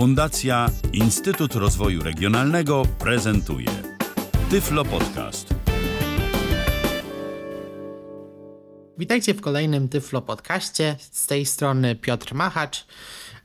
[0.00, 3.68] Fundacja Instytut Rozwoju Regionalnego prezentuje
[4.50, 5.54] Tyflo Podcast.
[8.98, 10.96] Witajcie w kolejnym Tyflo Podcaście.
[10.98, 12.86] Z tej strony Piotr Machacz,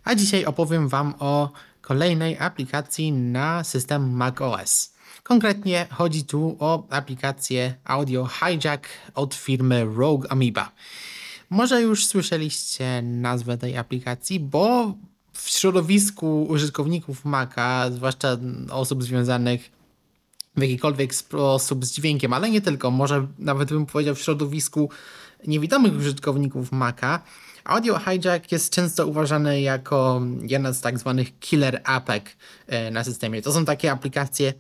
[0.04, 4.94] a dzisiaj opowiem Wam o kolejnej aplikacji na system macOS.
[5.24, 10.72] Konkretnie chodzi tu o aplikację Audio Hijack od firmy Rogue Amoeba.
[11.49, 14.94] Może już słyszeliście nazwę tej aplikacji, bo
[15.36, 18.38] w środowisku użytkowników Maca, zwłaszcza
[18.71, 19.71] osób związanych
[20.58, 24.89] w jakikolwiek sposób z dźwiękiem, ale nie tylko, może nawet bym powiedział w środowisku
[25.48, 27.21] niewidomych użytkowników Maca,
[27.66, 33.41] Audio Hijack jest często uważany jako jedna z tak zwanych killer apek e, na systemie.
[33.41, 34.53] To są takie aplikacje,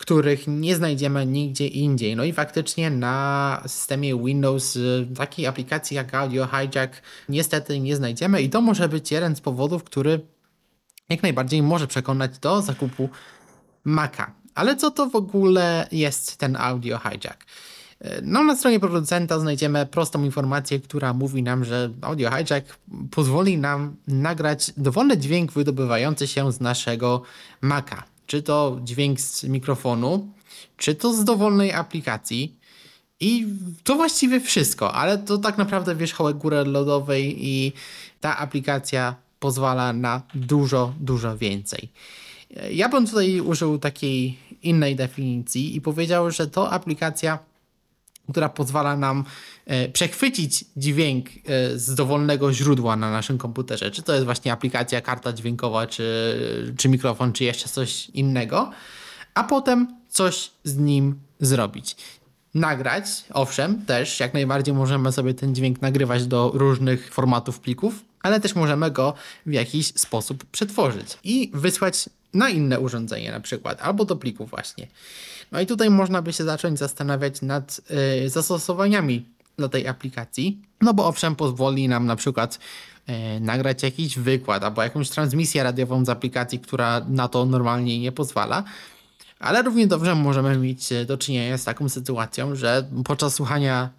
[0.00, 2.16] których nie znajdziemy nigdzie indziej.
[2.16, 8.42] No i faktycznie na systemie Windows y, takiej aplikacji jak Audio Hijack niestety nie znajdziemy
[8.42, 10.20] i to może być jeden z powodów, który
[11.08, 13.08] jak najbardziej może przekonać do zakupu
[13.84, 14.32] Maca.
[14.54, 17.44] Ale co to w ogóle jest ten Audio Hijack?
[18.04, 22.78] Y, no, na stronie producenta znajdziemy prostą informację, która mówi nam, że Audio Hijack
[23.10, 27.22] pozwoli nam nagrać dowolny dźwięk wydobywający się z naszego
[27.60, 30.28] Maca czy to dźwięk z mikrofonu,
[30.76, 32.56] czy to z dowolnej aplikacji.
[33.20, 33.46] I
[33.84, 37.72] to właściwie wszystko, ale to tak naprawdę wierzchołek góry lodowej i
[38.20, 41.88] ta aplikacja pozwala na dużo, dużo więcej.
[42.72, 47.38] Ja bym tutaj użył takiej innej definicji i powiedział, że to aplikacja
[48.30, 49.24] która pozwala nam
[49.66, 53.90] e, przechwycić dźwięk e, z dowolnego źródła na naszym komputerze.
[53.90, 58.70] Czy to jest właśnie aplikacja, karta dźwiękowa, czy, czy mikrofon, czy jeszcze coś innego,
[59.34, 61.96] a potem coś z nim zrobić.
[62.54, 68.40] Nagrać, owszem, też jak najbardziej możemy sobie ten dźwięk nagrywać do różnych formatów plików, ale
[68.40, 69.14] też możemy go
[69.46, 74.86] w jakiś sposób przetworzyć i wysłać na inne urządzenie na przykład, albo do plików właśnie.
[75.52, 77.80] No i tutaj można by się zacząć zastanawiać nad
[78.24, 82.58] y, zastosowaniami dla tej aplikacji, no bo owszem pozwoli nam na przykład
[83.08, 88.12] y, nagrać jakiś wykład albo jakąś transmisję radiową z aplikacji, która na to normalnie nie
[88.12, 88.64] pozwala,
[89.38, 93.90] ale równie dobrze możemy mieć do czynienia z taką sytuacją, że podczas słuchania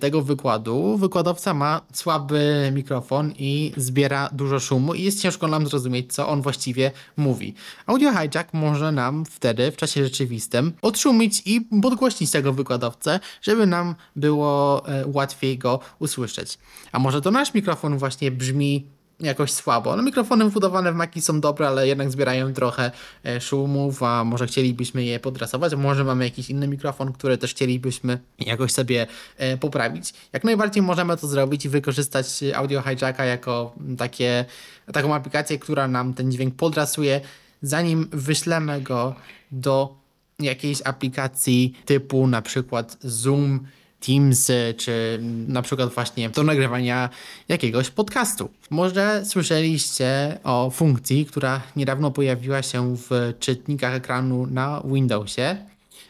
[0.00, 6.12] tego wykładu wykładowca ma słaby mikrofon i zbiera dużo szumu i jest ciężko nam zrozumieć,
[6.12, 7.54] co on właściwie mówi.
[7.86, 13.94] Audio Hijack może nam wtedy w czasie rzeczywistym odszumić i podgłośnić tego wykładowcę, żeby nam
[14.16, 16.58] było e, łatwiej go usłyszeć.
[16.92, 19.96] A może to nasz mikrofon właśnie brzmi jakoś słabo.
[19.96, 22.90] No mikrofony wbudowane w Maki są dobre, ale jednak zbierają trochę
[23.24, 27.50] e, szumów, a może chcielibyśmy je podrasować, a może mamy jakiś inny mikrofon, który też
[27.50, 30.14] chcielibyśmy jakoś sobie e, poprawić.
[30.32, 34.44] Jak najbardziej możemy to zrobić i wykorzystać Audio Hijacka jako takie,
[34.92, 37.20] taką aplikację, która nam ten dźwięk podrasuje,
[37.62, 39.14] zanim wyślemy go
[39.52, 39.94] do
[40.38, 43.66] jakiejś aplikacji typu na przykład Zoom,
[44.00, 47.08] Teams, czy na przykład właśnie do nagrywania
[47.48, 48.50] jakiegoś podcastu.
[48.70, 55.56] Może słyszeliście o funkcji, która niedawno pojawiła się w czytnikach ekranu na Windowsie,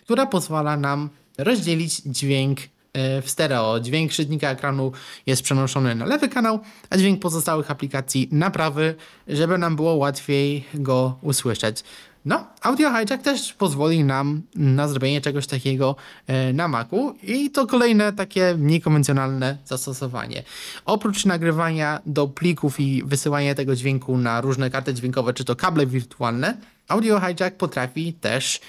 [0.04, 2.59] która pozwala nam rozdzielić dźwięk
[2.93, 3.81] e, w stereo.
[3.81, 4.93] Dźwięk czytnika ekranu
[5.27, 6.60] jest przenoszony na lewy kanał,
[6.91, 8.94] a dźwięk pozostałych aplikacji na prawy,
[9.28, 11.84] żeby nam było łatwiej go usłyszeć.
[12.24, 15.96] No, Audio Hijack też pozwoli nam na zrobienie czegoś takiego
[16.26, 20.42] e, na Macu i to kolejne takie niekonwencjonalne zastosowanie.
[20.84, 25.86] Oprócz nagrywania do plików i wysyłania tego dźwięku na różne karty dźwiękowe, czy to kable
[25.86, 26.56] wirtualne,
[26.88, 28.60] Audio Hijack potrafi też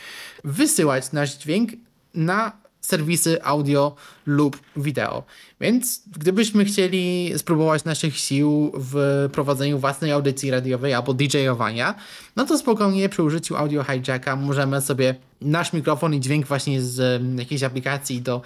[0.43, 1.69] wysyłać nasz dźwięk
[2.13, 2.51] na
[2.81, 3.95] serwisy audio
[4.25, 5.23] lub wideo.
[5.61, 11.95] Więc gdybyśmy chcieli spróbować naszych sił w prowadzeniu własnej audycji radiowej albo DJ-owania,
[12.35, 17.23] no to spokojnie przy użyciu audio hijacka możemy sobie nasz mikrofon i dźwięk właśnie z
[17.39, 18.41] jakiejś aplikacji do,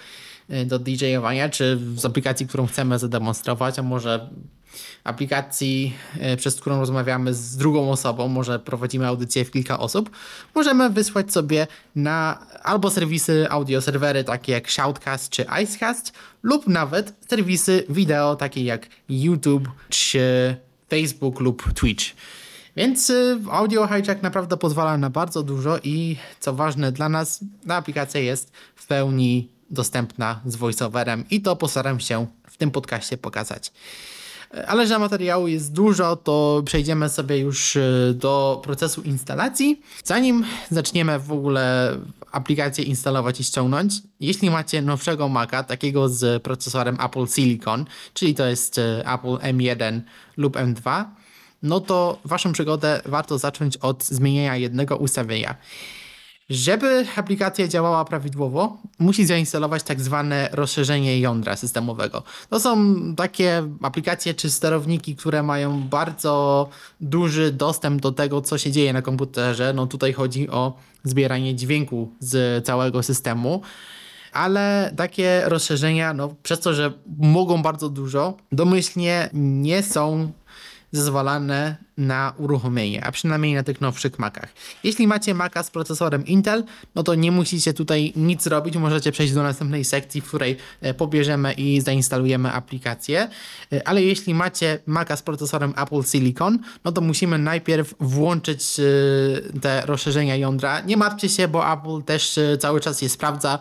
[0.65, 4.29] do DJ-owania, czy z aplikacji, którą chcemy zademonstrować, a może
[5.03, 10.09] aplikacji, e, przez którą rozmawiamy z drugą osobą, może prowadzimy audycję w kilka osób,
[10.55, 16.13] możemy wysłać sobie na albo serwisy audio serwery takie jak Shoutcast czy Icecast
[16.43, 20.55] lub nawet serwisy wideo takie jak YouTube czy
[20.89, 22.05] Facebook lub Twitch.
[22.75, 27.75] Więc y, Audio Hijack naprawdę pozwala na bardzo dużo i co ważne dla nas, ta
[27.75, 33.71] aplikacja jest w pełni dostępna z voiceoverem i to postaram się w tym podcaście pokazać.
[34.67, 37.81] Ale że materiału jest dużo, to przejdziemy sobie już e,
[38.13, 39.81] do procesu instalacji.
[40.03, 41.95] Zanim zaczniemy w ogóle
[42.31, 48.45] aplikację instalować i ściągnąć, jeśli macie nowszego Maca, takiego z procesorem Apple Silicon, czyli to
[48.45, 50.01] jest e, Apple M1
[50.37, 51.05] lub M2,
[51.63, 55.55] no to waszą przygodę warto zacząć od zmienienia jednego ustawienia.
[56.49, 62.23] Żeby aplikacja działała prawidłowo, musi zainstalować tak zwane rozszerzenie jądra systemowego.
[62.49, 66.69] To są takie aplikacje czy sterowniki, które mają bardzo
[67.01, 69.73] duży dostęp do tego, co się dzieje na komputerze.
[69.73, 70.73] No tutaj chodzi o
[71.03, 73.61] zbieranie dźwięku z całego systemu
[74.33, 80.31] ale takie rozszerzenia, no, przez to, że mogą bardzo dużo, domyślnie nie są
[80.91, 84.49] zezwalane na uruchomienie, a przynajmniej na tych nowszych Macach.
[84.83, 86.63] Jeśli macie Maca z procesorem Intel,
[86.95, 90.93] no to nie musicie tutaj nic robić, możecie przejść do następnej sekcji, w której e,
[90.93, 93.29] pobierzemy i zainstalujemy aplikację,
[93.73, 98.83] e, ale jeśli macie Maca z procesorem Apple Silicon, no to musimy najpierw włączyć e,
[99.59, 100.81] te rozszerzenia jądra.
[100.81, 103.59] Nie martwcie się, bo Apple też cały czas je sprawdza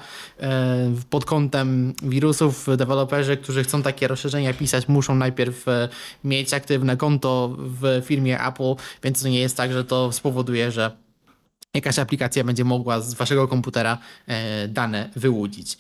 [1.11, 2.67] pod kątem wirusów.
[2.76, 5.67] Deweloperzy, którzy chcą takie rozszerzenia pisać, muszą najpierw
[6.25, 10.72] mieć aktywne konto w firmie firmie Apple, więc to nie jest tak, że to spowoduje,
[10.72, 10.96] że
[11.74, 15.78] jakaś aplikacja będzie mogła z waszego komputera e, dane wyłudzić.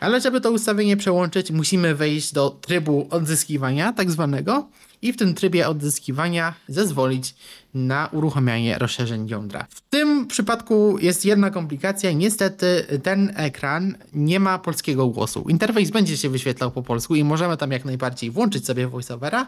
[0.00, 4.68] Ale żeby to ustawienie przełączyć, musimy wejść do trybu odzyskiwania, tak zwanego,
[5.02, 7.34] i w tym trybie odzyskiwania zezwolić
[7.74, 9.66] na uruchamianie rozszerzeń jądra.
[9.70, 12.12] W tym przypadku jest jedna komplikacja.
[12.12, 15.44] Niestety ten ekran nie ma polskiego głosu.
[15.48, 19.46] Interfejs będzie się wyświetlał po polsku i możemy tam jak najbardziej włączyć sobie voiceovera,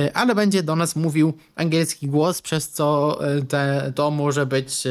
[0.00, 4.86] e, ale będzie do nas mówił angielski głos, przez co e, te, to może być
[4.86, 4.90] e,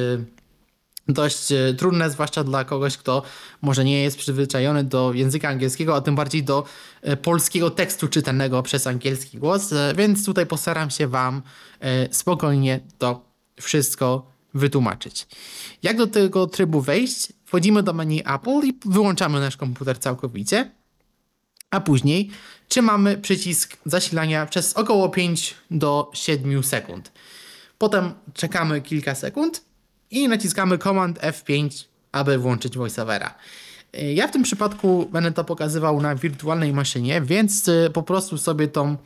[1.08, 3.24] dość e, trudne, zwłaszcza dla kogoś, kto
[3.62, 6.64] może nie jest przyzwyczajony do języka angielskiego, a tym bardziej do
[7.02, 11.42] e, polskiego tekstu czytanego przez angielski głos, e, więc tutaj postaram się Wam
[12.12, 13.26] spokojnie to
[13.62, 15.28] wszystko wytłumaczyć.
[15.84, 17.34] Jak do tego trybu wejść?
[17.46, 20.72] Wchodzimy do menu Apple i wyłączamy nasz komputer całkowicie,
[21.72, 22.30] a później
[22.68, 27.12] trzymamy przycisk zasilania przez około 5 do 7 sekund.
[27.78, 29.67] Potem czekamy kilka sekund
[30.12, 33.36] i naciskamy Command F5, aby włączyć VoiceOvera.
[33.94, 38.68] Ja w tym przypadku będę to pokazywał na wirtualnej maszynie, więc y, po prostu sobie
[38.68, 38.98] tą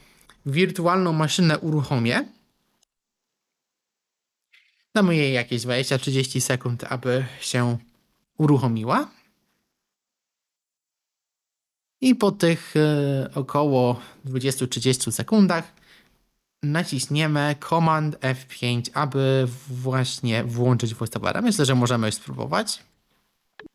[0.45, 2.25] wirtualną maszynę uruchomię.
[4.95, 7.77] Damy jej jakieś 20-30 sekund, aby się
[8.37, 9.11] uruchomiła.
[12.01, 15.80] I po tych y, około 20-30 sekundach
[16.63, 21.41] naciśniemy Command F5, aby właśnie włączyć VoiceOvera.
[21.41, 22.83] Myślę, że możemy już spróbować.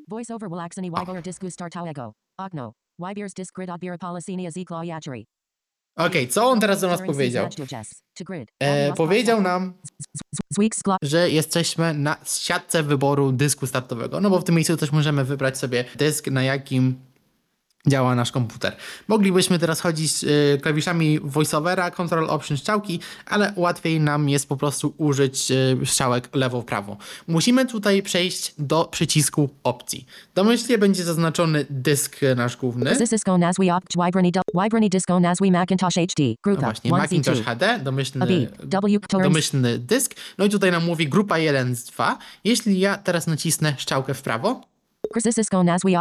[0.08, 2.12] VoiceOver will aksani wybor dysku startałego.
[2.38, 2.72] Okno.
[2.98, 5.24] Wybierz dysk grid odbiera polecenia z klawiatury.
[5.96, 7.48] Okej, co on teraz do nas powiedział?
[8.60, 9.74] E, powiedział nam,
[11.02, 14.20] że jesteśmy na siatce wyboru dysku startowego.
[14.20, 17.00] No bo w tym miejscu też możemy wybrać sobie dysk, na jakim
[17.86, 18.76] działa nasz komputer.
[19.08, 24.94] Moglibyśmy teraz chodzić y, klawiszami voiceovera, control option strzałki, ale łatwiej nam jest po prostu
[24.96, 26.96] użyć y, strzałek lewo-prawo.
[27.26, 30.06] Musimy tutaj przejść do przycisku opcji.
[30.34, 32.90] Domyślnie będzie zaznaczony dysk nasz główny.
[36.60, 38.26] No właśnie, Macintosh HD, domyślny,
[39.28, 40.14] domyślny dysk.
[40.38, 42.18] No i tutaj nam mówi grupa 1 z 2.
[42.44, 44.60] Jeśli ja teraz nacisnę strzałkę w prawo,
[45.12, 45.98] Przycisk o nazwie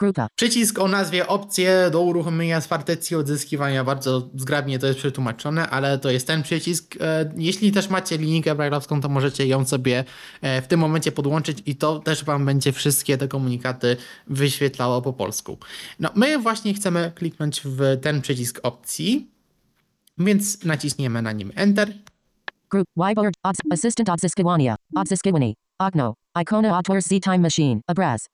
[0.00, 0.28] Grupa.
[0.36, 3.84] Przycisk o nazwie opcje do uruchomienia z partycji odzyskiwania.
[3.84, 6.96] Bardzo zgrabnie to jest przetłumaczone, ale to jest ten przycisk.
[7.00, 10.04] E, jeśli też macie linijkę brailleowską, to możecie ją sobie
[10.42, 13.96] e, w tym momencie podłączyć i to też Wam będzie wszystkie te komunikaty
[14.26, 15.58] wyświetlało po polsku.
[16.00, 19.30] No, my właśnie chcemy kliknąć w ten przycisk opcji,
[20.18, 21.94] więc naciśniemy na nim Enter.
[22.70, 23.34] Group Wyboard
[23.70, 24.76] Assistant Odzyskiwania.
[25.78, 26.14] Okno.
[26.40, 27.80] Ikona otwórz z time machine.
[27.88, 28.26] Obraz.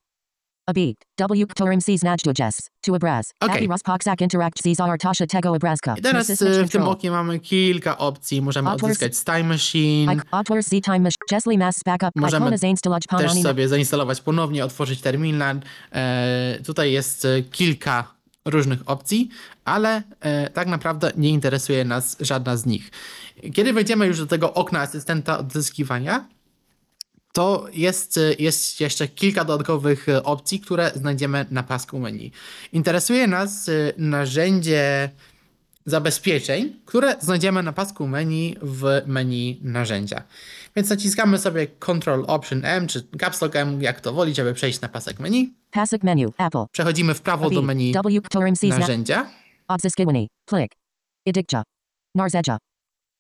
[0.67, 0.97] Abit.
[1.21, 2.57] W którym się znajdziesz.
[2.81, 3.33] Tu obraz.
[3.41, 3.67] Okay.
[3.67, 5.95] rozpoczak interact z tego obrazka.
[5.99, 6.31] I teraz
[6.67, 8.43] w tym oknie mamy kilka opcji.
[8.43, 10.23] Możemy odzyskać z time machine.
[10.31, 11.59] Otwórz z time machine.
[11.59, 12.11] Mass backup.
[12.17, 12.59] Możemy
[13.19, 15.61] też sobie zainstalować ponownie, otworzyć terminal.
[15.93, 19.28] E, tutaj jest e, kilka różnych opcji,
[19.64, 22.90] ale e, tak naprawdę nie interesuje nas żadna z nich.
[23.54, 26.28] Kiedy wejdziemy już do tego okna asystenta odzyskiwania,
[27.32, 32.32] to jest, jest jeszcze kilka dodatkowych e, opcji, które znajdziemy na pasku menu.
[32.73, 35.11] Interesuje nas e, narzędzie
[35.87, 40.23] zabezpieczeń, które znajdziemy na pasku menu w menu narzędzia.
[40.77, 44.81] Więc naciskamy sobie Ctrl Option M czy Caps Lock M, jak to woli, żeby przejść
[44.81, 45.55] na pasek menu.
[45.71, 46.65] Pasek menu, Apple.
[46.73, 47.93] Przechodzimy w prawo do menu
[48.81, 49.27] narzędzia.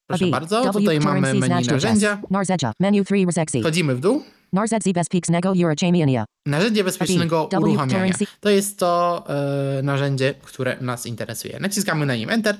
[0.06, 2.22] Proszę bardzo, tutaj mamy menu narzędzia.
[2.80, 3.14] Menu 3
[3.60, 4.22] Wchodzimy w dół.
[6.46, 8.14] Narzędzie bezpiecznego uruchamiania.
[8.40, 9.24] To jest to
[9.78, 11.60] e, narzędzie, które nas interesuje.
[11.60, 12.56] Naciskamy na nim Enter.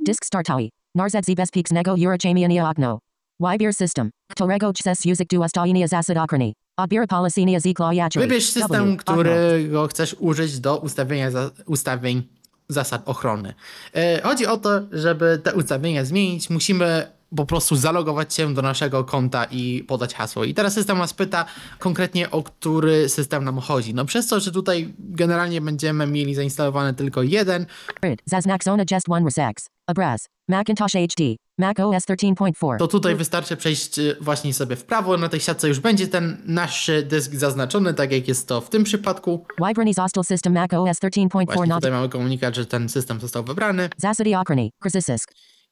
[0.00, 0.70] Disk startawi.
[0.94, 2.98] Narzedzi bezpieks nego urachamiania okno.
[3.40, 4.10] Wybier system.
[4.34, 6.54] Torego chces uzik duas tainia zasad okrani.
[6.76, 8.20] Odbiera policenia zikla yachri.
[8.20, 12.22] Wybierz system, którego chcesz użyć do ustawienia za, ustawień
[12.68, 13.54] zasad ochrony.
[13.94, 19.04] E, chodzi o to, żeby te ustawienia zmienić, musimy po prostu zalogować się do naszego
[19.04, 20.44] konta i podać hasło.
[20.44, 21.44] I teraz system nas pyta
[21.78, 23.94] konkretnie o który system nam chodzi.
[23.94, 27.66] No przez to, że tutaj generalnie będziemy mieli zainstalowany tylko jeden,
[28.02, 28.22] Grid.
[28.24, 29.66] Zaznak zona just one resex.
[29.86, 30.28] Abraz.
[30.48, 31.24] Macintosh HD.
[31.58, 32.78] Mac OS 13.4.
[32.78, 35.16] to tutaj wystarczy przejść y, właśnie sobie w prawo.
[35.16, 38.84] Na tej siatce już będzie ten nasz dysk zaznaczony, tak jak jest to w tym
[38.84, 39.46] przypadku.
[39.66, 43.44] Wybrani Zostal System Mac OS 13.4 Właśnie not tutaj mamy komunikat, że ten system został
[43.44, 43.90] wybrany.
[43.96, 44.30] Zasady.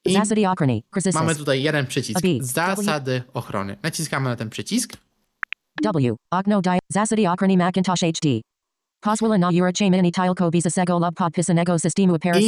[0.04, 0.12] I.
[1.14, 2.20] Mamy tutaj jeden przycisk.
[2.40, 3.76] Zasady ochrony.
[3.82, 4.96] Naciskamy na ten przycisk.
[5.84, 6.16] W.
[6.30, 6.78] Okno di.
[6.88, 8.28] Zasady Okrani Macintosh HD.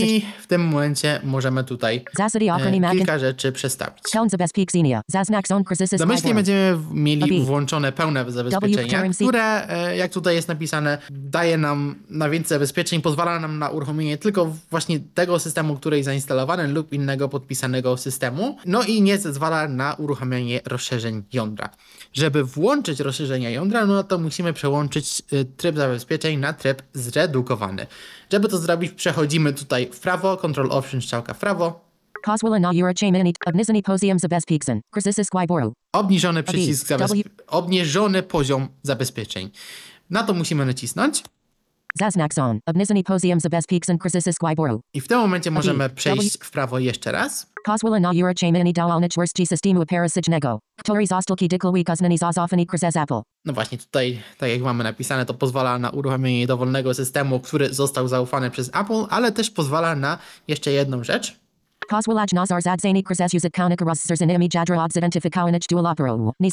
[0.07, 2.05] I w tym momencie możemy tutaj
[2.57, 2.59] e,
[2.99, 4.03] kilka rzeczy przestawić.
[5.99, 12.29] Domyślnie będziemy mieli włączone pełne zabezpieczenia, które, e, jak tutaj jest napisane, daje nam na
[12.31, 17.29] więcej zabezpieczeń, pozwala nam na uruchomienie tylko właśnie tego systemu, który jest zainstalowany lub innego
[17.29, 21.69] podpisanego systemu, no i nie zezwala na uruchamianie rozszerzeń jądra.
[22.13, 27.87] Żeby włączyć rozszerzenia jądra, no to musimy przełączyć e, tryb zabezpieczeń na tryb zredukowany.
[28.33, 31.89] Żeby to zrobić, przechodzimy tutaj w prawo, Control Option strzałka w prawo,
[35.93, 36.99] obniżony przycisk, W.
[37.15, 39.51] zabezpie- obniżony poziom zabezpieczeń.
[40.11, 41.23] Na to musimy nacisnąć
[42.35, 42.61] Zone.
[43.05, 43.99] Poziom.
[43.99, 44.81] Krzysisk Wyboru.
[44.95, 47.47] i w tym momencie możemy przejść w prawo jeszcze raz.
[47.65, 50.59] Pozwala na urachamiani dałalnicz worstji systemu operacydnego.
[50.81, 53.21] Który zostalki dykluwi kuznani zazofani Krzysisk Apple.
[53.45, 58.09] No właśnie tutaj, tak jak mamy napisane, to pozwala na uruchomienie dowolnego systemu, który został
[58.09, 61.37] zaufany przez Apple, ale też pozwala na jeszcze jedną rzecz.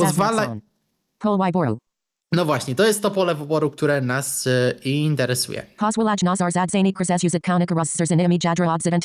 [0.08, 1.85] Pozwala-.
[2.36, 5.66] No właśnie, to jest to pole wyboru, które nas e, interesuje.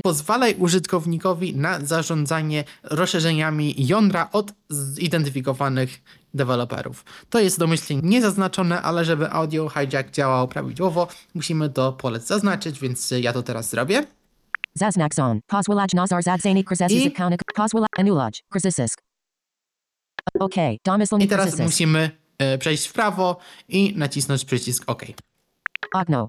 [0.02, 6.02] Pozwalaj użytkownikowi na zarządzanie rozszerzeniami jądra od zidentyfikowanych
[6.34, 7.04] deweloperów.
[7.30, 13.10] To jest domyślnie niezaznaczone, ale żeby audio hijack działał prawidłowo, musimy to pole zaznaczyć, więc
[13.20, 14.06] ja to teraz zrobię.
[20.34, 20.40] Nazar.
[20.40, 20.54] OK.
[21.24, 22.19] I teraz musimy e,
[22.58, 23.36] przejść w prawo
[23.68, 25.02] i nacisnąć przycisk OK.
[25.94, 26.28] Okno.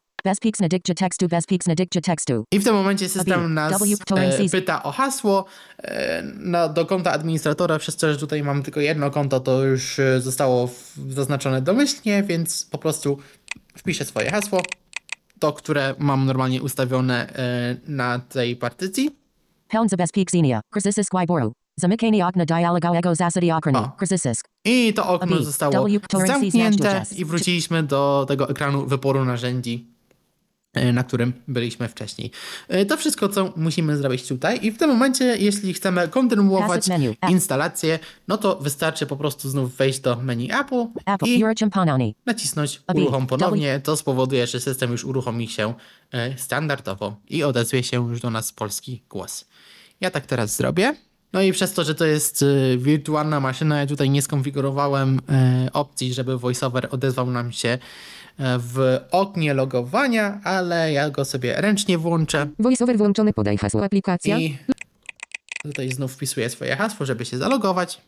[0.70, 1.28] Dykcie tekstu.
[1.76, 2.44] Dykcie tekstu.
[2.52, 3.82] I w tym momencie system nas
[4.18, 5.46] e, pyta o hasło
[5.78, 10.00] e, na, do konta administratora, przez to, że tutaj mamy tylko jedno konto, to już
[10.00, 13.18] e, zostało w, zaznaczone domyślnie, więc po prostu
[13.78, 14.62] wpiszę swoje hasło,
[15.40, 19.16] to, które mam normalnie ustawione e, na tej partycji.
[19.68, 20.62] Pełn zabezpieczenia.
[20.70, 21.54] Krzysisk Wyboru.
[21.82, 23.14] Zamykanie okna dialogowego.
[23.76, 23.92] O.
[24.06, 24.48] Krzysisk.
[24.66, 26.00] I to okno zostało W.
[26.28, 29.88] zamknięte i wróciliśmy do tego ekranu wyboru narzędzi,
[30.74, 32.32] e, na którym byliśmy wcześniej.
[32.68, 36.88] E, To wszystko, co musimy zrobić tutaj i w tym momencie, jeśli chcemy kontynuować
[37.32, 41.26] instalację, no to wystarczy po prostu znów wejść do menu Apple Apple.
[41.26, 41.40] i
[42.26, 43.80] nacisnąć uruchom ponownie.
[43.80, 45.74] To spowoduje, że system już uruchomi się
[46.12, 49.46] e, standardowo i odezwie się już do nas polski głos.
[50.02, 50.96] Ja tak teraz zrobię.
[51.34, 55.70] No i przez to, że to jest e, wirtualna maszyna, ja tutaj nie skonfigurowałem e,
[55.74, 57.80] opcji, żeby VoiceOver odezwał nam się e,
[58.60, 64.40] w oknie logowania, ale ja go sobie ręcznie włączę VoiceOver włączony, podaj hasło aplikacja.
[64.40, 64.58] i
[65.64, 68.02] tutaj znów wpisuję swoje hasło, żeby się zalogować.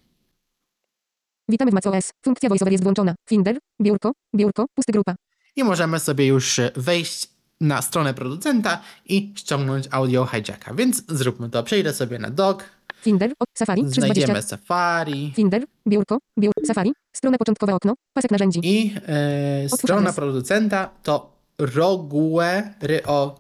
[1.50, 2.12] Witamy w macOS.
[2.26, 3.16] Funkcja VoiceOver jest włączona.
[3.30, 5.16] Finder, biurko, biurko, pusty grupa.
[5.56, 7.30] i możemy sobie już wejść
[7.62, 10.74] na stronę producenta i ściągnąć audio hijacka.
[10.74, 11.64] Więc zróbmy to.
[11.64, 12.64] Przejdę sobie na dock,
[13.04, 14.14] Finder, o, Safari, 320.
[14.14, 18.60] znajdziemy Safari Finder, biurko, biur, Safari, strona początkowe okno, pasek narzędzi.
[18.64, 20.16] i e, strona adres.
[20.16, 23.36] producenta to rogue, ryo,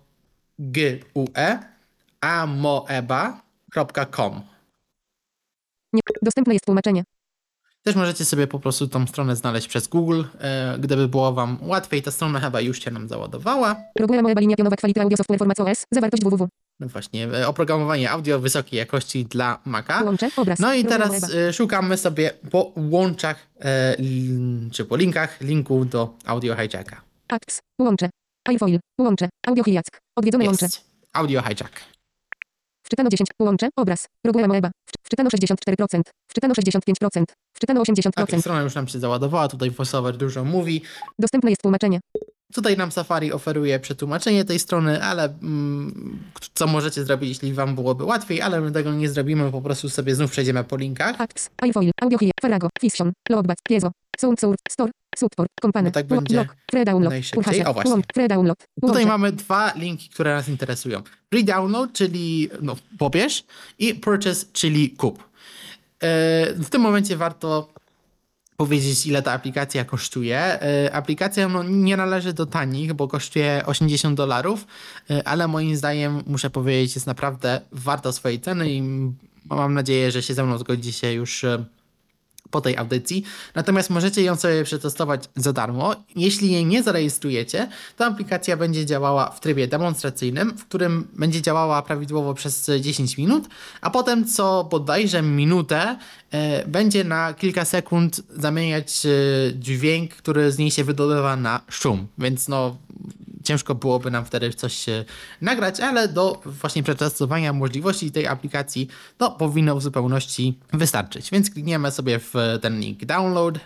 [0.60, 1.60] g, u, e,
[3.03, 4.41] amoeba.com.
[5.93, 7.03] Nie, dostępne jest tłumaczenie.
[7.84, 10.24] Też możecie sobie po prostu tą stronę znaleźć przez Google.
[10.40, 13.75] E, gdyby było Wam łatwiej, ta strona chyba już się nam załadowała.
[14.00, 16.48] Roguela Moeba linia pionowa quality audio software for macOS, zawartość www.
[16.80, 20.04] No właśnie, e, oprogramowanie audio wysokiej jakości dla Maca.
[20.04, 20.60] Łącze, obraz.
[20.60, 26.13] No i teraz e, szukamy sobie po łączach, e, lin- czy po linkach, linku do
[26.25, 27.02] audio hijacka.
[27.28, 28.10] Acts, łącze.
[28.52, 29.30] iFoil, łącze.
[29.48, 30.00] Audio hijack.
[30.18, 30.66] Odwiedzone łącze.
[30.66, 30.82] Jest.
[31.13, 31.80] Audio hijack.
[32.84, 34.08] Wczytano 10, łącze, obraz.
[34.25, 34.68] Roguela Moeba.
[34.68, 36.02] Wczy- Wczytano 64%.
[36.28, 37.24] Wczytano 65%.
[37.54, 38.40] Wczytano Tak, 80%.
[38.42, 40.82] strona już nam się załadowała, tutaj VoiceOver dużo mówi.
[41.20, 42.00] Dostępne jest tłumaczenie.
[42.54, 46.20] Tutaj nam Safari oferuje przetłumaczenie tej strony, ale mm,
[46.54, 50.16] co możecie zrobić, jeśli wam byłoby łatwiej, ale my tego nie zrobimy, po prostu sobie
[50.16, 51.22] znów przejdziemy po linkach.
[51.22, 56.55] Acts, iFoil, AudioHia, Farrago, Fiction, Logback, Piezo, SoundSource, Store, Support, Company, No tak będzie Log,
[56.72, 57.39] Free Download, najszybciej.
[57.39, 57.91] Urhasa, O, właśnie.
[57.91, 61.01] Łącz, Free Download, Tutaj mamy dwa linki, które nas interesują.
[61.29, 63.43] Pre-download, czyli no, pobierz
[63.79, 65.24] i purchase, czyli kup.
[66.03, 67.74] E, W tym momencie warto
[68.58, 70.38] powiedzieć, ile ta aplikacja kosztuje.
[70.39, 74.65] E, Aplikacja no, nie należy do tanich, bo kosztuje 80 dolarów,
[75.10, 78.84] e, ale moim zdaniem, muszę powiedzieć, jest naprawdę warta swojej ceny i
[79.46, 81.46] mam nadzieję, że się ze mną zgodzicie już
[82.53, 83.24] po tej audycji.
[83.55, 85.95] Natomiast możecie ją sobie przetestować za darmo.
[86.15, 91.81] Jeśli jej nie zarejestrujecie, to aplikacja będzie działała w trybie demonstracyjnym, w którym będzie działała
[91.81, 93.48] prawidłowo przez 10 minut,
[93.81, 95.98] a potem co bodajże minutę
[96.31, 99.10] e, będzie na kilka sekund zamieniać e,
[99.55, 102.07] dźwięk, który z niej się wydobywa na szum.
[102.17, 102.77] Więc no
[103.43, 104.85] ciężko byłoby nam wtedy coś
[105.41, 108.88] nagrać, ale do właśnie przetestowania możliwości tej aplikacji
[109.19, 111.31] no, powinno w zupełności wystarczyć.
[111.31, 113.59] Więc klikniemy sobie w ten link download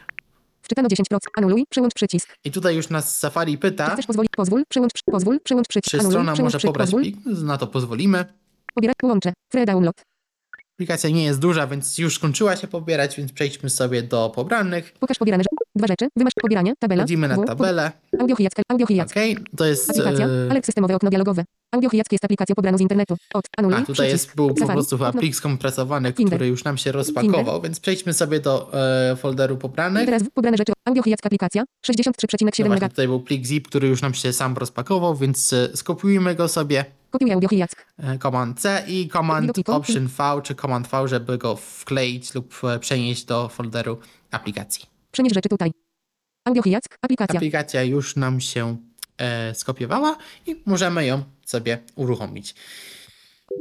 [0.62, 1.17] Wczytano 10%.
[1.38, 2.36] Anuluj, przełącz przycisk.
[2.43, 4.31] i tutaj już nas Safari Czy pyta, chcesz pozwolić?
[4.38, 5.91] Pozwól, przełącz, przy- pozwól, przełącz przycisk.
[5.91, 6.65] czy Anuluj, strona może przycisk.
[6.67, 7.15] pobrać Pozwól, plik.
[7.25, 8.25] Na to pozwolimy.
[8.74, 10.01] pobierać, łącze, Free Download.
[10.75, 14.93] Aplikacja nie jest duża, więc już skończyła się pobierać, więc przejdźmy sobie do pobranych.
[15.00, 15.43] Pokaż pobierane.
[15.77, 16.07] Dwa rzeczy.
[16.15, 17.03] Wymasz pobieranie, tabela.
[17.03, 17.91] Wchodzimy na tabelę.
[18.19, 19.12] AudioHiac, AudioHiac.
[19.12, 19.15] Ok,
[19.57, 19.89] to jest.
[19.89, 21.43] Aplikacja, e, Alert systemowe okno dialogowe.
[21.75, 23.15] AudioHiac jest aplikacją pobraną z internetu.
[23.34, 24.12] Od, anuluj, A tutaj przycisk.
[24.25, 25.13] jest, był po prostu okno.
[25.22, 26.36] plik skompresowany, Finder.
[26.38, 28.74] który już nam się rozpakował, więc przejdźmy sobie do
[29.12, 30.05] e, folderu pobranych.
[30.05, 30.74] Teraz w- pobrane rzeczy.
[30.86, 31.63] AudioHiac aplikacja.
[31.88, 36.36] 63,7 No tutaj był plik zip, który już nam się sam rozpakował, więc e, skopiujmy
[36.36, 36.86] go sobie.
[37.10, 37.72] Kopiuj AudioHiac.
[37.98, 39.51] e, Command C i Command.
[39.69, 43.98] Option V czy Command V, żeby go wkleić lub e, przenieść do folderu
[44.31, 44.86] aplikacji.
[45.18, 45.72] Przenieś rzeczy tutaj.
[46.46, 47.38] AudioHiac, aplikacja.
[47.38, 48.78] Aplikacja już nam się
[49.18, 52.56] e, skopiowała i możemy ją sobie uruchomić.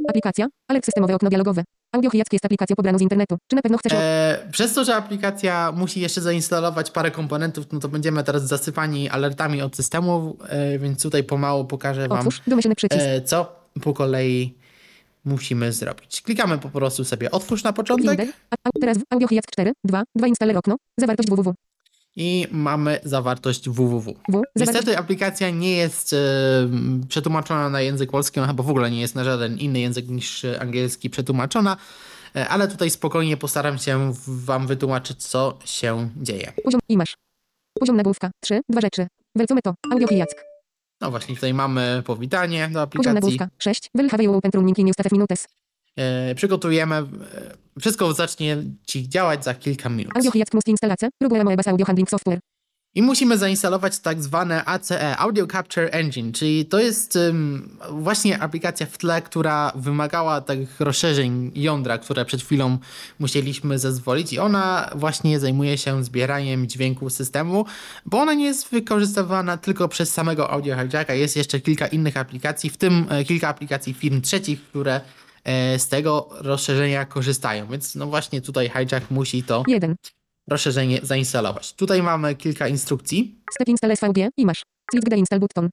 [0.09, 0.47] Aplikacja.
[0.67, 1.63] Alert systemowe okno dialogowe.
[1.95, 3.37] AudioHiac jest aplikacją pobraną z internetu.
[3.47, 3.93] Czy na pewno chcesz...
[3.95, 9.09] E, przez to, że aplikacja musi jeszcze zainstalować parę komponentów, no to będziemy teraz zasypani
[9.09, 13.01] alertami od systemu, e, więc tutaj pomału pokażę Wam, Otwórz domyślny przycisk.
[13.01, 14.57] e, co po kolei
[15.27, 16.21] musimy zrobić.
[16.21, 18.19] Klikamy po prostu sobie otwórz na początek
[18.81, 19.71] teraz w AudioHiac 4.
[19.83, 20.03] 2.
[20.15, 20.75] 2 installer okno.
[20.97, 21.53] Zawartość www.
[22.15, 24.01] i mamy zawartość www.
[24.01, 24.15] W.
[24.15, 24.43] Zawartość.
[24.55, 26.17] Niestety aplikacja nie jest e,
[27.09, 30.45] przetłumaczona na język polski, ona chyba w ogóle nie jest na żaden inny język niż
[30.59, 31.77] angielski przetłumaczona,
[32.35, 36.53] e, ale tutaj spokojnie postaram się Wam wytłumaczyć, co się dzieje.
[36.63, 37.15] Poziom i masz.
[37.79, 38.31] Poziom nagłówka.
[38.43, 38.61] 3.
[38.69, 39.07] Dwa rzeczy.
[39.35, 39.73] Welcome to.
[39.91, 40.46] AudioHiac.
[41.01, 43.13] No właśnie, tutaj mamy powitanie do aplikacji.
[43.13, 43.49] nagłówka.
[43.59, 43.89] 6.
[43.95, 45.47] Will open running in minutes.
[45.95, 46.95] E, przygotujemy.
[46.95, 50.17] E, wszystko zacznie Ci działać za kilka minut.
[50.17, 51.09] AudioHiac must instalacja.
[51.17, 52.39] Próbujemy Moebas Audio Handling Software.
[52.97, 58.85] I musimy zainstalować tak zwane ACE, Audio Capture Engine, czyli to jest ym, właśnie aplikacja
[58.85, 62.77] w tle, która wymagała tych rozszerzeń jądra, które przed chwilą
[63.19, 64.33] musieliśmy zezwolić.
[64.33, 67.65] I ona właśnie zajmuje się zbieraniem dźwięku systemu,
[68.05, 72.69] bo ona nie jest wykorzystywana tylko przez samego Audio Hijacka, jest jeszcze kilka innych aplikacji,
[72.69, 75.01] w tym e, kilka aplikacji firm trzecich, które
[75.43, 79.95] e, z tego rozszerzenia korzystają, więc no właśnie tutaj Hijack musi to 1.
[80.47, 81.73] rozszerzenie zainstalować.
[81.73, 83.41] Tutaj mamy kilka instrukcji.
[83.55, 84.63] Step install SVG i masz.
[84.91, 85.69] Click the install button.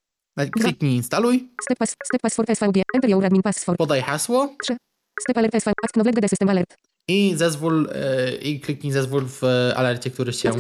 [0.61, 1.95] Kliknij instaluj, Step pass.
[2.05, 2.83] Step password SVG.
[2.95, 3.79] Enter your admin password.
[3.79, 4.57] podaj hasło
[5.21, 5.73] Step alert SV.
[5.85, 6.75] Ask Novleg GD system alert.
[7.09, 10.51] I zezwól e, i kliknij zezwól w e, alercie, który się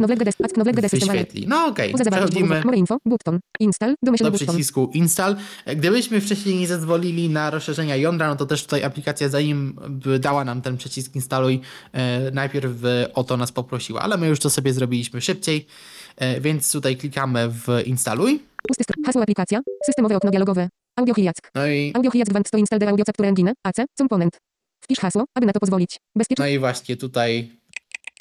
[0.91, 1.47] wyświetli.
[1.49, 2.99] No okej, zawartość przechodzimy info.
[3.07, 3.41] Button.
[3.61, 3.95] Install.
[4.03, 5.37] Domyślny do przycisku install.
[5.65, 9.77] E, Gdybyśmy wcześniej nie zezwolili na rozszerzenia jądra, no to też tutaj aplikacja zanim
[10.21, 11.61] dała nam ten przycisk instaluj,
[12.33, 12.71] najpierw
[13.15, 15.67] o to nas poprosiła, ale my już to sobie zrobiliśmy szybciej,
[16.41, 18.43] więc tutaj klikamy w instaluj.
[18.69, 19.61] Pusty Hasło aplikacja.
[19.87, 20.69] Systemowe okno dialogowe.
[20.97, 21.37] AudioHiac.
[21.55, 23.53] No i AudioHiac Advanced to install the audio capture engine.
[23.65, 23.77] AC.
[23.99, 24.39] Component.
[24.85, 25.97] Wpisz hasło, aby na to pozwolić.
[26.17, 26.45] Bezpiecznie.
[26.45, 27.51] No i właśnie tutaj,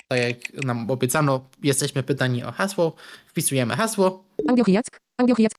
[0.08, 2.93] tak jak nam obiecano, jesteśmy pytani o hasło.
[3.28, 4.23] Wpisujemy hasło.
[4.49, 4.86] AudioHiac.
[5.21, 5.52] AudioHiac.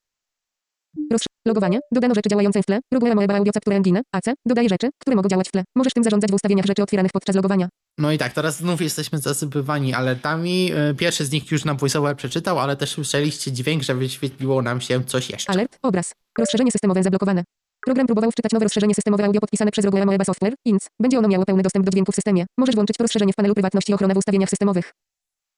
[1.12, 1.80] Rozsz- logowanie.
[1.92, 2.80] Dodano rzeczy działające w tle.
[2.92, 4.00] Próbujemy Moeba Audio Capture Engine.
[4.12, 4.24] AC.
[4.46, 5.64] Dodaj rzeczy, które mogą działać w tle.
[5.76, 7.68] Możesz tym zarządzać w ustawieniach rzeczy otwieranych podczas logowania.
[7.98, 10.70] No i tak, teraz znów jesteśmy zasypywani alertami.
[10.74, 14.80] E, Pierwszy z nich już nam VoiceOver przeczytał, ale też słyszeliście dźwięk, że wyświetliło nam
[14.80, 15.52] się coś jeszcze.
[15.52, 15.78] Alert.
[15.82, 16.12] Obraz.
[16.38, 17.44] Rozszerzenie systemowe zablokowane.
[17.84, 20.86] Program próbował wczytać nowe rozszerzenie systemowe audio podpisane przez Roguera Moeba Software, INC.
[21.00, 22.46] Będzie ono miało pełny dostęp do dźwięku w systemie.
[22.58, 24.92] Możesz włączyć to rozszerzenie w panelu prywatności i ochrony w ustawieniach systemowych.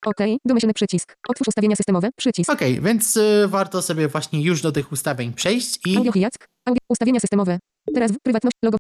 [0.07, 0.17] OK.
[0.45, 1.15] Domyślny przycisk.
[1.29, 2.11] Otwórz ustawienia systemowe.
[2.17, 2.51] Przycisk.
[2.51, 6.35] Okej, więc y, warto sobie właśnie już do tych ustawień przejść i AudioHiac.
[6.69, 6.81] Audio.
[6.89, 7.59] Ustawienia systemowe.
[7.95, 8.79] Teraz w prywatność, logo,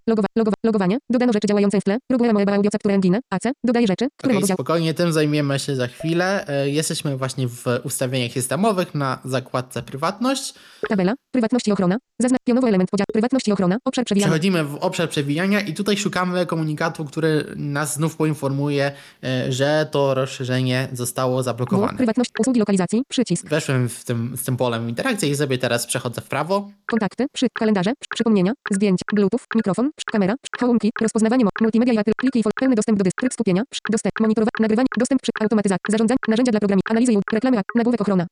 [0.65, 4.33] logowanie, dodano rzeczy działające w tle, próbujemy mojego audioca, które angina, AC, dodaję rzeczy, które
[4.33, 6.49] okay, mogą spokojnie, tym zajmiemy się za chwilę.
[6.49, 10.55] E, jesteśmy właśnie w ustawieniach systemowych na zakładce prywatność.
[10.89, 14.31] Tabela, prywatność i ochrona, zaznacz pionowy element podziału, prywatność i ochrona, obszar przewijania.
[14.31, 18.93] Przechodzimy w obszar przewijania i tutaj szukamy komunikatu, który nas znów poinformuje,
[19.25, 21.97] e, że to rozszerzenie zostało zablokowane.
[21.97, 23.49] Prywatność, usługi lokalizacji, przycisk.
[23.49, 26.71] Weszłem w tym, z tym polem interakcji i sobie teraz przechodzę w prawo.
[26.87, 29.15] Kontakty, przy, kalendarze, przypomnienia, zdjęcia 5.
[29.15, 33.63] Bluetooth, mikrofon, kamera, hołunki, rozpoznawanie mo, multimedia i kliknij pełny dostęp do dysk, tryb skupienia,
[33.91, 38.27] dostęp, monitorowanie, nagrywanie, dostęp przy automatyzacji, zarządzanie, narzędzia dla programu, analizy i reklamy, nagłówek ochrona.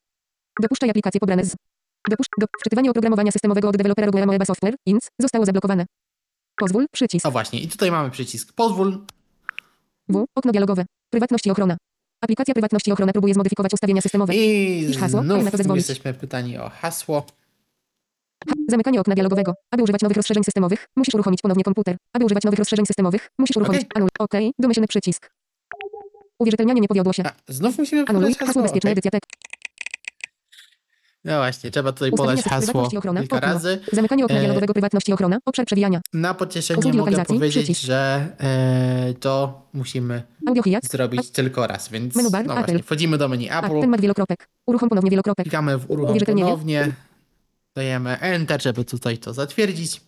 [0.60, 1.56] Dopuszczaj aplikacje pobrane z.
[2.10, 5.86] Dopuszcz, do, wczytywanie oprogramowania systemowego od dewelopera Google Web Software, INS, zostało zablokowane.
[6.56, 7.26] Pozwól, przycisk.
[7.26, 8.52] A właśnie, i tutaj mamy przycisk.
[8.52, 8.98] Pozwól.
[10.08, 10.84] W, okno dialogowe.
[11.10, 11.76] Prywatność i ochrona.
[12.20, 14.34] Aplikacja prywatności i ochrona próbuje zmodyfikować ustawienia systemowe.
[14.34, 15.22] I Pisz hasło,
[15.54, 17.26] znów jesteśmy pytani o hasło.
[18.68, 19.54] Zamykanie okna dialogowego.
[19.70, 21.96] Aby używać nowych rozszerzeń systemowych, musisz uruchomić ponownie komputer.
[22.12, 23.90] Aby używać nowych rozszerzeń systemowych, musisz uruchomić Okej.
[23.94, 24.08] anul.
[24.18, 24.34] OK.
[24.58, 25.30] Domyślny przycisk.
[26.38, 27.22] Uwierzytelnianie nie powiodło się.
[27.26, 28.32] A, znów musimy Anuluj.
[28.34, 28.62] Hasło hasło.
[28.62, 28.92] bezpieczne okej.
[28.92, 29.30] edycja tekst.
[31.24, 33.20] No właśnie, trzeba tutaj podać hasło ochrona.
[33.20, 33.48] kilka Okno.
[33.48, 33.80] razy.
[33.92, 35.38] Zamykanie okna E, dialogowego prywatności ochrona.
[35.46, 36.00] Obszar przewijania.
[36.12, 37.86] Na pocieszenie Usługi mogę powiedzieć, przycisk.
[37.86, 40.22] że e, to musimy
[40.82, 42.64] zrobić tylko raz, więc Menu bar, no Apple.
[42.64, 44.48] właśnie, wchodzimy do menu A, Apple, ten ma wielokropek.
[44.66, 45.44] Uruchom ponownie wielokropek.
[45.44, 46.92] klikamy w uruchom ponownie,
[47.74, 50.00] dajemy Enter, żeby tutaj to zatwierdzić.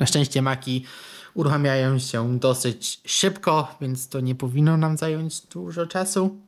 [0.00, 0.86] Na szczęście maki
[1.34, 6.40] uruchamiają się dosyć szybko, więc to nie powinno nam zająć dużo czasu.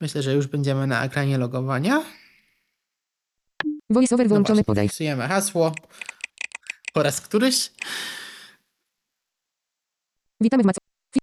[0.00, 2.04] Myślę, że już będziemy na ekranie logowania.
[3.90, 4.54] VoiceOver No wyłączony.
[4.56, 4.88] właśnie, Podaj.
[4.88, 5.72] wpisujemy hasło
[6.92, 7.70] po raz któryś.
[10.40, 10.76] Witamy w Mac.
[11.14, 11.20] Fi-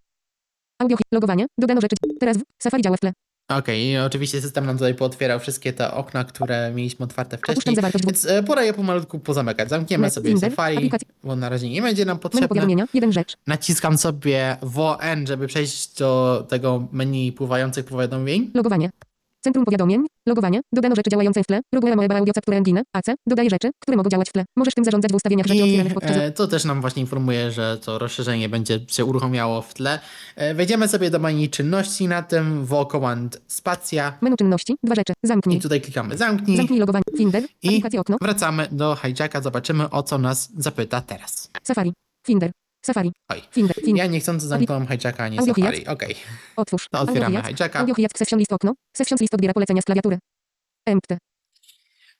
[0.81, 1.45] Audio logowanie.
[1.57, 1.95] Dodano rzeczy.
[2.19, 3.13] Teraz w Safari działa w tle.
[3.49, 8.25] Okej, i oczywiście system nam tutaj pootwierał wszystkie te okna, które mieliśmy otwarte wcześniej, więc
[8.25, 9.69] e, pora je pomalutku pozamykać.
[9.69, 10.91] Zamkniemy sobie Safari,
[11.23, 12.67] bo na razie nie będzie nam potrzebne.
[13.47, 18.51] Naciskam sobie WN, żeby przejść do tego menu pływających powiadomień.
[18.53, 18.89] Logowanie.
[19.47, 20.05] Centrum powiadomień.
[20.25, 20.61] Logowanie.
[20.73, 21.59] Dodano rzeczy działające w tle.
[21.73, 22.81] Rogue Mobile Audio Capture Engine.
[22.93, 23.05] AC.
[23.27, 24.45] Dodaj rzeczy, które mogą działać w tle.
[24.55, 26.17] Możesz tym zarządzać w ustawieniach rzeczy I podczas...
[26.17, 29.99] e, to też nam właśnie informuje, że to rozszerzenie będzie się uruchamiało w tle.
[30.35, 34.75] E, wejdziemy sobie do menu czynności na tym, w command spacja Menu czynności.
[34.83, 35.13] Dwa rzeczy.
[35.23, 35.61] i Zamknij.
[35.61, 36.57] tutaj klikamy zamknij.
[36.57, 37.03] Zamknij logowanie.
[37.17, 37.43] Finder.
[37.63, 38.17] I okno.
[38.21, 41.49] wracamy do hijacka, zobaczymy o co nas zapyta teraz.
[41.63, 41.93] Safari.
[42.27, 42.51] Finder.
[42.87, 43.11] Safari.
[43.29, 43.41] Oj.
[43.51, 43.75] Finder.
[43.75, 44.05] Finder.
[44.05, 45.87] Ja niechcący zamknąłem hijacka, a nie Audio Safari.
[45.87, 46.15] Okej,
[46.55, 46.87] Otwórz.
[46.91, 47.57] to otwieramy Audio hijac.
[47.57, 47.79] hijacka.
[47.79, 48.11] Audio hijac.
[48.17, 48.73] Session list okno.
[48.97, 50.17] Session list odbiera polecenia z klawiatury.
[50.85, 51.17] Empty.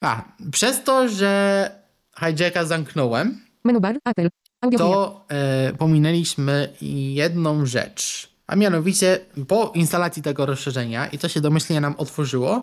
[0.02, 1.72] A, przez to, że
[2.20, 3.96] hijacka zamknąłem, Menu bar.
[4.06, 4.30] Apple.
[4.62, 6.74] Audio to e, pominęliśmy
[7.14, 8.30] jedną rzecz.
[8.48, 12.62] A mianowicie po instalacji tego rozszerzenia i to się domyślnie nam otworzyło,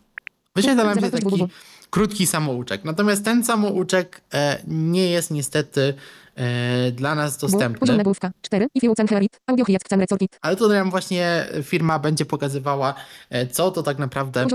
[0.56, 1.46] wyświetla nam się taki
[1.90, 2.84] krótki samouczek.
[2.84, 5.94] Natomiast ten samouczek e, nie jest niestety
[6.36, 7.78] e, dla nas dostępny.
[7.78, 8.30] Poziom nagłówka.
[8.42, 8.66] 4.
[8.74, 9.40] If you can hear it.
[9.46, 9.82] Audio hijac.
[9.82, 10.38] Can resort it.
[10.42, 12.94] Ale tutaj nam właśnie firma będzie pokazywała,
[13.30, 14.46] e, co to tak naprawdę.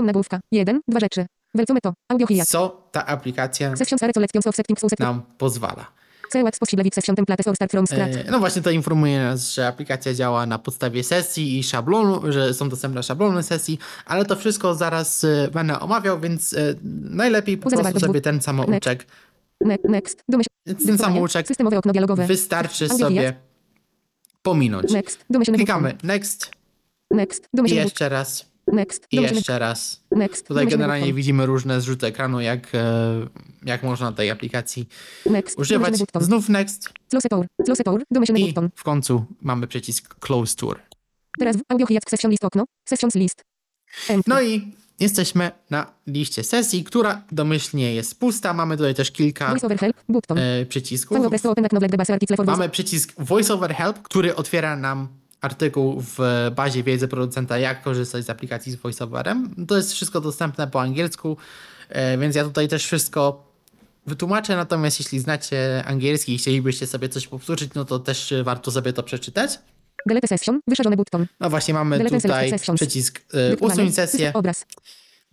[0.52, 0.80] 1.
[0.88, 1.26] Dwa rzeczy.
[1.82, 1.92] To.
[2.46, 3.74] Co ta aplikacja
[5.04, 5.86] nam pozwala.
[8.18, 12.54] E, No właśnie to informuje nas, że aplikacja działa na podstawie sesji i szablonu, że
[12.54, 16.54] są dostępne szablony sesji, ale to wszystko zaraz e, będę omawiał, więc
[17.02, 19.06] najlepiej po prostu sobie ten samouczek,
[19.88, 20.22] next.
[20.28, 20.48] Domyśl.
[20.86, 22.26] ten samouczek Systemowe okno dialogowe.
[22.26, 23.34] wystarczy sobie
[24.42, 24.92] pominąć.
[24.92, 25.24] Next.
[25.30, 26.50] Domyślny Klikamy next
[27.10, 27.44] Next.
[27.44, 28.50] i Domyślny jeszcze raz.
[28.66, 29.06] Next.
[29.10, 30.00] i Domyślny jeszcze raz.
[30.10, 30.42] Next.
[30.48, 31.16] Tutaj Domyślny generalnie button.
[31.16, 33.26] widzimy różne zrzuty ekranu, jak, e,
[33.64, 34.88] jak można tej aplikacji
[35.26, 35.58] Next.
[35.58, 35.86] używać.
[35.86, 36.22] Domyślny button.
[36.24, 37.46] Znów next Close tour.
[37.64, 38.02] Close tour.
[38.10, 38.70] Domyślny i button.
[38.76, 40.80] w końcu mamy przycisk close tour.
[41.38, 42.64] Teraz w audio hijac session list okno.
[42.88, 43.42] Sessions list.
[44.08, 44.30] Empty.
[44.30, 48.52] No i jesteśmy na liście sesji, która domyślnie jest pusta.
[48.52, 49.96] Mamy tutaj też kilka help.
[50.36, 51.18] E, przycisków.
[52.36, 52.52] Voice.
[52.52, 55.08] Mamy przycisk Voice over Help, który otwiera nam
[55.40, 56.18] artykuł w
[56.56, 59.66] bazie wiedzy producenta, jak korzystać z aplikacji z VoiceOverem.
[59.68, 61.36] To jest wszystko dostępne po angielsku,
[61.88, 63.50] e, więc ja tutaj też wszystko
[64.06, 68.92] wytłumaczę, natomiast jeśli znacie angielski i chcielibyście sobie coś powtórzyć, no to też warto sobie
[68.92, 69.58] to przeczytać.
[70.06, 70.60] Delete session.
[70.68, 71.26] Wyszarzony button.
[71.40, 72.80] No właśnie mamy Delete tutaj sessions.
[72.80, 73.56] przycisk Dyktowanie.
[73.74, 74.66] usuń sesję, Obraz.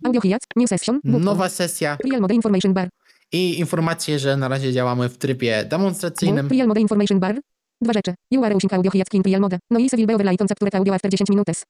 [0.04, 0.42] Audio hijac.
[0.56, 1.00] New session.
[1.04, 1.24] Button.
[1.24, 2.88] nowa sesja Trial mode information bar.
[3.32, 6.48] i informacje, że na razie działamy w trybie demonstracyjnym.
[6.48, 7.40] Trial mode information bar.
[7.82, 8.14] Dwa rzeczy.
[8.44, 9.58] Are using audio hijac in trial mode.
[9.70, 11.64] No i overlight on captured audio after 10 minutes.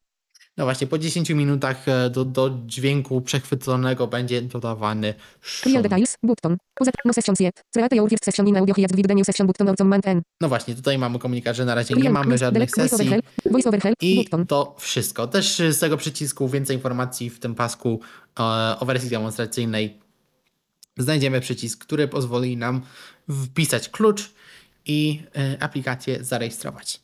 [0.58, 5.82] No właśnie, po 10 minutach e, do, do dźwięku przechwyconego będzie dodawany szum.
[5.82, 6.16] details.
[6.22, 6.56] Button.
[6.74, 7.62] Poza no sessions yet.
[7.74, 10.22] Create your first session in audio hijac with the new session button or command N.
[10.40, 13.10] No właśnie, tutaj mamy komunikat, że na razie nie mamy żadnych sesji.
[14.00, 15.26] I to wszystko.
[15.26, 18.00] Też z tego przycisku więcej informacji w tym pasku
[18.40, 18.42] e,
[18.80, 19.98] o wersji demonstracyjnej
[20.96, 22.82] znajdziemy przycisk, który pozwoli nam
[23.46, 24.30] wpisać klucz
[24.86, 25.22] i
[25.60, 27.00] aplikację zarejestrować.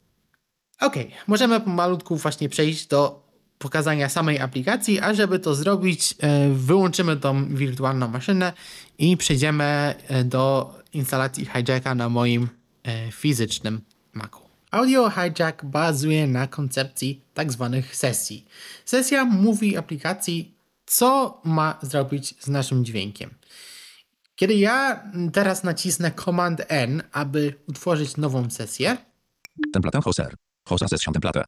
[0.81, 0.95] Ok,
[1.27, 3.24] możemy pomalutku właśnie przejść do
[3.64, 8.53] pokazania samej aplikacji, a żeby to zrobić, y, wyłączymy tą wirtualną maszynę
[8.98, 12.42] i przejdziemy y, do instalacji hijacka na moim
[13.09, 13.81] y, fizycznym
[14.12, 14.40] Macu.
[14.70, 18.44] Audio Hijack bazuje na koncepcji tak zwanych sesji.
[18.85, 20.55] Sesja mówi aplikacji,
[20.87, 23.31] co ma zrobić z naszym dźwiękiem.
[24.37, 28.96] Kiedy ja teraz nacisnę Command N, aby utworzyć nową sesję,
[29.72, 30.35] Templatę Hoser.
[30.68, 31.44] Hosa session template.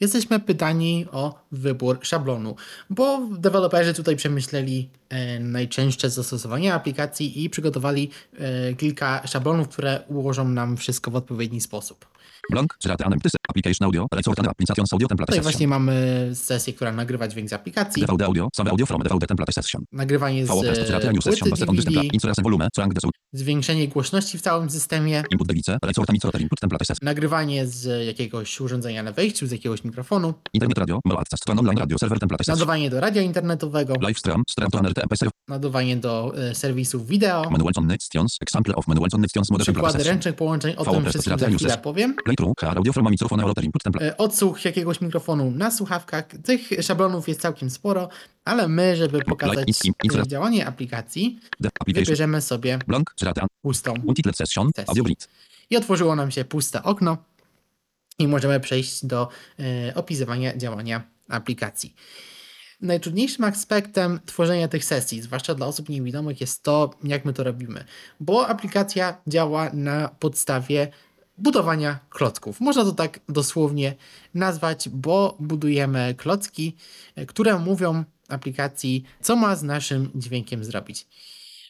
[0.00, 2.56] Jesteśmy pytani o wybór szablonu,
[2.90, 10.48] bo deweloperzy tutaj przemyśleli e, najczęstsze zastosowania aplikacji i przygotowali e, kilka szablonów, które ułożą
[10.48, 12.15] nam wszystko w odpowiedni sposób.
[12.50, 12.76] Blank.
[13.48, 14.06] Application audio.
[14.12, 18.48] Resortane applications audio template Tutaj właśnie mamy sesję, która nagrywa dźwięk z aplikacji, DVD audio.
[18.56, 19.84] Save audio from DVD template session.
[19.92, 25.78] nagrywanie z e, płyty DVD, zwiększenie głośności w całym systemie, Input device.
[25.82, 27.04] Resort emitter input template session.
[27.04, 31.00] nagrywanie z jakiegoś urządzenia na wejściu, z jakiegoś mikrofonu, Internet radio.
[31.04, 32.58] Mail access an online radio server template session.
[32.58, 34.42] nadawanie do radia internetowego, Live stream.
[34.48, 35.32] Stream to anerte MP server.
[35.48, 37.90] nadawanie do e, serwisów wideo, Manual on.
[38.40, 42.16] Example of manual on przykłady ręcznych połączeń, o tym wszystkim za chwilę powiem.
[42.36, 42.54] Playthrough.
[42.60, 44.06] Car audio from a microphone or input template.
[44.06, 46.24] E, Odsłuch jakiegoś mikrofonu na słuchawkach.
[46.44, 48.08] Tych szablonów jest całkiem sporo,
[48.44, 51.40] ale my, żeby pokazać e, działanie aplikacji,
[51.86, 52.78] wybierzemy sobie
[53.62, 53.94] pustą
[54.32, 54.70] session.
[54.86, 55.04] Audio
[55.70, 57.16] i otworzyło nam się puste okno
[58.18, 61.94] i możemy przejść do e, opisywania działania aplikacji.
[62.80, 67.84] Najtrudniejszym aspektem tworzenia tych sesji, zwłaszcza dla osób niewidomych, jest to, jak my to robimy,
[68.20, 70.88] bo aplikacja działa na podstawie
[71.38, 72.60] budowania klocków.
[72.60, 73.94] Można to tak dosłownie
[74.34, 76.76] nazwać, bo budujemy klocki,
[77.16, 81.06] e, które mówią aplikacji, co ma z naszym dźwiękiem zrobić.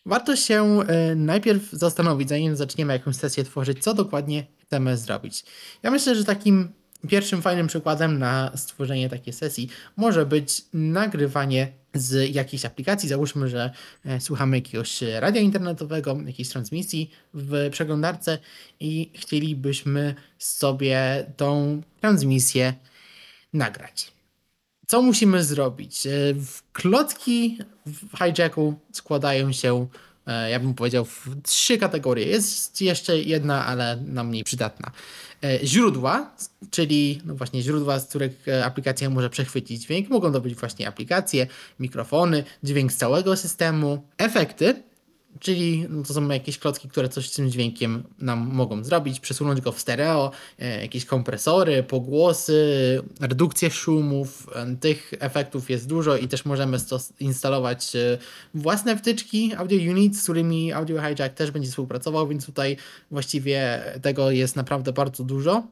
[0.07, 5.45] Warto się e, najpierw zastanowić, zanim zaczniemy jakąś sesję tworzyć, co dokładnie chcemy zrobić.
[5.83, 6.73] Ja myślę, że takim
[7.09, 13.09] pierwszym fajnym przykładem na stworzenie takiej sesji może być nagrywanie z jakiejś aplikacji.
[13.09, 13.71] Załóżmy, że
[14.05, 18.39] e, słuchamy jakiegoś radia internetowego, jakiejś transmisji w przeglądarce
[18.81, 22.75] i chcielibyśmy sobie tą transmisję
[23.53, 24.13] nagrać.
[24.87, 26.07] Co musimy zrobić?
[26.07, 29.87] E, w Klocki w hijacku składają się, e,
[30.51, 32.27] ja bym powiedział, w trzy kategorie.
[32.27, 34.91] Jest jeszcze jedna, ale nam mniej przydatna.
[35.45, 36.31] E, Źródła,
[36.71, 40.09] czyli no właśnie źródła, z których e, aplikacja może przechwycić dźwięk.
[40.09, 41.47] Mogą to być właśnie aplikacje,
[41.81, 44.03] mikrofony, dźwięk z całego systemu.
[44.19, 44.83] Efekty,
[45.41, 49.73] Czyli to są jakieś klocki, które coś z tym dźwiękiem nam mogą zrobić, przesunąć go
[49.73, 54.49] w stereo, e, jakieś kompresory, pogłosy, redukcję szumów.
[54.55, 56.79] E, Tych efektów jest dużo i też możemy
[57.21, 58.19] instalować e,
[58.55, 62.77] własne wtyczki Audio Unit, z którymi Audio Hijack też będzie współpracował, więc tutaj
[63.11, 65.67] właściwie tego jest naprawdę bardzo dużo.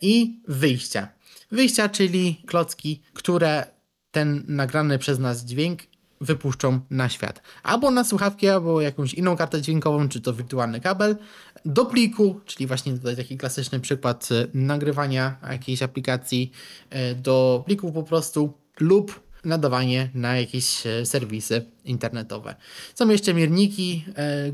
[0.00, 1.08] I wyjścia.
[1.50, 3.66] Wyjścia, czyli klocki, które
[4.10, 5.82] ten nagrany przez nas dźwięk
[6.20, 7.42] wypuszczą na świat.
[7.62, 11.16] Albo na słuchawki, albo jakąś inną kartę dźwiękową, czy to wirtualny kabel,
[11.64, 16.52] do pliku, czyli właśnie tutaj taki klasyczny przykład e, nagrywania jakiejś aplikacji
[16.90, 22.54] e, do pliku po prostu, lub nadawanie na jakieś e, serwisy internetowe.
[22.94, 24.04] Są jeszcze mierniki,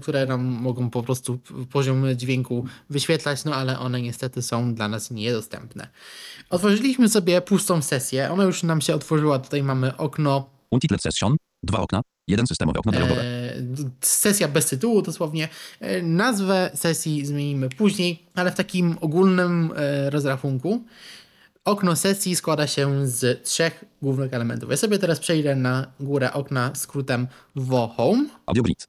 [0.03, 1.39] które nam mogą po prostu
[1.73, 5.89] poziom dźwięku wyświetlać, no ale one niestety są dla nas niedostępne.
[6.51, 11.37] Otworzyliśmy sobie pustą sesję, ona już nam się otworzyła, tutaj mamy okno Untitled session.
[11.65, 12.03] Dwa okna.
[12.29, 13.23] Jeden systemowe okno dialogowe.
[13.23, 13.55] E,
[14.01, 15.49] sesja bez tytułu dosłownie.
[15.81, 20.85] E, Nazwę sesji zmienimy później, ale w takim ogólnym e, rozrachunku
[21.65, 24.71] okno sesji składa się z trzech głównych elementów.
[24.71, 28.89] Ja sobie teraz przejdę na górę okna skrótem WO Home Audio grid.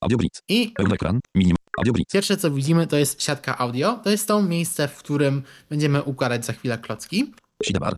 [0.00, 0.42] Audio grid.
[0.48, 1.20] i Pełny ekran.
[1.34, 1.56] Minimum.
[1.78, 2.08] Audio grid.
[2.12, 4.00] pierwsze co widzimy to jest siatka audio.
[4.04, 7.32] To jest to miejsce, w którym będziemy układać za chwilę klocki.
[7.64, 7.96] Sidebar.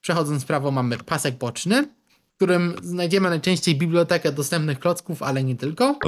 [0.00, 1.88] Przechodząc w prawo mamy pasek boczny,
[2.34, 5.98] w którym znajdziemy najczęściej bibliotekę dostępnych klocków, ale nie tylko.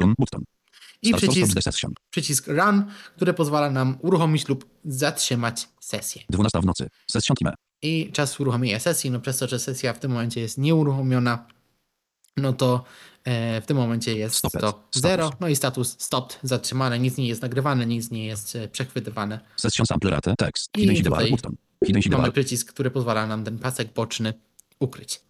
[1.02, 1.58] I przycisk
[2.10, 2.84] przycisk Run,
[3.16, 6.22] który pozwala nam uruchomić lub zatrzymać sesję.
[6.30, 6.88] 12 w nocy.
[7.10, 7.54] Session time.
[7.82, 11.46] I czas uruchomienia sesji, no przez to, że sesja w tym momencie jest nieuruchomiona,
[12.36, 12.84] no to
[13.24, 14.74] e, w tym momencie jest to Status.
[14.94, 19.40] 0, no i status stopped, zatrzymane, nic nie jest nagrywane, nic nie jest e, przechwytywane.
[19.56, 20.34] Session sample rate.
[20.38, 20.70] Tekst.
[20.78, 21.34] I tutaj
[22.10, 24.34] Mamy przycisk, który pozwala nam ten pasek boczny
[24.80, 25.20] ukryć.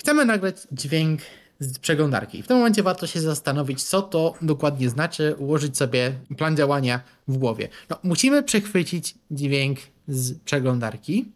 [0.00, 1.20] Chcemy nagrać dźwięk
[1.60, 2.42] z przeglądarki.
[2.42, 7.38] W tym momencie warto się zastanowić, co to dokładnie znaczy, ułożyć sobie plan działania w
[7.38, 7.68] głowie.
[7.90, 9.78] No, musimy przechwycić dźwięk
[10.08, 11.32] z przeglądarki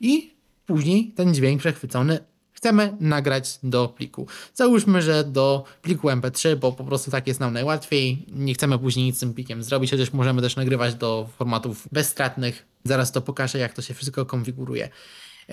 [0.00, 0.34] i
[0.66, 2.18] później ten dźwięk przechwycony
[2.52, 4.26] chcemy nagrać do pliku.
[4.54, 8.26] Załóżmy, że do pliku MP3, bo po prostu tak jest nam najłatwiej.
[8.28, 12.66] Nie chcemy później nic z tym plikiem zrobić, chociaż możemy też nagrywać do formatów bezstratnych.
[12.84, 14.88] Zaraz to pokażę, jak to się wszystko konfiguruje.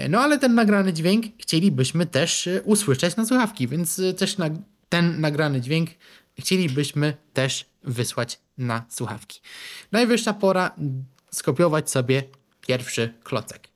[0.10, 4.50] No ale ten nagrany dźwięk chcielibyśmy też e, usłyszeć na słuchawki, więc e, też na,
[4.90, 5.90] ten nagrany dźwięk
[6.40, 9.42] chcielibyśmy też wysłać na słuchawki.
[9.92, 10.76] Najwyższa pora
[11.32, 12.24] skopiować sobie
[12.62, 13.68] pierwszy klocek.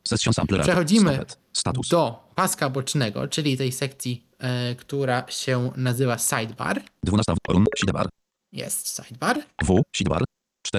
[0.62, 1.19] Przechodzimy
[1.89, 6.82] do paska bocznego, czyli tej sekcji, e, która się nazywa sidebar.
[7.04, 7.65] 12 run.
[7.78, 8.10] Sidebar.
[8.52, 9.39] Jest sidebar.
[9.63, 9.82] W.
[9.95, 10.23] Sidebar.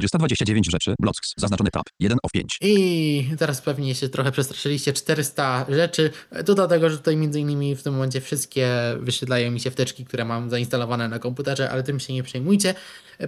[0.02, 0.94] 429 rzeczy.
[1.00, 1.33] Blocks.
[1.37, 1.83] Zaznaczony tab.
[2.00, 2.59] 1 of 5.
[2.61, 4.92] I teraz pewnie się trochę przestraszyliście.
[4.92, 6.11] 400 rzeczy.
[6.46, 8.68] To dlatego, że tutaj między innymi w tym momencie wszystkie
[9.00, 12.74] wyświetlają mi się wtyczki, które mam zainstalowane na komputerze, ale tym się nie przejmujcie.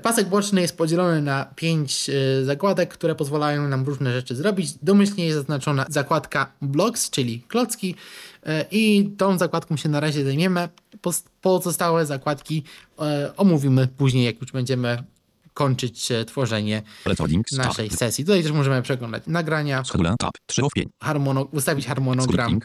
[0.03, 2.11] Pasek boczny jest podzielony na 5
[2.45, 4.73] zakładek, które pozwalają nam różne rzeczy zrobić.
[4.83, 7.95] Domyślnie jest zaznaczona zakładka blocks, czyli klocki
[8.47, 10.69] e, i tą zakładką się na razie zajmiemy.
[11.41, 12.63] Pozostałe zakładki
[12.99, 15.03] e, omówimy później, jak już będziemy
[15.57, 17.47] kończyć e, tworzenie Recording.
[17.49, 17.67] Tab.
[17.67, 18.25] naszej sesji.
[18.25, 20.15] Tutaj też możemy przeglądać nagrania, Schedule.
[20.19, 20.31] Tab.
[20.47, 20.89] 3 of 5.
[21.03, 22.61] harmono, ustawić harmonogram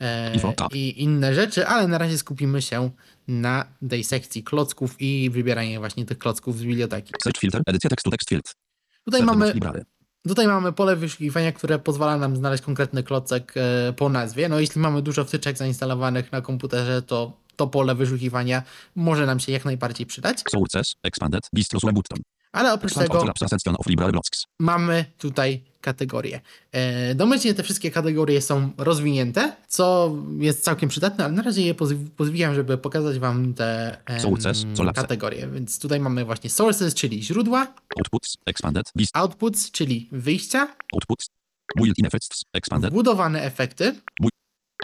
[0.00, 0.74] e, Info, tab.
[0.74, 2.90] i inne rzeczy, ale na razie skupimy się
[3.28, 7.12] na tej sekcji klocków i wybieraniu właśnie tych klocków z biblioteki.
[7.22, 7.62] Search filter.
[7.66, 8.10] Edycja tekstu.
[8.10, 8.54] Text field.
[9.04, 9.84] Tutaj mamy, library.
[10.28, 14.48] tutaj mamy pole wyszukiwania, które pozwala nam znaleźć konkretny klocek e, po nazwie.
[14.48, 18.62] No jeśli mamy dużo wtyczek zainstalowanych na komputerze, to to pole wyszukiwania
[18.94, 20.42] może nam się jak najbardziej przydać.
[20.50, 20.94] Sources.
[21.02, 21.48] Expanded.
[21.54, 22.18] Bistro button.
[22.56, 23.24] Ale oprócz tego
[24.58, 26.40] mamy tutaj kategorie.
[27.14, 32.10] Domyślnie te wszystkie kategorie są rozwinięte, co jest całkiem przydatne, ale na razie je pozw-
[32.16, 35.48] pozwijam, żeby pokazać Wam te Sources, kategorie.
[35.48, 38.36] Więc tutaj mamy właśnie sources, czyli źródła, Outputs.
[38.46, 38.92] Expanded.
[39.14, 41.30] Outputs, czyli wyjścia, Outputs.
[41.78, 42.44] Built-in effects.
[42.52, 42.90] Expanded.
[42.90, 43.94] wbudowane efekty,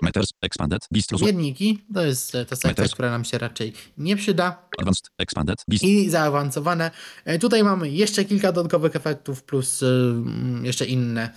[0.03, 0.31] Meters.
[0.43, 0.89] Expanded.
[1.19, 1.27] Sue.
[1.27, 2.93] mierniki, to jest e, ta sekcja, Meters.
[2.93, 5.11] która nam się raczej nie przyda, Advanced.
[5.19, 5.65] Expanded.
[5.69, 5.85] Bist.
[5.85, 6.91] i zaawansowane.
[7.25, 11.31] E, Tutaj mamy jeszcze kilka dodatkowych efektów, plus e, mm, jeszcze inne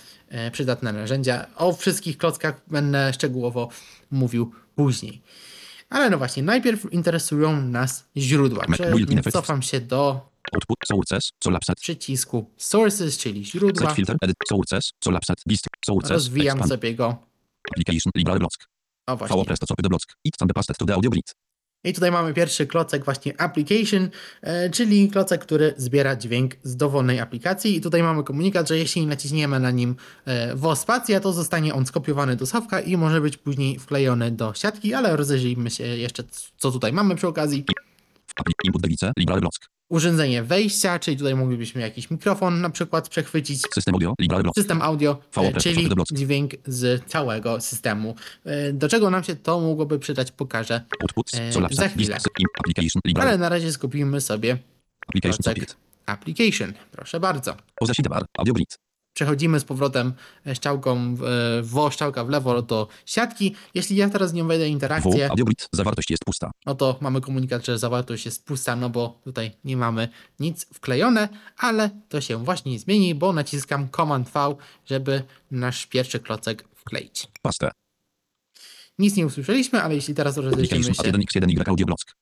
[0.51, 1.45] przydatne narzędzia.
[1.56, 3.69] O wszystkich klockach będę szczegółowo
[4.12, 5.21] mówił później.
[5.89, 8.65] Ale no właśnie, najpierw interesują nas źródła.
[8.65, 9.34] Effects.
[9.34, 10.78] Cofam się do Output.
[10.86, 11.32] Sources.
[11.82, 13.93] Przycisku Sources, czyli źródła.
[13.93, 14.15] Filter.
[14.21, 14.36] Edit.
[14.49, 14.91] Sources.
[15.47, 15.69] Bistro.
[15.86, 16.12] Sources.
[16.12, 17.17] Rozwijam sobie go.
[17.71, 18.12] Application.
[18.15, 18.56] Library block.
[19.08, 19.45] O właśnie.
[19.45, 20.04] presto copy the block.
[20.23, 21.36] It can be pasted to the audio grid.
[21.86, 24.10] I tutaj mamy pierwszy klocek właśnie application,
[24.41, 29.08] e, czyli klocek, który zbiera dźwięk z dowolnej aplikacji i tutaj mamy komunikat, że jeśli
[29.08, 33.38] naciśniemy na nim e, w spacja, to zostanie on skopiowany do schowka i może być
[33.38, 36.23] później wklejony do siatki, ale rozejrzyjmy się jeszcze
[36.58, 37.65] co tutaj mamy przy okazji.
[38.63, 38.81] Input
[39.39, 39.69] block.
[39.89, 43.61] Urządzenie wejścia, czyli tutaj moglibyśmy jakiś mikrofon na przykład przechwycić.
[43.73, 44.13] System audio.
[44.29, 44.55] Block.
[44.55, 48.15] System audio, VO e, czyli dźwięk z całego systemu.
[48.45, 50.81] E, Do czego nam się to mogłoby przydać, pokażę.
[51.01, 51.33] Outputs.
[51.33, 52.17] E, za chwilę.
[53.15, 54.57] Ale na razie skupimy sobie
[55.07, 55.55] Application
[56.05, 56.73] application.
[56.91, 57.57] Proszę bardzo.
[58.37, 58.84] Audio grid.
[59.15, 60.13] Przechodzimy z powrotem
[60.54, 61.21] szczałką w,
[61.63, 63.56] w szczałka w lewo do siatki.
[63.73, 64.67] Jeśli ja teraz z nią wejdę W.
[64.67, 65.69] interakcję, grid.
[65.71, 66.51] Zawartość jest pusta.
[66.65, 71.30] no to mamy komunikat, że zawartość jest pusta, no bo tutaj nie mamy nic wklejone,
[71.58, 77.28] ale to się właśnie zmieni, bo naciskam Command V, żeby nasz pierwszy klocek wkleić.
[77.41, 77.71] Paste.
[78.99, 82.15] Nic nie usłyszeliśmy, ale jeśli teraz rozejrzymy się A1x1y audio block.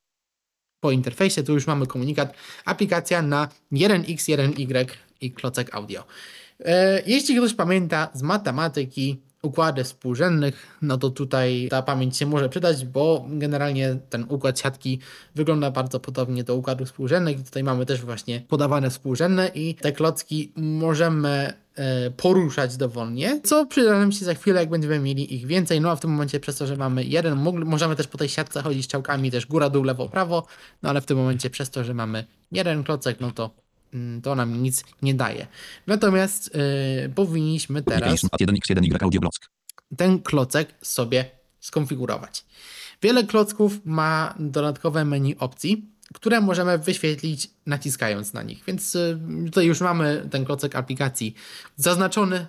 [0.79, 2.33] po interfejsie, to już mamy komunikat
[2.65, 4.87] aplikacja na 1x, 1y
[5.21, 6.03] i klocek audio.
[6.65, 12.49] E, Jeśli ktoś pamięta z matematyki układy współrzędnych, no to tutaj ta pamięć się może
[12.49, 14.99] przydać, bo generalnie ten układ siatki
[15.35, 17.43] wygląda bardzo podobnie do układów współrzędnych.
[17.43, 23.99] Tutaj mamy też właśnie podawane współrzędne i te klocki możemy e, poruszać dowolnie, co przyda
[23.99, 25.81] nam się za chwilę, jak będziemy mieli ich więcej.
[25.81, 28.61] No a w tym momencie przez to, że mamy jeden, możemy też po tej siatce
[28.61, 30.45] chodzić strzałkami też góra, dół, lewo, prawo,
[30.83, 33.62] no ale w tym momencie przez to, że mamy jeden klocek, no to
[34.23, 35.47] to nam nic nie daje.
[35.87, 38.55] Natomiast e, powinniśmy teraz Application.
[38.55, 39.35] A1x1y audio block.
[39.97, 41.25] ten klocek sobie
[41.59, 42.45] skonfigurować.
[43.01, 48.63] Wiele klocków ma dodatkowe menu opcji, które możemy wyświetlić naciskając na nich.
[48.67, 51.33] Więc y, tutaj już mamy ten klocek aplikacji
[51.75, 52.47] zaznaczony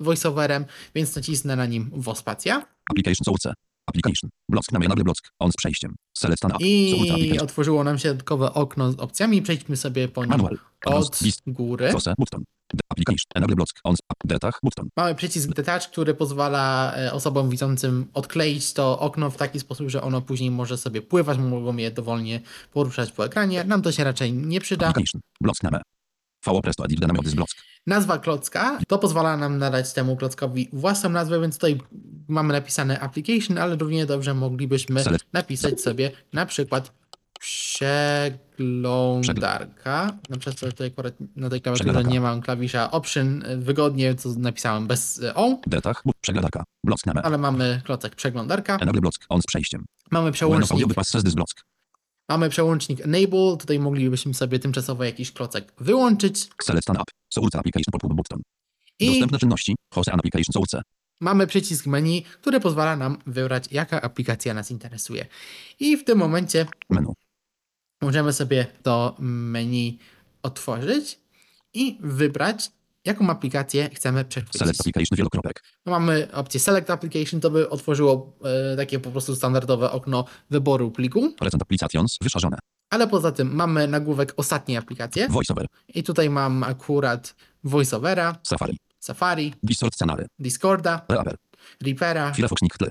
[0.00, 3.52] voiceoverem, więc nacisnę na nim wospacja Application source.
[3.90, 4.30] Application.
[4.48, 5.18] Block namienable block.
[5.38, 5.94] On z przejściem.
[6.18, 6.60] Select an app.
[6.60, 9.42] I otworzyło nam się dodatkowe okno z opcjami.
[9.42, 10.58] Przejdźmy sobie po nim Manual.
[10.86, 11.40] od list.
[11.46, 11.90] góry.
[11.90, 12.14] Source.
[12.18, 12.44] Button.
[12.88, 13.26] Application.
[13.34, 13.70] Enable block.
[13.84, 13.98] On z.
[14.24, 14.58] Detach.
[14.62, 14.88] Button.
[14.96, 20.02] Mamy przycisk Detach, który pozwala e, osobom widzącym odkleić to okno w taki sposób, że
[20.02, 22.40] ono później może sobie pływać, mogą je dowolnie
[22.72, 23.64] poruszać po ekranie.
[23.64, 24.88] Nam to się raczej nie przyda.
[24.88, 25.20] Application.
[25.40, 25.80] Block name.
[26.44, 27.50] VO Presto Edit Dynamic z Block.
[27.86, 31.80] Nazwa klocka to pozwala nam nadać temu klockowi własną nazwę, więc tutaj
[32.28, 36.92] mamy napisane application, ale równie dobrze moglibyśmy napisać sobie na przykład
[37.40, 40.18] przeglądarka.
[40.28, 44.86] Na przykład tutaj akurat na tej klawiaturze nie mam klawisza option, y, wygodnie co napisałem
[44.86, 46.02] bez y, o, Deltach.
[46.04, 46.64] Bu- Przeglądarka.
[46.84, 48.76] Block ale mamy klocek przeglądarka.
[48.76, 49.16] Enable Block.
[49.28, 49.84] On z przejściem.
[50.10, 50.86] Mamy przełącznik
[52.30, 56.48] Mamy przełącznik Enable, tutaj moglibyśmy sobie tymczasowo jakiś klocek wyłączyć.
[56.62, 57.10] Select an app.
[57.34, 58.40] Source application pop button.
[58.98, 59.76] I Dostępne czynności.
[59.94, 60.82] Host an application source.
[61.20, 65.26] mamy przycisk menu, który pozwala nam wybrać, jaka aplikacja nas interesuje.
[65.80, 67.12] I w tym momencie Menu.
[68.02, 69.98] możemy sobie to menu
[70.42, 71.18] otworzyć
[71.74, 72.70] i wybrać,
[73.04, 74.58] jaką aplikację chcemy przechwycić.
[74.60, 75.62] Select application wielokropek.
[75.86, 78.32] No mamy opcję Select Application, to by otworzyło
[78.72, 82.18] e, takie po prostu standardowe okno wyboru pliku, Present applications.
[82.22, 82.58] Wyszarzone.
[82.90, 85.66] ale poza tym mamy nagłówek ostatniej aplikacje VoiceOver.
[85.88, 87.34] i tutaj mam akurat
[87.64, 88.78] VoiceOvera, Safari.
[88.98, 90.26] Safari, Discord scenary.
[90.38, 91.36] Discorda, Reaper.
[91.80, 92.90] Reapera Firefox nick tle.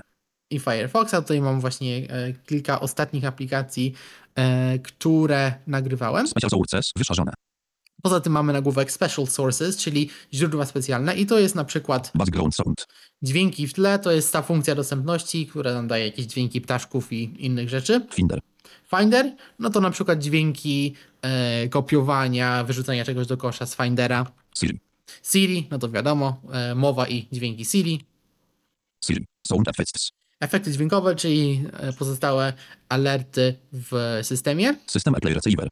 [0.50, 1.12] i Firefoxa.
[1.22, 3.94] Tutaj mam właśnie e, kilka ostatnich aplikacji,
[4.34, 6.26] e, które nagrywałem.
[6.28, 6.92] Special sources.
[6.96, 7.32] Wyszarzone.
[8.02, 12.54] Poza tym mamy nagłówek Special Sources, czyli źródła specjalne i to jest na przykład Background
[12.54, 12.86] sound.
[13.22, 17.44] dźwięki w tle, to jest ta funkcja dostępności, która nam daje jakieś dźwięki ptaszków i
[17.46, 18.06] innych rzeczy.
[18.12, 18.40] Finder.
[18.98, 24.26] Finder, no to na przykład dźwięki e, kopiowania, wyrzucania czegoś do kosza z Findera.
[24.58, 24.80] Siri.
[25.22, 28.04] Siri, no to wiadomo, e, mowa i dźwięki Siri.
[29.04, 29.26] Siri.
[29.46, 30.10] Sound effects.
[30.40, 32.52] Efekty dźwiękowe, czyli e, pozostałe
[32.88, 34.76] alerty w systemie.
[34.86, 35.68] System AirPlay Receiver.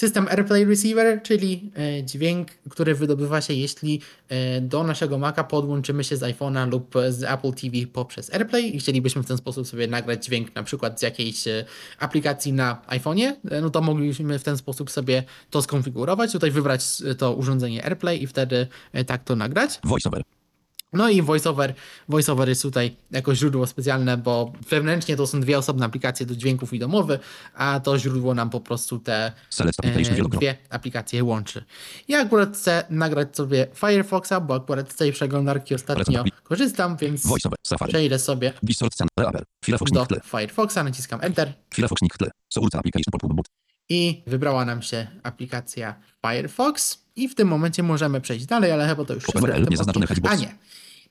[0.00, 6.04] System AirPlay Receiver, czyli e, dźwięk, który wydobywa się, jeśli e, do naszego Maca podłączymy
[6.04, 9.86] się z iPhone'a lub z Apple TV poprzez AirPlay i chcielibyśmy w ten sposób sobie
[9.86, 11.64] nagrać dźwięk na przykład z jakiejś e,
[11.98, 13.32] aplikacji na iPhone'ie,
[13.62, 16.82] no to moglibyśmy w ten sposób sobie to skonfigurować, tutaj wybrać
[17.18, 18.66] to urządzenie AirPlay i wtedy
[19.06, 19.80] tak to nagrać.
[19.84, 20.22] VoiceOver.
[20.92, 21.74] No i VoiceOver,
[22.08, 26.72] VoiceOver jest tutaj jako źródło specjalne, bo wewnętrznie to są dwie osobne aplikacje do dźwięków
[26.72, 27.18] i do mowy,
[27.54, 29.32] a to źródło nam po prostu te
[29.82, 31.64] e, dwie aplikacje łączy.
[32.08, 37.26] Ja akurat chcę nagrać sobie Firefoxa, bo akurat z tej przeglądarki ostatnio korzystam, więc
[37.88, 38.52] przejdę sobie
[39.92, 40.06] do.
[40.24, 42.30] Firefoxa, naciskam Enter Firefox nick tle.
[42.48, 43.59] Source application.
[43.90, 45.94] I wybrała nam się aplikacja
[46.26, 49.42] Firefox i w tym momencie możemy przejść dalej, ale chyba to już wszystko.
[49.42, 50.28] URL, odcinku.
[50.28, 50.54] A nie.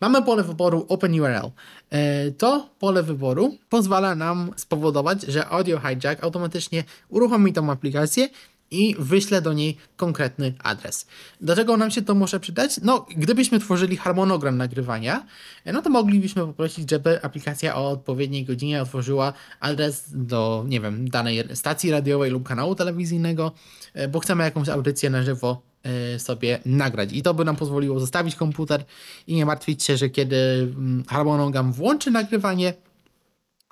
[0.01, 1.51] Mamy pole wyboru OpenURL.
[1.89, 8.29] E, To pole wyboru pozwala nam spowodować, że Audio Hijack automatycznie uruchomi tą aplikację
[8.71, 11.07] i wyśle do niej konkretny adres.
[11.41, 12.79] Dlaczego nam się to może przydać?
[12.83, 15.25] No, gdybyśmy tworzyli harmonogram nagrywania,
[15.65, 21.43] no to moglibyśmy poprosić, żeby aplikacja o odpowiedniej godzinie otworzyła adres do, nie wiem, danej
[21.53, 23.51] stacji radiowej lub kanału telewizyjnego,
[23.93, 27.13] e, bo chcemy jakąś audycję na żywo e, sobie nagrać.
[27.13, 28.83] I to by nam pozwoliło zostawić komputer
[29.27, 32.73] i nie martwić się, że kiedy mm, harmonogram włączy nagrywanie,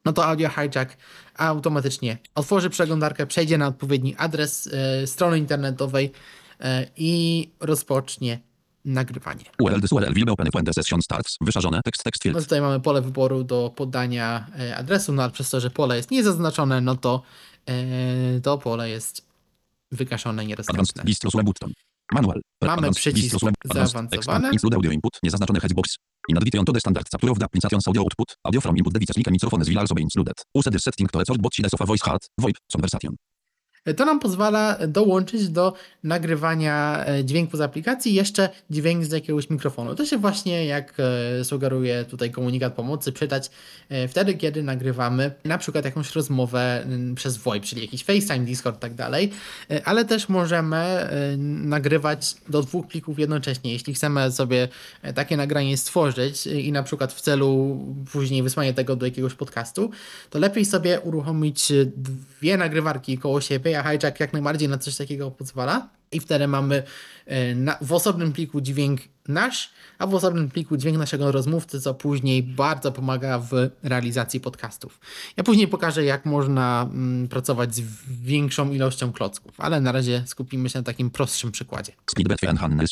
[0.08, 0.98] no to Audio Hijack
[1.38, 6.12] automatycznie otworzy przeglądarkę, przejdzie na odpowiedni adres e, strony internetowej
[6.60, 8.40] e, i rozpocznie
[8.86, 9.44] nagrywanie.
[9.62, 11.38] URL URL open when the session starts.
[11.42, 11.82] Wyszarzone.
[11.84, 12.44] Tekst No field.
[12.44, 16.12] tutaj mamy pole wyboru do podania e, adresu, no ale przez to, że pole jest
[16.12, 17.22] niezaznaczone, no to
[17.66, 19.26] e, to pole jest
[19.92, 21.44] wykaszone, Advanced niedostępne.
[21.44, 21.74] button.
[22.14, 22.42] Manual.
[22.62, 23.36] Mamy przycisk
[23.74, 24.50] zaawansowany.
[24.52, 25.20] Include audio input.
[25.24, 25.96] Niezaznaczony headbox.
[26.30, 28.36] Inadvertent to the standard capture of the application's audio output.
[28.44, 30.34] Audio from input devices like microphones will also be included.
[30.56, 33.16] Use this setting to record both sides of a voice heart, VoIP, conversation.
[33.96, 35.74] To nam pozwala dołączyć do
[36.04, 39.96] nagrywania e, dźwięku z aplikacji jeszcze dźwięk z jakiegoś mikrofonu.
[39.96, 40.94] To się właśnie, jak
[41.40, 43.50] e, sugeruje tutaj komunikat pomocy, przydać
[43.90, 48.80] e, wtedy, kiedy nagrywamy na przykład jakąś rozmowę przez VoIP, czyli jakiś FaceTime, Discord i
[48.80, 49.32] tak dalej,
[49.86, 53.74] ale też możemy nagrywać do dwóch plików jednocześnie.
[53.74, 54.68] Jeśli chcemy sobie
[55.16, 57.80] takie nagranie stworzyć i na przykład w celu
[58.12, 59.92] później wysłania tego do jakiegoś podcastu,
[60.30, 61.72] to lepiej sobie uruchomić
[62.42, 65.90] dwie nagrywarki koło siebie, a Hijack jak najbardziej na coś takiego pozwala.
[66.12, 66.84] I wtedy mamy
[67.26, 71.94] e, na, w osobnym pliku dźwięk nasz, a w osobnym pliku dźwięk naszego rozmówcy, co
[71.94, 75.00] później bardzo pomaga w realizacji podcastów.
[75.38, 77.82] Ja później pokażę, jak można mm, pracować z
[78.22, 81.92] większą ilością klocków, ale na razie skupimy się na takim prostszym przykładzie.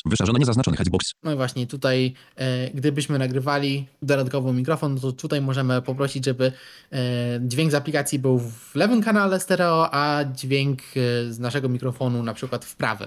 [0.05, 1.11] Wyszarzony niezaznaczony headbox.
[1.23, 6.51] No i właśnie tutaj, e, gdybyśmy nagrywali dodatkowo mikrofon, to tutaj możemy poprosić, żeby
[6.91, 6.97] e,
[7.41, 12.33] dźwięk z aplikacji był w lewym kanale stereo, a dźwięk e, z naszego mikrofonu na
[12.33, 13.04] przykład w prawym.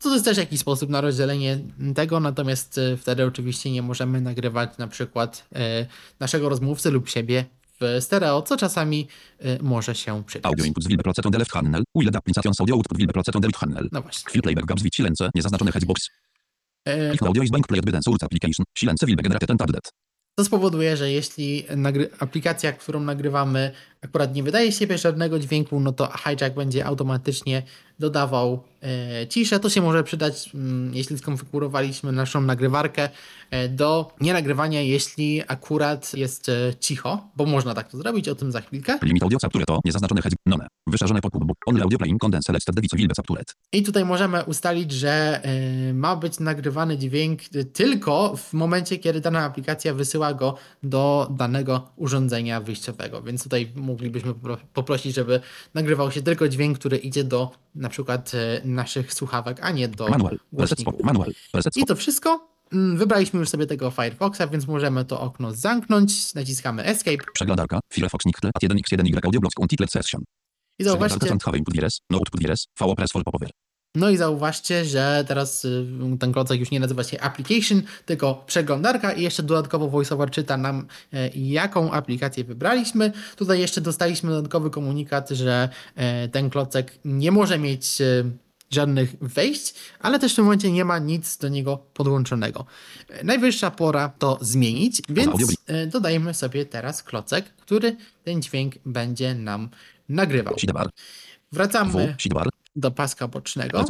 [0.00, 1.58] To jest też jakiś sposób na rozdzielenie
[1.94, 5.86] tego, natomiast e, wtedy oczywiście nie możemy nagrywać na przykład e,
[6.20, 7.44] naszego rozmówcy lub siebie
[7.80, 9.08] w stereo, co czasami
[9.44, 10.52] y, może się przydać.
[10.52, 11.82] Audio input z Wilbe procetą left channel.
[11.96, 13.88] Will applications audio output Wilbe procetą left channel.
[13.92, 14.30] No właśnie.
[14.30, 15.30] Chwil playback gaps silence.
[15.34, 16.08] Niezaznaczone headbox.
[16.86, 18.64] E, Ich audio is bank played by source application.
[18.78, 19.92] Silence Wilbe generated targeted.
[20.34, 21.64] To spowoduje, że jeśli
[22.18, 23.72] aplikacja, którą nagrywamy,
[24.02, 27.62] akurat nie wydaje z siebie żadnego dźwięku, no to hijack będzie automatycznie
[28.00, 29.60] dodawał e, ciszę.
[29.60, 33.08] To się może przydać, mm, jeśli skonfigurowaliśmy naszą nagrywarkę
[33.50, 38.52] e, do nienagrywania, jeśli akurat jest e, cicho, bo można tak to zrobić, o tym
[38.52, 38.98] za chwilkę.
[39.02, 40.34] Limit audio capture to niezaznaczone head.
[40.46, 40.66] None.
[40.86, 41.58] Wyszarzone pop book.
[41.66, 43.54] Only audio playing condense selected device Wilbe captured.
[43.72, 45.40] I tutaj możemy ustalić, że
[45.90, 51.28] y, ma być nagrywany dźwięk y, tylko w momencie, kiedy dana aplikacja wysyła go do
[51.30, 53.22] danego urządzenia wyjściowego.
[53.22, 55.40] Więc tutaj moglibyśmy popro- poprosić, żeby
[55.74, 60.08] nagrywał się tylko dźwięk, który idzie do na przykład y, naszych słuchawek, a nie do
[60.08, 60.38] Manual.
[60.52, 60.94] Głośników.
[61.04, 61.32] Manual.
[61.76, 62.50] I to wszystko.
[62.72, 66.34] Mm, Wybraliśmy już sobie tego Firefoxa, więc możemy to okno zamknąć.
[66.34, 67.80] Naciskamy Escape Przeglądarka.
[67.92, 68.50] Firefox Nickle.
[68.54, 70.22] At 1x1y audio blocks untitled session.
[70.78, 71.18] i zauważcie.
[72.10, 72.40] No output
[73.12, 73.50] for popover.
[73.94, 75.86] No i zauważcie, że teraz y,
[76.20, 80.86] ten klocek już nie nazywa się application, tylko przeglądarka i jeszcze dodatkowo VoiceOver czyta nam,
[81.12, 83.12] e, jaką aplikację wybraliśmy.
[83.36, 87.98] Tutaj jeszcze dostaliśmy dodatkowy komunikat, że e, ten klocek nie może mieć
[88.70, 92.66] żadnych wejść, ale też w tym momencie nie ma nic do niego podłączonego.
[93.24, 99.68] Najwyższa pora to zmienić, więc dodajmy sobie teraz klocek, który ten dźwięk będzie nam
[100.08, 100.54] nagrywał.
[101.52, 102.14] Wracamy.
[102.76, 103.84] Do paska bocznego.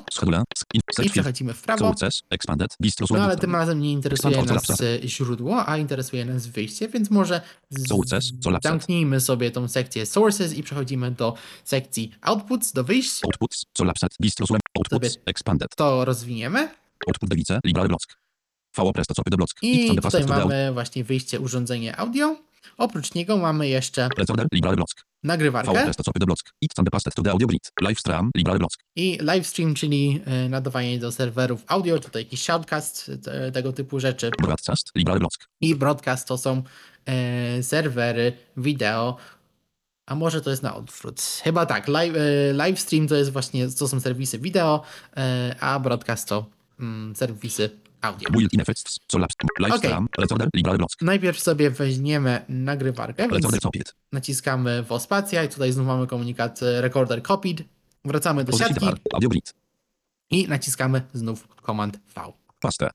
[1.02, 1.94] I przechodzimy w prawo.
[3.10, 7.40] No ale tym razem nie interesuje nas e, źródło, a interesuje nas wyjście, więc może
[8.62, 13.20] zamknijmy sobie tą sekcję Sources i przechodzimy do sekcji Outputs, do wyjść.
[13.24, 13.64] Outputs.
[14.20, 14.46] Bistro.
[14.78, 15.18] Outputs.
[15.26, 15.76] Expanded.
[15.76, 16.68] To rozwiniemy
[17.08, 17.28] Output
[17.88, 18.02] block.
[19.08, 19.50] To copy block.
[19.62, 22.36] i tutaj mamy właśnie wyjście urządzenie audio.
[22.76, 24.08] Oprócz niego mamy jeszcze
[25.22, 25.72] nagrywarkę
[28.96, 34.30] i livestream, czyli e, nadawanie do serwerów audio, tutaj jakiś shoutcast, te, tego typu rzeczy.
[35.60, 36.62] I broadcast to są
[37.06, 39.16] e, serwery wideo.
[40.06, 41.22] A może to jest na odwrót?
[41.42, 41.88] Chyba tak.
[41.88, 44.82] Live, e, live stream to jest właśnie, to są serwisy wideo,
[45.16, 46.46] e, a broadcast to
[46.80, 47.70] mm, serwisy
[48.02, 48.30] audio.
[48.30, 48.98] Built-in effects.
[49.12, 49.34] Collapse.
[49.58, 49.90] Live Okej.
[49.90, 50.08] stream.
[50.18, 50.48] Recorder.
[50.54, 50.90] Liberal block.
[51.00, 53.94] Najpierw sobie weźmiemy nagrywarkę, Recorder copied.
[54.12, 57.62] naciskamy w spacja i tutaj znów mamy komunikat e, recorder copied.
[58.04, 58.86] Wracamy do siatki
[60.30, 62.32] i naciskamy znów Command V.
[62.60, 62.90] Paste.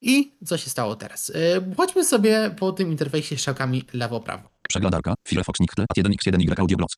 [0.00, 1.30] I co się stało teraz?
[1.34, 4.48] E, Chodźmy sobie po tym interfejsie strzałkami lewo-prawo.
[4.68, 5.14] Przeglądarka.
[5.28, 5.84] Firefox Nickle.
[5.90, 6.90] At 1x1y audio block.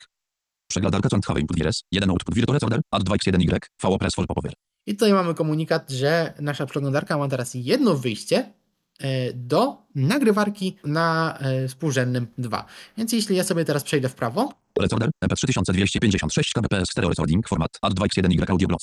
[0.71, 1.83] Przeglądarka input virus.
[1.93, 2.81] 1 output virtual recorder.
[2.91, 3.59] At 2x1y.
[3.83, 4.53] VO press for popover.
[4.87, 8.53] I tutaj mamy komunikat, że nasza przeglądarka ma teraz jedno wyjście
[8.99, 12.67] e, do nagrywarki na e, współrzędnym 2.
[12.97, 17.95] Więc jeśli ja sobie teraz przejdę w prawo, Recorder MP3256 kbps stereo recording format at
[17.95, 18.83] 2x1y audio block.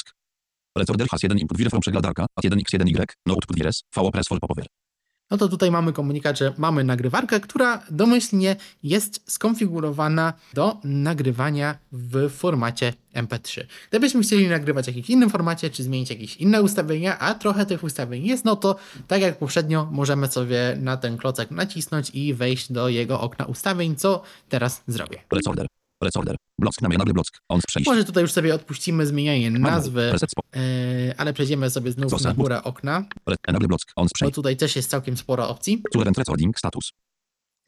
[0.78, 4.66] Recorder has 1 input przeglądarka at 1x1y no output virus VO press for popover.
[5.32, 12.30] No to tutaj mamy komunikat, że mamy nagrywarkę, która domyślnie jest skonfigurowana do nagrywania w
[12.30, 13.66] formacie MP3.
[13.90, 17.84] Gdybyśmy chcieli nagrywać w jakimś innym formacie, czy zmienić jakieś inne ustawienia, a trochę tych
[17.84, 18.76] ustawień jest, no to
[19.08, 23.96] tak jak poprzednio możemy sobie na ten klocek nacisnąć i wejść do jego okna ustawień,
[23.96, 25.20] co teraz zrobię.
[26.04, 26.24] Recorder.
[26.24, 26.36] Recorder.
[26.60, 27.30] Block na block.
[27.50, 27.90] On przejść.
[27.90, 30.14] Może tutaj już sobie odpuścimy zmienianie nazwy,
[30.56, 30.62] yy,
[31.18, 33.06] ale przejdziemy sobie znów na górę okna,
[33.48, 33.92] Enable block.
[33.96, 35.84] On bo tutaj też jest całkiem sporo opcji.
[35.94, 36.92] Current recording status.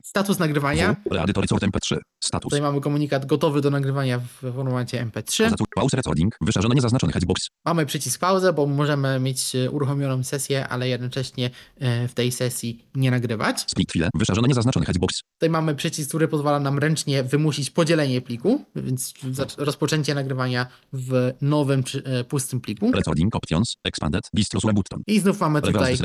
[0.06, 0.96] Status nagrywania.
[1.12, 1.98] Record MP3.
[2.24, 2.50] Status.
[2.50, 5.44] Tutaj mamy komunikat gotowy do nagrywania w formacie MP3.
[5.44, 6.36] Pauza, pause recording.
[6.42, 7.50] Wyszarzone niezaznaczony headbox.
[7.66, 11.50] Mamy przycisk pauzę, bo możemy mieć e, uruchomioną sesję, ale jednocześnie
[11.80, 13.62] e, w tej sesji nie nagrywać.
[13.62, 14.10] Split file.
[14.16, 15.22] Wyszarzone niezaznaczony headbox.
[15.34, 19.14] Tutaj mamy przycisk, który pozwala nam ręcznie wymusić podzielenie pliku, więc
[19.58, 22.92] rozpoczęcie nagrywania w nowym czy, e, pustym pliku.
[22.92, 23.76] Recording options.
[23.84, 24.24] Expanded.
[24.36, 25.02] Bistro button.
[25.08, 25.98] I znów mamy tutaj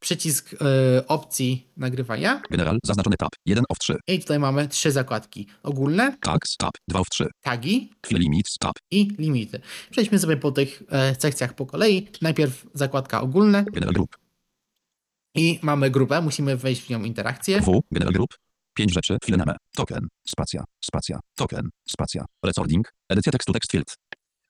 [0.00, 0.50] przycisk
[1.08, 2.42] opcji nagrywania.
[2.52, 2.78] General.
[2.84, 3.28] Zaznaczony tab.
[3.46, 3.96] 1 of 3.
[4.06, 5.46] I tutaj mamy trzy zakładki.
[5.62, 6.56] Ogólne, Tags.
[6.56, 6.70] Tab.
[6.88, 7.26] 2 of 3.
[7.42, 8.58] tagi Chwile limits.
[8.58, 8.72] Tab.
[8.90, 9.60] i limity.
[9.90, 12.08] Przejdźmy sobie po tych e, sekcjach po kolei.
[12.22, 14.16] Najpierw zakładka ogólne General group.
[15.34, 16.20] i mamy grupę.
[16.20, 17.60] Musimy wejść w nią interakcję.
[17.60, 17.80] W.
[17.90, 18.34] General group.
[18.74, 19.16] 5 rzeczy.
[19.22, 19.56] Chwile name.
[19.76, 20.08] Token.
[20.28, 20.64] Spacja.
[20.84, 21.20] Spacja.
[21.36, 21.68] Token.
[21.88, 22.24] Spacja.
[22.44, 22.92] Recording.
[23.08, 23.96] Edycja tekstu text field.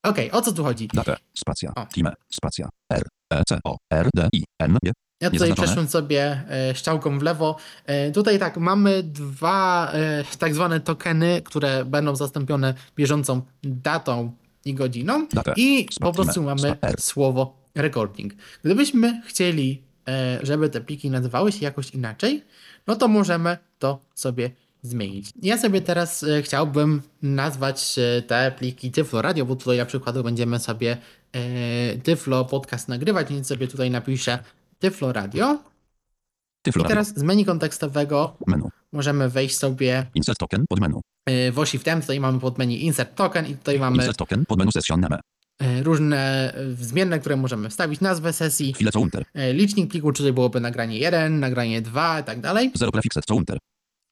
[0.05, 0.88] Okej, o co tu chodzi?
[0.94, 1.16] Datę.
[1.34, 1.72] Spacja.
[1.76, 1.86] O.
[1.86, 2.12] Time.
[2.32, 2.68] Spacja.
[2.92, 3.03] R.
[3.32, 3.42] E.
[3.48, 3.59] C.
[3.64, 3.76] O.
[3.90, 4.09] R.
[4.14, 4.28] D.
[4.32, 4.44] I.
[4.61, 4.78] N.
[4.84, 4.92] G.
[5.22, 7.56] Ja tutaj przeszłem sobie e, strzałką w lewo.
[7.86, 14.32] E, tutaj tak, mamy dwa e, tak zwane tokeny, które będą zastąpione bieżącą datą
[14.64, 15.26] i godziną.
[15.32, 15.54] Datę.
[15.56, 18.32] I po prostu mamy słowo recording.
[18.64, 19.82] Gdybyśmy chcieli
[20.42, 22.44] żeby te pliki nazywały się jakoś inaczej,
[22.86, 24.50] no to możemy to sobie
[24.82, 25.30] zmienić.
[25.42, 27.96] Ja sobie teraz chciałbym nazwać
[28.26, 30.96] te pliki Tyflo Radio, bo tutaj na przykład będziemy sobie
[32.02, 34.38] Tyflo podcast nagrywać, więc sobie tutaj napiszę
[34.82, 35.58] Tyflo Radio.
[36.62, 38.68] Tyflo I teraz z menu kontekstowego Menu.
[38.92, 41.00] możemy wejść sobie Insert token pod menu.
[41.26, 44.46] e, w osi w tutaj mamy pod menu Insert Token i tutaj mamy Insert token
[44.46, 45.20] pod menu session name.
[45.60, 49.24] e, różne e, zmienne, które możemy wstawić, nazwę sesji, Chwilę co unter.
[49.52, 52.70] licznik pliku, czyli byłoby nagranie 1, nagranie 2 i tak dalej.
[52.74, 53.58] Zero prefixet co unter.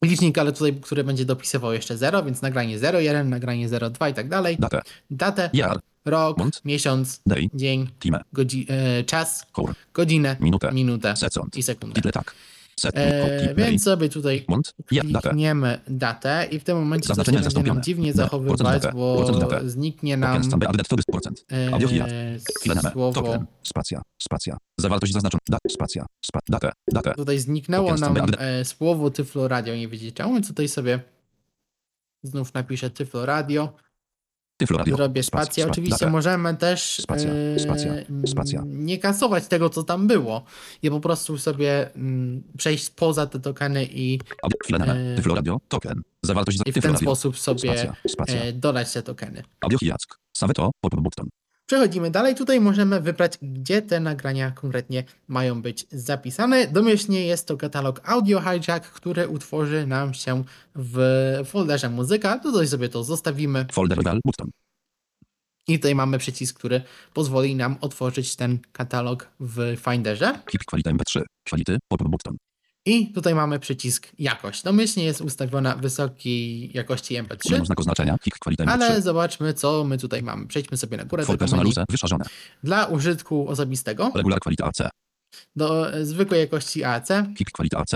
[0.04, 4.28] Licznik, ale tutaj, który będzie dopisywał jeszcze 0, więc nagranie 01, nagranie 02 i tak
[4.28, 4.56] dalej.
[4.58, 4.82] Datę.
[5.10, 5.80] Datę, Jar.
[6.04, 6.64] rok, Month.
[6.64, 7.48] miesiąc, Day.
[7.54, 8.20] dzień, Time.
[8.32, 9.74] godzi- e, czas, Hour.
[9.94, 10.72] godzinę, Minutę.
[10.72, 11.56] minutę Second.
[11.56, 11.94] i sekundę.
[11.94, 12.34] Title tak.
[12.84, 14.46] E, więc sobie tutaj
[14.86, 18.22] klikniemy datę i w tym momencie Zaznaczenie będzie nam dziwnie Da.
[18.22, 19.26] zachowywać, bo
[19.64, 20.42] zniknie nam
[21.50, 22.38] e,
[22.92, 23.44] słowo.
[23.62, 24.02] Spacja.
[24.22, 24.56] Spacja.
[24.78, 25.40] Zawartość zaznaczona.
[25.48, 25.60] Dat.
[25.70, 26.06] Spacja.
[26.24, 26.40] Spa.
[26.48, 26.72] Datę.
[26.92, 27.14] Datę.
[27.14, 31.00] tutaj zniknęło nam e, słowo Tyflo Radio, nie wiecie czemu, więc tutaj sobie
[32.22, 33.72] znów napiszę Tyflo Radio,
[34.60, 34.96] Tyflo radio.
[34.96, 35.22] Spacja.
[35.22, 35.62] spację.
[35.64, 37.92] Spa- Oczywiście możemy też Spacja, e, spacja,
[38.26, 38.62] spacja.
[38.66, 40.44] nie kasować tego, co tam było
[40.82, 45.60] i po prostu sobie mm, przejść poza te tokeny i, e, Tyflo radio.
[45.68, 46.02] Token.
[46.22, 47.96] Zawartość i w ten sposób sobie Spacja.
[48.08, 48.42] Spacja.
[48.42, 49.42] e, dodać te tokeny.
[49.60, 50.18] Audio hijack.
[50.82, 51.28] Button.
[51.70, 52.34] Przechodzimy dalej.
[52.34, 56.66] Tutaj możemy wybrać, gdzie te nagrania konkretnie mają być zapisane.
[56.66, 60.44] Domyślnie jest to katalog Audio Hijack, który utworzy nam się
[60.74, 60.98] w
[61.44, 62.38] folderze muzyka.
[62.38, 63.66] Tutaj sobie to zostawimy.
[63.72, 64.20] Folder rebel.
[64.24, 64.50] Button.
[65.68, 66.82] I tutaj mamy przycisk, który
[67.14, 70.38] pozwoli nam otworzyć ten katalog w Finderze.
[70.46, 71.22] Keep quality mp3.
[71.48, 71.78] Quality.
[71.88, 72.36] Pop button.
[72.86, 74.62] I tutaj mamy przycisk jakość.
[74.62, 77.50] Domyślnie jest ustawiona wysokiej jakości MP3.
[77.50, 78.18] Menu znak oznaczenia.
[78.18, 78.70] Kick quality mp3.
[78.70, 80.46] Ale zobaczmy, co my tutaj mamy.
[80.46, 81.84] Przejdźmy sobie na górę For personal use.
[81.90, 82.24] Wyszarzone.
[82.64, 84.78] Dla użytku osobistego Regular quality AC.
[85.56, 87.90] do e, zwykłej jakości AAC, Keep quality AC.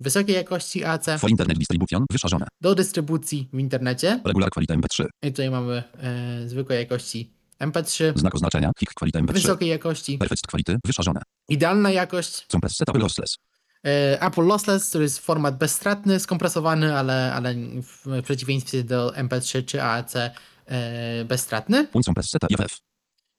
[0.00, 2.04] wysokiej jakości AAC, For internet distribution.
[2.12, 2.46] Wyszarzone.
[2.60, 4.20] do dystrybucji w internecie.
[4.24, 5.06] Regular quality mp3.
[5.22, 7.30] I tutaj mamy e, zwykłej jakości
[7.60, 8.70] MP3, Znak oznaczenia.
[8.78, 9.32] Kick quality mp3.
[9.32, 10.76] wysokiej jakości, Perfect quality.
[10.84, 11.20] Wyszarzone.
[11.48, 13.36] idealna jakość, Compress setup lossless.
[13.86, 19.82] E, Apple Lossless, który jest format bezstratny, skompresowany, ale, ale w przeciwieństwie do MP3 czy
[19.82, 21.86] AAC e, bezstratny,
[22.22, 22.78] setup IFF.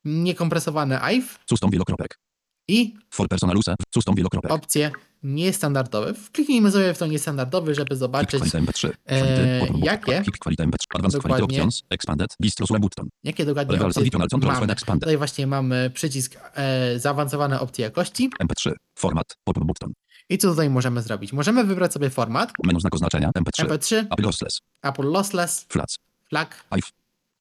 [0.06, 2.20] niekompresowany AIF Custom wielokropek.
[2.68, 3.76] i For personal use.
[3.94, 4.52] Custom wielokropek.
[4.52, 4.92] opcje
[5.24, 6.14] niestandardowe.
[6.32, 8.90] Kliknijmy sobie w to niestandardowy, żeby zobaczyć, quality mp3.
[9.06, 10.12] e, jakie?
[10.22, 10.76] Keep quality mp3.
[10.96, 11.68] Advanced quality Dokładnie.
[11.90, 12.36] Expanded.
[12.80, 13.10] Button.
[13.24, 14.04] jakie dokładnie opcje
[14.42, 14.76] mamy.
[15.00, 18.30] Tutaj właśnie mamy przycisk e, zaawansowane opcje jakości.
[18.44, 18.72] mp3.
[18.96, 19.38] Format.
[19.44, 19.94] Pop button.
[20.30, 21.34] I co tutaj możemy zrobić?
[21.34, 23.30] Możemy wybrać sobie format Menu znak oznaczenia.
[23.30, 23.66] mp3.
[23.68, 24.60] MP3, Apple lossless.
[24.82, 25.98] Apple Lossless, Flats.
[26.30, 26.50] FLAC.
[26.78, 26.92] IF.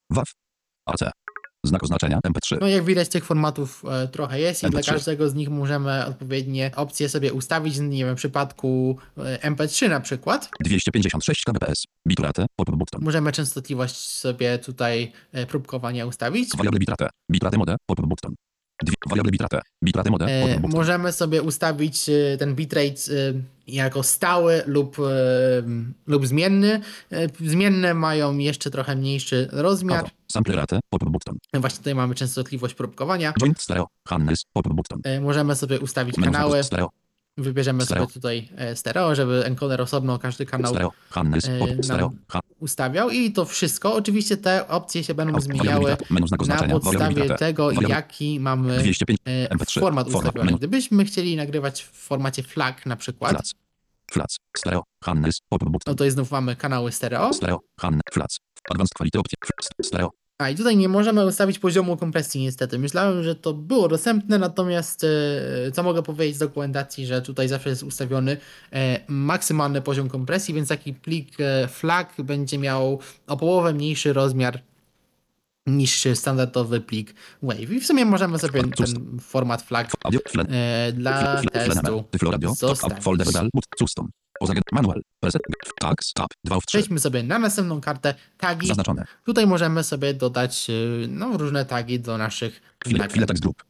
[0.09, 0.25] WAV.
[0.85, 0.99] AC.
[1.63, 2.57] Znak oznaczenia mp3.
[2.61, 4.91] No jak widać tych formatów e, trochę jest i dla MP3.
[4.91, 7.79] każdego z nich możemy odpowiednie opcje sobie ustawić.
[7.79, 11.83] Nie wiem, w przypadku e, MP3 na przykład 256 kbps.
[12.07, 12.45] Bitrate.
[12.55, 13.01] Pop button.
[13.03, 16.49] możemy częstotliwość sobie tutaj e, próbkowania ustawić.
[16.57, 17.09] Variable bitrate.
[17.31, 17.75] Bitrate mode.
[17.85, 18.35] Pop button.
[19.09, 19.61] Variable bitrate.
[19.83, 20.25] Bitrate mode.
[20.25, 23.33] E, możemy sobie ustawić e, ten bitrate e,
[23.67, 24.97] jako stały lub,
[26.07, 26.81] lub zmienny.
[27.45, 30.09] Zmienne mają jeszcze trochę mniejszy rozmiar.
[30.27, 30.79] Sample rate.
[30.89, 31.37] Pop button.
[31.53, 33.33] Właśnie tutaj mamy częstotliwość próbkowania.
[33.41, 33.87] Joint stereo.
[34.07, 34.45] Handles.
[34.53, 35.01] Pop button.
[35.21, 36.63] Możemy sobie ustawić kanały.
[36.63, 36.89] stereo.
[37.37, 38.03] Wybierzemy Stereo.
[38.03, 40.91] sobie tutaj e, stereo, żeby encoder osobno każdy kanał Stereo.
[41.15, 42.11] E, stereo.
[42.59, 43.93] Ustawiał i to wszystko.
[43.93, 45.97] Oczywiście te opcje się będą zmieniały
[46.47, 49.79] na podstawie tego, jaki mamy 205 e, MP3.
[49.79, 50.51] format ustawiony.
[50.51, 53.53] Gdybyśmy chcieli nagrywać w formacie FLAC na przykład.
[54.11, 54.37] Flats.
[54.57, 54.83] Stereo.
[55.03, 55.41] Handles.
[55.49, 57.33] Pop no to znów mamy kanały stereo.
[57.33, 57.59] Stereo.
[57.79, 58.01] Han.
[58.11, 58.37] Flats.
[58.71, 59.35] Advanced quality opcje.
[59.45, 60.11] Fl- Stereo.
[60.39, 62.79] A i tutaj nie możemy ustawić poziomu kompresji niestety.
[62.79, 67.69] Myślałem, że to było dostępne, natomiast e, co mogę powiedzieć z dokumentacji, że tutaj zawsze
[67.69, 68.37] jest ustawiony
[68.73, 74.61] e, maksymalny poziom kompresji, więc taki plik e, FLAC będzie miał o połowę mniejszy rozmiar
[75.67, 77.59] niż standardowy plik WAV.
[77.59, 78.69] I w sumie możemy sobie ten
[79.21, 79.61] format.
[79.61, 79.87] Flen.
[80.49, 81.11] e, dla
[81.41, 81.49] testu
[82.67, 83.03] zostawić.
[84.71, 85.01] Manual.
[85.19, 85.41] Preset.
[85.79, 86.13] Tags.
[86.13, 86.27] Tab.
[86.43, 86.77] 2 w 3.
[86.77, 88.67] Przejdźmy sobie na następną kartę tagi.
[88.67, 89.05] Zaznaczone.
[89.25, 90.73] Tutaj możemy sobie dodać e,
[91.07, 93.07] no, różne tagi do naszych Chwilę.
[93.07, 93.63] Chwilę tekst group.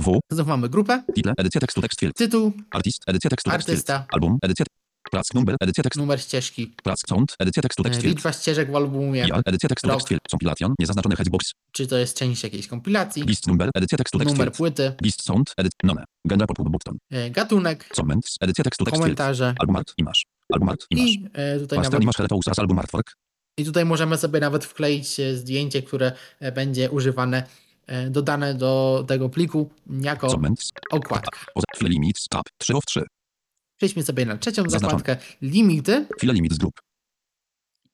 [0.00, 0.20] W.
[0.30, 1.32] Znów mamy grupę, Title.
[1.36, 3.02] Edycja tekstu tekst tytuł, Artist.
[3.06, 3.68] Edycja tekstu tekst.
[3.68, 4.06] Artysta.
[4.12, 4.38] Album.
[4.42, 4.66] Edycja.
[5.10, 5.56] Plac number.
[5.60, 6.00] Edycja tekstu.
[6.00, 7.34] numer ścieżki, Plac sound.
[7.38, 8.14] Edycja tekstu tekst e, field.
[8.16, 9.40] liczba ścieżek w albumie, Ja.
[9.46, 9.96] Edycja tekstu Rok.
[9.96, 10.20] tekst field.
[10.30, 10.74] Compilation.
[10.78, 11.52] Niezaznaczony hexbox.
[11.72, 13.70] czy to jest część jakiejś kompilacji, List number.
[13.74, 15.52] Edycja tekstu tekst numer płyty, List sound.
[15.56, 15.72] Edit.
[15.82, 16.04] None.
[16.28, 16.96] Genre pop button.
[17.12, 18.36] e, gatunek, Comments.
[18.40, 19.92] Edycja tekstu tekst komentarze Album art.
[19.98, 20.20] Image.
[20.52, 20.86] Album art.
[20.90, 21.10] Image.
[21.10, 23.12] i e, tutaj Master nawet, image usas album artwork.
[23.58, 26.12] i tutaj możemy sobie nawet wkleić e, zdjęcie, które
[26.54, 27.42] będzie używane
[28.10, 30.28] dodane do tego pliku jako
[30.90, 31.38] okładka.
[31.80, 32.28] Limits.
[32.28, 32.42] Tab.
[32.58, 33.02] 3 of 3.
[33.84, 34.80] Przejdźmy sobie na trzecią Zaznaczone.
[34.98, 36.80] zakładkę limity Chwilę limits group.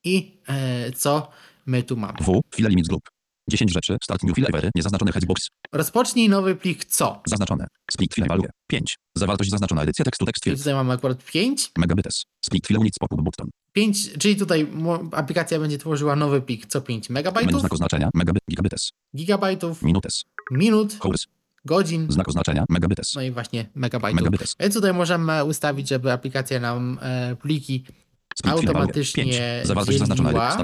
[0.03, 1.31] i e, co
[1.65, 2.17] my tu mamy.
[2.21, 2.41] W.
[2.53, 3.03] Chwilę limits group.
[3.49, 3.97] 10 rzeczy.
[4.03, 4.69] Start new file ever.
[4.75, 5.47] Niezaznaczone headbox.
[5.71, 7.21] Rozpocznij nowy plik co?
[7.27, 7.67] Zaznaczone.
[7.91, 8.45] Split file value.
[8.67, 8.95] 5.
[9.17, 9.83] Zawartość zaznaczona.
[9.83, 10.25] Edycja tekstu.
[10.25, 10.59] Tekst I field.
[10.59, 11.71] tutaj mamy akurat 5.
[11.77, 12.23] Megabytes.
[12.45, 12.99] Split file units.
[12.99, 13.49] Pop-up button.
[13.73, 14.67] 5, czyli tutaj
[15.11, 18.09] aplikacja będzie tworzyła nowy plik co 5 Menu megabajtów, znak oznaczenia.
[18.13, 18.45] Megabyte.
[18.49, 18.91] Gigabytes.
[19.15, 20.23] gigabajtów, Minutes.
[20.51, 21.25] minut, Hours.
[21.65, 22.65] Godzin, Znak oznaczenia.
[22.69, 23.15] Megabytes.
[23.15, 24.21] no i właśnie megabajtów.
[24.21, 24.55] Megabytes.
[24.59, 27.85] Więc tutaj możemy ustawić, żeby aplikacja nam e, pliki
[28.35, 29.67] Split automatycznie 5.
[29.67, 30.29] Zawartość zaznaczona.
[30.29, 30.57] dzieliła.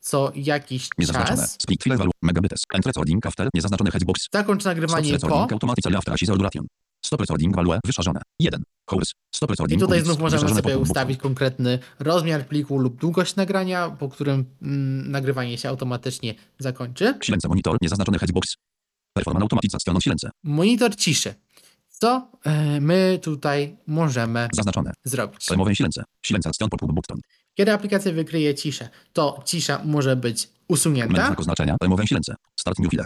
[0.00, 1.36] Co jakiś Niezaznaczone.
[1.36, 1.56] czas.
[1.62, 2.10] Split file value.
[2.22, 2.62] Megabytes.
[2.74, 3.48] Enter recording after.
[3.54, 4.28] Niezaznaczone headbox.
[4.32, 5.40] Zakończ nagrywanie po.
[5.42, 6.66] automatically after assist duration.
[7.04, 8.20] Stop recording value wyszarzone.
[8.38, 8.62] 1.
[8.92, 9.12] Hours.
[9.34, 10.06] Stop I recording tutaj units.
[10.06, 15.68] znów możemy sobie ustawić konkretny rozmiar pliku lub długość nagrania, po którym mm, nagrywanie się
[15.68, 17.14] automatycznie zakończy.
[17.22, 17.76] Silence monitor.
[17.82, 18.56] Niezaznaczone headbox.
[19.12, 20.30] Performance automatyzacja silence.
[20.42, 21.34] Monitor ciszy.
[21.88, 24.92] Co e, my tutaj możemy Zaznaczone.
[25.04, 25.50] zrobić?
[25.50, 26.02] Remowe silence.
[26.48, 27.18] Action pop-up button.
[27.54, 31.76] Kiedy aplikacja wykryje ciszę, to cisza może być Menu usunięta, znak oznaczenia.
[31.82, 32.34] Remowe silence.
[32.60, 33.04] Start new file.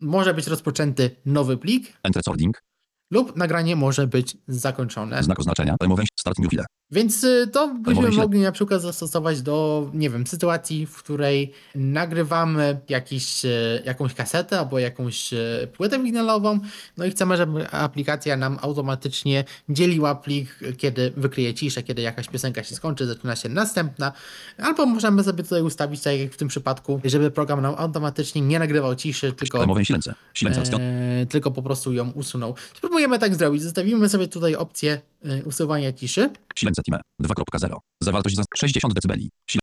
[0.00, 2.62] może być rozpoczęty nowy plik Enter recording.
[3.10, 5.22] Lub nagranie może być zakończone.
[5.22, 5.76] Znak oznaczenia.
[5.80, 6.64] Remowe start new file.
[6.90, 12.80] Więc y, to byśmy mogli na przykład zastosować do, nie wiem, sytuacji, w której nagrywamy
[12.88, 16.60] jakiś, e, jakąś kasetę albo jakąś e, płytę winylową,
[16.96, 22.64] no i chcemy, żeby aplikacja nam automatycznie dzieliła plik, kiedy wykryje ciszę, kiedy jakaś piosenka
[22.64, 24.12] się skończy, zaczyna się następna,
[24.58, 28.58] albo możemy sobie tutaj ustawić, tak jak w tym przypadku, żeby program nam automatycznie nie
[28.58, 30.14] nagrywał ciszy, tylko silence.
[30.34, 32.54] Silence e, tylko po prostu ją usunął.
[32.96, 33.62] Spróbujemy tak zrobić.
[33.62, 36.30] Zostawimy sobie tutaj opcję e, usuwania ciszy.
[36.58, 37.00] Silence time.
[37.22, 37.76] 2.0.
[38.00, 39.14] Zawartość za 60 dB.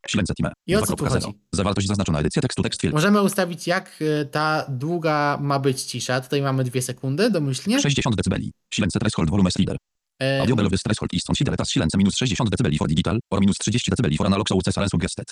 [0.08, 0.52] Silence time.
[0.68, 1.10] I o co tu 2.0.
[1.10, 1.40] chodzi?
[1.52, 2.20] Zawartość zaznaczona.
[2.20, 2.64] Edycja tekstu.
[2.64, 2.94] Tekst field.
[2.94, 6.22] Możemy ustawić, jak e, ta długa ma być cisza.
[6.22, 7.82] Tutaj mamy dwie sekundy domyślnie.
[7.82, 8.36] 60 dB.
[8.74, 9.78] Silence threshold volume reader.
[10.22, 13.92] E, Audio threshold is considered as silence minus 60 dB for digital or minus 30
[13.92, 15.26] dB for analog sources are suggested.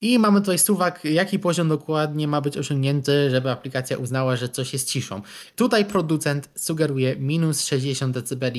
[0.00, 4.72] I mamy tutaj suwak, jaki poziom dokładnie ma być osiągnięty, żeby aplikacja uznała, że coś
[4.72, 5.22] jest ciszą.
[5.56, 8.52] Tutaj producent sugeruje minus 60 dB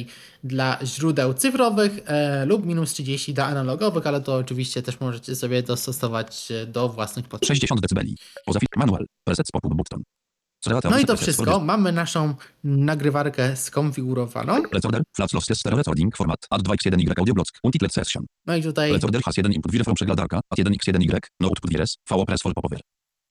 [0.43, 5.63] dla źródeł cyfrowych e, lub minus 30 dla analogowych, ale to oczywiście też możecie sobie
[5.63, 7.47] dostosować e, do własnych potrzeb.
[7.47, 8.01] 60 dB.
[8.45, 9.05] Poza manual.
[9.23, 10.03] Presets pop-up button.
[10.67, 11.59] No i to wszystko.
[11.59, 12.33] Mamy naszą
[12.63, 14.63] nagrywarkę skonfigurowaną.
[14.73, 15.29] Recorder, flat
[15.65, 18.25] recording, format AD2X1Y audio block, multiplet session.
[18.45, 22.41] No i tutaj Recorder has 1 input wirefrom przeglądarka, AD1X1Y, no output wires, VO press
[22.41, 22.79] for popover.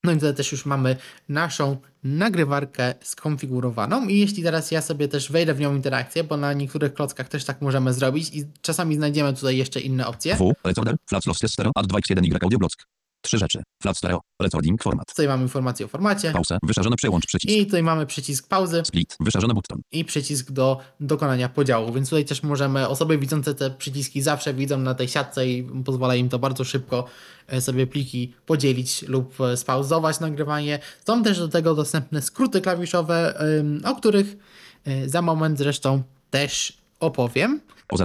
[0.05, 0.97] No i tutaj też już mamy
[1.29, 6.53] naszą nagrywarkę skonfigurowaną i jeśli teraz ja sobie też wejdę w nią interakcję, bo na
[6.53, 10.37] niektórych klockach też tak możemy zrobić i czasami znajdziemy tutaj jeszcze inne opcje.
[10.37, 12.75] W, recorder, flat stereo, AD2X1Y audio block.
[13.21, 13.63] Trzy rzeczy.
[13.83, 15.07] Flat stereo, recording, format.
[15.09, 17.55] Tutaj mamy informację o formacie Pause, wyszarzony przełącz przycisk.
[17.55, 19.81] i tutaj mamy przycisk pauzy Split, wyszarzony button.
[19.93, 24.79] i przycisk do dokonania podziału, więc tutaj też możemy, osoby widzące te przyciski zawsze widzą
[24.79, 27.05] na tej siatce i pozwala im to bardzo szybko
[27.47, 30.79] e, sobie pliki podzielić lub e, spauzować nagrywanie.
[31.07, 33.39] Są też do tego dostępne skróty klawiszowe,
[33.85, 34.37] o których
[34.85, 38.05] e, za moment zresztą też opowiem, Poza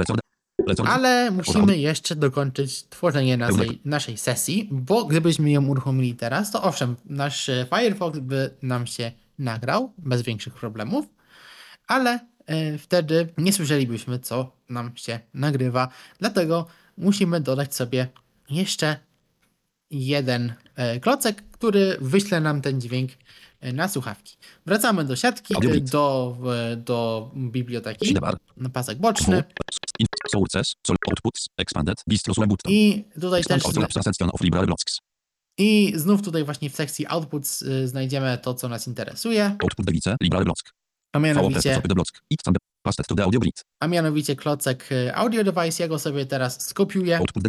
[0.87, 6.95] ale musimy jeszcze dokończyć tworzenie naszej, naszej sesji, bo gdybyśmy ją uruchomili teraz, to owszem,
[7.05, 11.05] nasz e, Firefox by nam się nagrał bez większych problemów,
[11.87, 15.87] ale e, wtedy nie słyszelibyśmy, co nam się nagrywa.
[16.19, 18.07] Dlatego musimy dodać sobie
[18.49, 18.97] jeszcze
[19.91, 23.11] jeden e, klocek, który wyśle nam ten dźwięk
[23.73, 24.37] na słuchawki.
[24.65, 26.37] Wracamy do siatki, do,
[26.77, 28.15] do biblioteki,
[28.57, 29.43] na pasek boczny
[29.99, 32.71] in, sources, sol, outputs, expanded, distro sue button.
[32.71, 33.71] i tutaj Expand też
[34.33, 34.99] of blocks.
[35.57, 40.15] i znów tutaj właśnie w sekcji outputs y, znajdziemy to, co nas interesuje, Output device,
[40.21, 40.63] library blocks.
[41.13, 41.81] a mianowicie,
[43.79, 45.83] a mianowicie klocek y, audio device.
[45.83, 47.43] Ja go sobie teraz skopiuję Output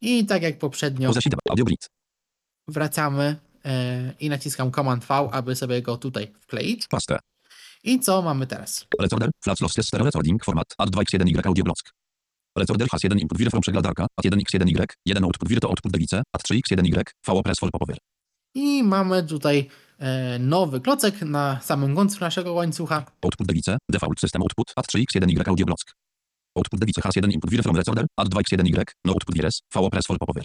[0.00, 1.12] i tak jak poprzednio
[1.50, 1.64] audio
[2.68, 3.36] wracamy
[3.66, 3.68] y,
[4.20, 6.86] i naciskam Command V, aby sobie go tutaj wkleić.
[6.88, 7.18] Paste.
[7.84, 8.86] I co mamy teraz?
[9.00, 11.78] Recorder, flat lossless stereo recording, format AD2X1Y audio block.
[12.56, 17.42] Recorder has 1 input wirefrom przeglądarka, AD1X1Y, 1 output wir to output device, AD3X1Y, VO
[17.42, 17.96] press for popover.
[18.54, 19.68] I mamy tutaj
[19.98, 23.04] e, nowy klocek na samym końcu naszego łańcucha.
[23.22, 25.80] Output device, default system output, AD3X1Y audio block.
[26.56, 30.44] Output device has 1 input wirefrom recorder, AD2X1Y, no output wires, VO press for popover.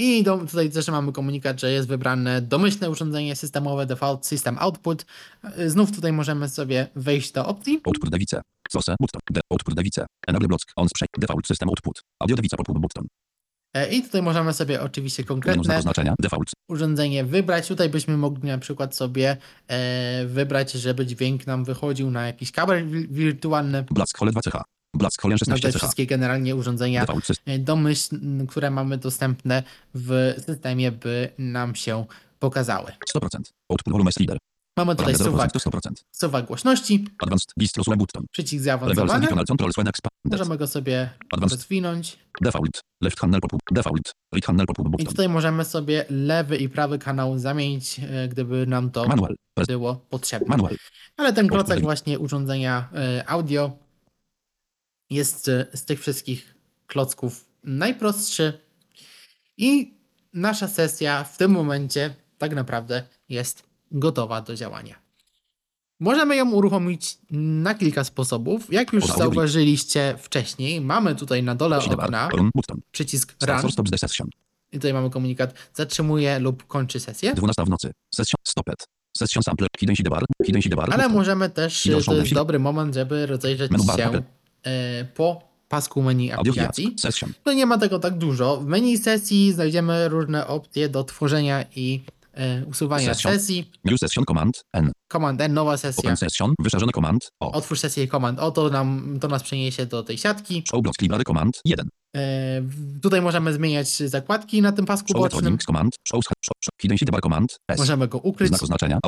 [0.00, 5.06] I do, tutaj też mamy komunikat, że jest wybrane domyślne urządzenie systemowe Default System Output.
[5.44, 7.80] E, Znów tutaj możemy sobie wejść do opcji.
[7.84, 8.40] Output device,
[8.70, 9.20] source, button,
[9.52, 13.06] output device, enable block, on sprzęt, default system output, audio device pop-up button.
[13.74, 15.62] E, I tutaj możemy sobie oczywiście konkretne
[16.68, 17.68] urządzenie wybrać.
[17.68, 19.36] Tutaj byśmy mogli na przykład sobie
[19.68, 23.82] e, wybrać, żeby dźwięk nam wychodził na jakiś kabel wi- wirtualny.
[23.90, 24.62] Blask Hole 2 CH.
[24.94, 25.78] Blask Hole No 16 te CH.
[25.78, 27.06] wszystkie generalnie urządzenia
[27.46, 29.62] e, domyślne, które mamy dostępne
[29.94, 32.04] w systemie, by nam się
[32.38, 32.92] pokazały.
[33.16, 33.26] 100%.
[33.68, 34.38] Output volume leader.
[34.76, 35.78] Mamy tutaj suwak, to 100%.
[36.12, 38.24] suwak głośności, Advanced Distro Sue Button.
[38.32, 39.28] przycisk zaawansowany.
[40.24, 41.58] Możemy go sobie Advanced.
[41.58, 42.18] rozwinąć.
[42.40, 42.80] Default.
[43.02, 43.62] Left handle pop-up.
[43.72, 44.12] Default.
[44.34, 48.90] Right handle pop-up I tutaj możemy sobie lewy i prawy kanał zamienić, e, gdyby nam
[48.90, 49.34] to Manual.
[49.66, 50.48] Było potrzebne.
[50.48, 50.76] Manual.
[51.16, 53.72] Ale ten klocek właśnie urządzenia e, audio
[55.10, 56.54] jest z tych wszystkich
[56.86, 58.60] klocków najprostszy
[59.56, 59.94] i
[60.32, 64.94] nasza sesja w tym momencie tak naprawdę jest gotowa do działania.
[66.00, 68.72] Możemy ją uruchomić na kilka sposobów.
[68.72, 72.28] Jak już zauważyliście wcześniej, mamy tutaj na dole okna
[72.92, 73.70] przycisk Run
[74.72, 77.34] i tutaj mamy komunikat zatrzymuje lub kończy sesję.
[77.34, 77.92] 12 w nocy.
[78.14, 78.38] Session.
[78.44, 78.84] Stopped.
[79.16, 79.68] Session sampler.
[79.78, 80.24] Hidden sidebar.
[80.46, 80.88] Hidden sidebar.
[80.92, 84.22] Ale możemy też, to jest dobry moment, żeby rozejrzeć bar, się
[85.14, 86.96] po pasku menu aplikacji.
[87.46, 88.56] No nie ma tego tak dużo.
[88.56, 92.02] W menu sesji znajdziemy różne opcje do tworzenia i
[92.34, 93.32] e, usuwania Session.
[93.32, 93.70] sesji.
[93.84, 94.64] New session command.
[94.72, 94.92] N.
[95.12, 96.00] Command N, nowa sesja.
[96.00, 96.54] Open session.
[96.58, 97.28] Wyszarzone command.
[97.40, 97.52] O.
[97.52, 100.62] Otwórz sesję command O, to, nam, to nas przeniesie do tej siatki.
[100.70, 101.60] Show block library command.
[101.64, 101.88] 1.
[102.16, 102.62] E,
[103.02, 105.24] tutaj możemy zmieniać zakładki na tym pasku bocznym.
[105.24, 105.94] recordings command.
[106.08, 106.72] Show, show, show.
[106.80, 107.56] Hidden sidebar command.
[107.68, 107.78] S.
[107.78, 108.48] Możemy go ukryć.
[108.48, 108.98] Znak oznaczenia.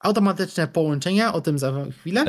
[0.00, 2.24] Automatyczne połączenia, o tym za chwilę.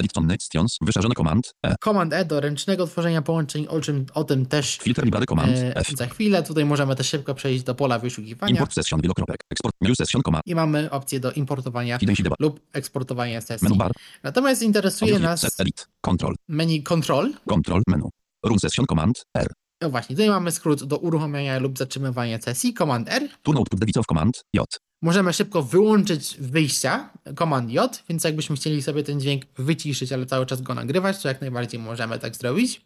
[0.82, 1.54] Wyszarzone command.
[1.66, 1.76] E.
[1.84, 5.58] Command E do ręcznego tworzenia połączeń, o, czym, o tym też Filter library command.
[5.58, 5.90] e, F.
[5.98, 6.44] za chwilę.
[6.44, 9.38] Tutaj możemy też szybko przejść do pola wyszukiwania Import session wielokropek.
[9.50, 9.76] Export.
[9.82, 10.44] New session command.
[10.48, 12.00] i mamy opcję do importowania
[12.40, 13.66] lub eksportowania sesji.
[13.66, 13.92] Menu bar.
[14.24, 15.88] Natomiast interesuje nas edit.
[16.02, 16.36] Control.
[16.48, 17.34] menu control.
[17.48, 18.10] Control menu.
[18.44, 19.26] Run session command.
[19.38, 19.54] R.
[19.82, 23.30] No właśnie, tutaj mamy skrót do uruchomienia lub zatrzymywania sesji, Command R.
[23.42, 24.44] Turn output of command.
[24.54, 24.66] J.
[25.02, 30.46] Możemy szybko wyłączyć wyjścia, Command J, więc jakbyśmy chcieli sobie ten dźwięk wyciszyć, ale cały
[30.46, 32.82] czas go nagrywać, to jak najbardziej możemy tak zrobić.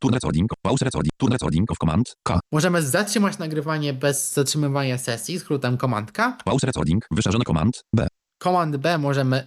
[0.00, 0.50] Turn recording.
[0.62, 1.12] Pause recording.
[1.18, 2.16] Turn recording of command.
[2.22, 2.40] K.
[2.52, 6.38] Możemy zatrzymać nagrywanie bez zatrzymywania sesji, skrótem Command K.
[6.44, 7.04] Pause recording.
[7.10, 7.82] Wyszarzone command.
[7.94, 8.06] B.
[8.38, 9.44] Command B możemy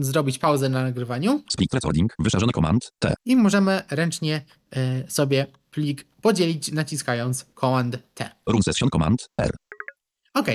[0.00, 2.12] zrobić pauzę na nagrywaniu Split recording.
[2.18, 2.92] Wyszarzone command.
[2.98, 3.14] T.
[3.24, 4.42] i możemy ręcznie
[4.76, 8.30] y, sobie plik podzielić naciskając Command T.
[8.46, 9.28] Run session command.
[9.40, 9.50] R.
[10.34, 10.46] Ok,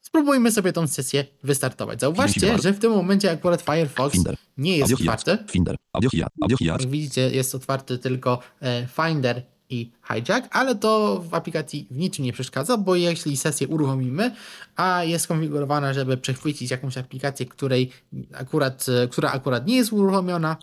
[0.00, 2.00] spróbujmy sobie tą sesję wystartować.
[2.00, 4.36] Zauważcie, że w tym momencie akurat Firefox Finder.
[4.56, 5.44] nie jest Audio otwarty.
[5.52, 5.76] Finder.
[5.92, 6.10] Audio.
[6.42, 6.56] Audio.
[6.60, 12.24] Jak widzicie, jest otwarty tylko e, Finder i Hijack, ale to w aplikacji w niczym
[12.24, 14.34] nie przeszkadza, bo jeśli sesję uruchomimy,
[14.76, 17.92] a jest skonfigurowana, żeby przechwycić jakąś aplikację, której
[18.34, 20.56] akurat, która akurat nie jest uruchomiona,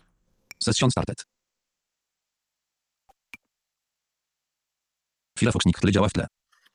[0.62, 1.24] Session started.
[5.38, 6.26] Firefox nikt działa w tle.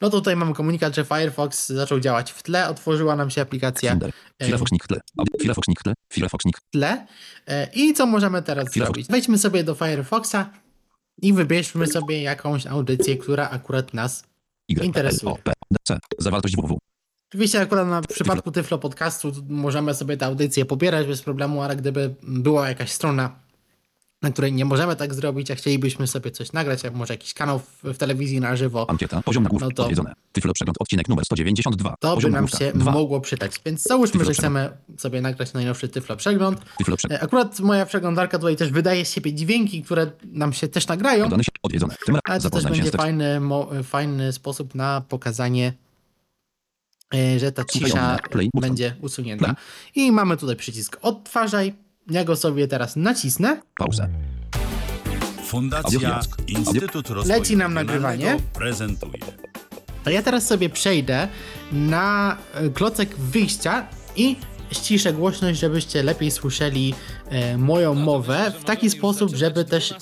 [0.01, 3.91] no to tutaj mamy komunikat, że Firefox zaczął działać w tle, otworzyła nam się aplikacja
[3.91, 4.11] Finder.
[4.43, 4.99] Firefox nikt tle.
[5.41, 5.93] Firefox nikt tle.
[6.13, 6.61] Firefox nikt.
[6.71, 7.07] tle.
[7.47, 8.95] E, I co możemy teraz Firefox.
[8.95, 9.07] zrobić?
[9.07, 10.49] Wejdźmy sobie do Firefoxa
[11.21, 14.23] i wybierzmy sobie jakąś audycję, która akurat nas
[14.69, 14.85] Y.
[14.85, 15.35] Interesuje.
[16.19, 16.77] Zawartość www.
[17.29, 22.15] Oczywiście akurat na, przypadku Tyflo Podcastu możemy sobie tę audycję pobierać bez problemu, ale gdyby
[22.23, 23.39] była jakaś strona,
[24.21, 27.59] na której nie możemy tak zrobić, a chcielibyśmy sobie coś nagrać, jak może jakiś kanał
[27.59, 29.21] w, w telewizji na żywo, Ankieta.
[29.21, 29.65] Poziom nagłówka.
[29.67, 30.13] No to- Odwiedzone.
[30.31, 31.95] Tyflo przegląd odcinek numer 192.
[31.99, 32.57] to by Poziom nam nagłówka.
[32.57, 33.59] się mogło przydać.
[33.65, 36.61] Więc załóżmy, Tyflo że chcemy sobie nagrać najnowszy Tyflo Przegląd.
[36.77, 37.21] Tyflo przegląd.
[37.21, 41.23] E, Akurat moja przeglądarka tutaj też wydaje z siebie dźwięki, które nam się też nagrają,
[41.23, 41.51] Dodane się.
[41.63, 41.95] Odwiedzone.
[42.05, 45.73] Tym ale razem to też będzie fajny, mo, fajny sposób na pokazanie,
[47.13, 48.17] e, że ta cisza
[48.61, 49.55] będzie usunięta.
[49.95, 51.73] I mamy tutaj przycisk odtwarzaj.
[52.09, 53.61] Ja go sobie teraz nacisnę.
[53.75, 54.09] Pauzę.
[55.45, 56.19] Fundacja.
[56.47, 58.37] Instytut Rozwoju Leci nam nagrywanie.
[58.53, 59.19] prezentuje.
[60.03, 61.27] To ja teraz sobie przejdę
[61.71, 64.35] na e, klocek wyjścia i
[64.71, 66.93] ściszę głośność, żebyście lepiej słyszeli
[67.57, 69.95] moją mowę w taki sposób, żeby też, e,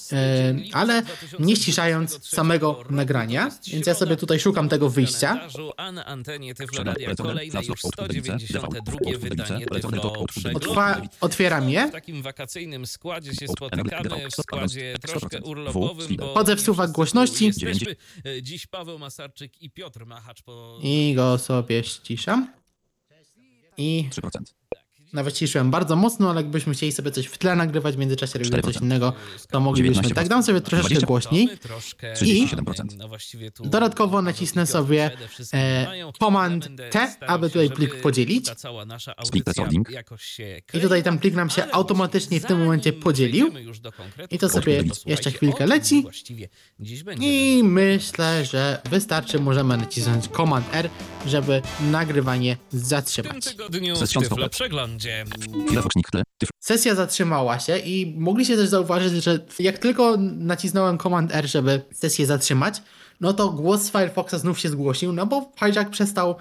[0.73, 1.03] ale
[1.39, 3.51] nie ściszając samego nagrania.
[3.67, 5.47] Więc ja sobie tutaj szukam tego wyjścia.
[5.77, 7.29] A na antenie Tyflo Przegląd Radia polecony.
[7.29, 10.69] kolejne Flash już lock, output edice, 192 default, wydanie output edice, Tyflo output edice, Przeglądu.
[10.69, 11.87] Otwa otwieram je.
[11.87, 16.59] W takim wakacyjnym składzie się spotykamy, w składzie 100%, troszkę 100%, urlopowym, bo Wchodzę w
[16.59, 17.51] nie suwak wszyscy głośności.
[18.25, 20.43] E, Dziś Paweł Masarczyk i Piotr Machacz.
[20.81, 22.47] I go sobie ściszam.
[23.77, 24.66] I 3%.
[25.13, 28.61] Nawet ciszyłem bardzo mocno, ale jakbyśmy chcieli sobie coś w tle nagrywać, w międzyczasie robili
[28.61, 28.81] coś 4%.
[28.83, 29.13] innego,
[29.51, 30.03] to moglibyśmy.
[30.03, 30.13] 19%.
[30.13, 31.05] Tak, dam sobie troszeczkę 20%.
[31.05, 31.45] głośniej.
[31.45, 33.07] Mamy troszkę, 37%.
[33.07, 35.11] właściwie tu Dodatkowo nacisnę sobie,
[35.53, 35.87] e,
[36.19, 38.45] Command T, aby tutaj plik podzielić.
[40.73, 43.53] I tutaj ten plik nam się automatycznie w tym momencie podzielił.
[44.31, 46.05] I to sobie jeszcze chwilkę leci.
[47.19, 50.89] I myślę, że wystarczy, możemy nacisnąć Command R,
[51.27, 53.45] żeby nagrywanie w tym zatrzymać.
[53.45, 53.99] tygodniu w
[56.37, 61.81] Tyflo Sesja zatrzymała się i mogliście też zauważyć, że jak tylko nacisnąłem Command R, żeby
[61.93, 62.81] sesję zatrzymać,
[63.21, 66.35] no to głos z Firefoxa znów się zgłosił, no bo hijack przestał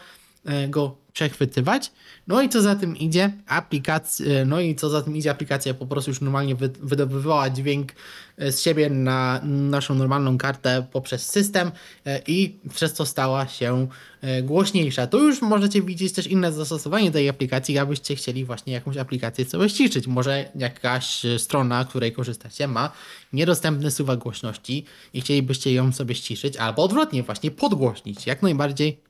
[0.45, 1.93] e, go przechwytywać.
[2.27, 5.87] No i co za tym idzie, aplikacja, no i co za tym idzie, aplikacja po
[5.87, 7.93] prostu już normalnie wy, wydobywała dźwięk
[8.37, 11.71] e, z siebie na naszą normalną kartę poprzez system
[12.07, 13.89] e, i przez to stała się
[14.21, 15.07] e, głośniejsza.
[15.07, 19.69] Tu już możecie widzieć też inne zastosowanie tej aplikacji, abyście chcieli właśnie jakąś aplikację sobie
[19.69, 20.07] ściszyć.
[20.07, 22.93] Może jakaś e, strona, której korzystacie ma
[23.33, 28.27] niedostępny suwak głośności i chcielibyście ją sobie ściszyć, albo odwrotnie, właśnie podgłośnić.
[28.27, 29.06] Jak najbardziej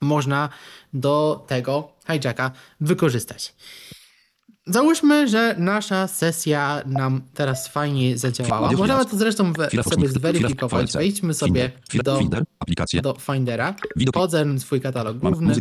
[0.00, 0.48] można
[0.92, 3.54] do tego hijacka wykorzystać.
[4.68, 8.72] Załóżmy, że nasza sesja nam teraz fajnie zadziałała.
[8.72, 10.92] Możemy to zresztą sobie zweryfikować.
[10.92, 11.70] Wejdźmy sobie
[12.04, 12.20] do,
[13.02, 13.74] do Findera,
[14.12, 15.54] wchodzę w swój katalog główny,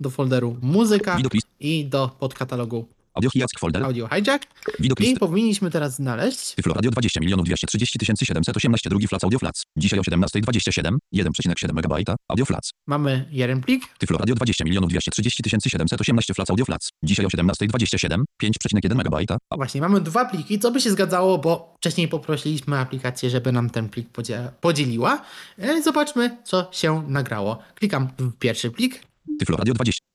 [0.00, 1.18] do folderu muzyka
[1.60, 3.82] i do podkatalogu Audio hijack folder.
[3.84, 4.44] audio hijack
[4.80, 5.18] Widok i list.
[5.20, 9.62] powinniśmy teraz znaleźć Tyflo Radio 20 milionów 230 718 drugi flac audio flac.
[9.76, 12.70] Dzisiaj o 17.27 1,7 MB audio flac.
[12.86, 16.88] mamy jeden plik, Tyflo Radio 20 milionów 230 718 flac audio flac.
[17.02, 22.08] Dzisiaj o 17.27 5,1 MB Właśnie, mamy dwa pliki, co by się zgadzało, bo wcześniej
[22.08, 25.22] poprosiliśmy aplikację, żeby nam ten plik podzie- podzieliła.
[25.58, 27.58] E, Zobaczmy, co się nagrało.
[27.74, 29.02] Klikam w pierwszy plik,
[29.38, 30.05] Tyflo Radio 20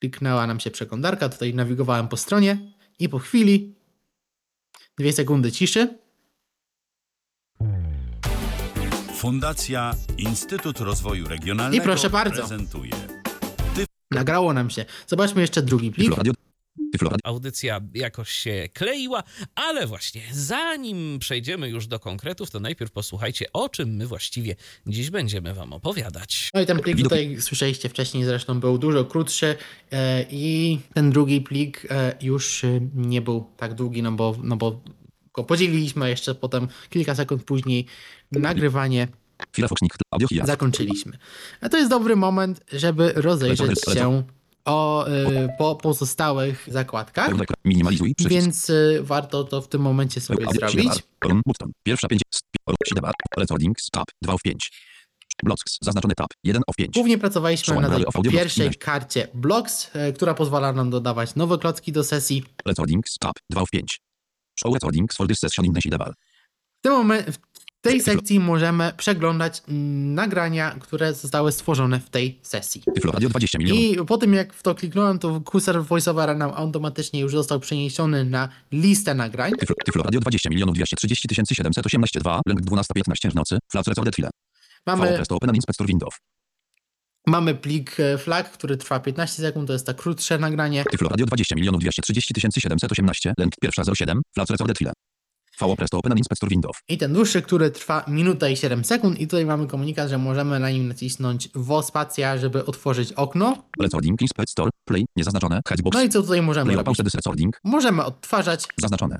[0.00, 3.74] kliknęła nam się przeglądarka, tutaj nawigowałem po stronie i po chwili,
[4.98, 5.98] dwie sekundy ciszy,
[9.16, 12.36] Fundacja Instytut Rozwoju Regionalnego I proszę bardzo.
[12.36, 12.92] prezentuje
[14.10, 14.84] nagrało nam się.
[15.06, 16.14] Zobaczmy jeszcze drugi plik.
[17.24, 19.22] Audycja jakoś się kleiła,
[19.54, 25.10] ale właśnie zanim przejdziemy już do konkretów, to najpierw posłuchajcie, o czym my właściwie dziś
[25.10, 26.50] będziemy wam opowiadać.
[26.54, 29.56] No i ten plik tutaj słyszeliście wcześniej, zresztą był dużo krótszy
[29.92, 34.56] e, i ten drugi plik e, już e, nie był tak długi, no bo, no
[34.56, 34.80] bo
[35.34, 37.86] go podzieliliśmy, a jeszcze potem kilka sekund później
[38.32, 39.08] nagrywanie
[40.44, 41.18] zakończyliśmy.
[41.60, 44.22] A to jest dobry moment, żeby rozejrzeć się
[44.66, 47.30] o, e, po pozostałych zakładkach.
[47.64, 48.30] Minimalizuj przycisk.
[48.30, 51.02] więc e, warto to w tym momencie sobie zrobić.
[51.82, 52.22] Pierwsza 5.
[52.88, 53.14] Sidebar.
[53.36, 53.90] Recordings.
[53.90, 54.06] Tab.
[54.22, 54.70] 2 w 5.
[55.44, 55.78] Blocks.
[55.82, 56.28] Zaznaczony tab.
[56.44, 56.94] 1 of 5.
[56.94, 62.04] Głównie pracowaliśmy na tej pierwszej karcie Blocks, e, która pozwala nam dodawać nowe klocki do
[62.04, 62.44] sesji.
[62.66, 63.18] Recordings.
[63.20, 63.34] Tab.
[63.50, 64.00] 2 w 5.
[64.58, 66.14] Show recordings for this session in the sidebar.
[66.78, 67.38] W tym momencie, w
[67.90, 72.82] tej sekcji możemy przeglądać mm, nagrania, które zostały stworzone w tej sesji.
[72.94, 73.82] Tyflo Radio 20 milionów.
[73.82, 78.24] I po tym jak w to kliknąłem, to kursor VoiceOvera nam automatycznie już został przeniesiony
[78.24, 79.52] na listę nagrań.
[79.84, 82.40] Tyflo, Radio 20 milionów 230 718 2.
[82.46, 83.58] Lęk 12.15 w nocy.
[83.72, 84.30] Flash recorded file.
[84.86, 86.14] Mamy, to open inspector window.
[87.26, 90.84] mamy plik e, flag, który trwa 15 sekund, to jest tak krótsze nagranie.
[90.90, 93.34] Tyflo Radio 20 milionów 230 718.
[93.38, 94.22] Lęk pierwsza 07.
[94.34, 94.92] Flash recorded file.
[95.60, 96.76] VO to open inspector window.
[96.88, 99.18] I ten dłuższy, który trwa minutę i 7 sekund.
[99.20, 103.62] I tutaj mamy komunikat, że możemy na nim nacisnąć WO spacja, żeby otworzyć okno.
[103.80, 104.70] Recording inspector.
[104.84, 105.04] Play.
[105.16, 105.60] Niezaznaczone.
[105.68, 105.94] Headbox.
[105.94, 107.14] No i co tutaj możemy Play robić?
[107.14, 107.60] recording.
[107.64, 108.64] Możemy odtwarzać.
[108.80, 109.18] Zaznaczone.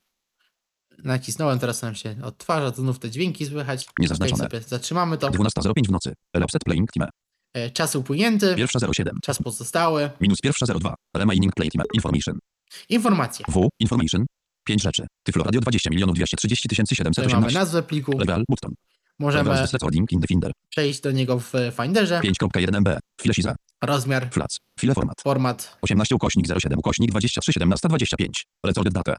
[1.05, 3.87] Nacisnąłem, teraz nam się odtwarza, to znów te dźwięki słychać.
[3.99, 4.45] Niezaznaczone.
[4.45, 5.29] Tutaj sobie zatrzymamy to.
[5.29, 6.15] 12.05 w nocy.
[6.35, 7.09] Elapsed playing time.
[7.55, 9.19] E, Czas upłynięty, Pierwsza 07.
[9.23, 10.11] czas pozostały.
[10.21, 10.95] Minus pierwsza 02.
[11.17, 11.85] Remaining play time.
[11.95, 12.39] Information.
[12.89, 13.45] Informacje.
[13.49, 13.69] W.
[13.81, 14.27] Information.
[14.67, 15.07] 5 rzeczy.
[15.23, 17.59] Tyflo Radio 20 milionów 230 Tutaj mamy 718.
[17.59, 18.19] nazwę pliku.
[18.19, 18.45] Legal.
[18.49, 18.73] Button.
[19.19, 20.53] Możemy recording in the Finder.
[20.69, 21.53] przejść do niego w
[21.83, 22.21] Finderze.
[22.21, 22.99] 5.1 MB.
[23.21, 23.57] File siza.
[23.83, 24.59] Rozmiar, Flats.
[24.81, 25.21] File format.
[25.23, 28.47] format, 18 ukośnik 07 ukośnik 23 17 25.
[28.65, 29.17] Recorded data.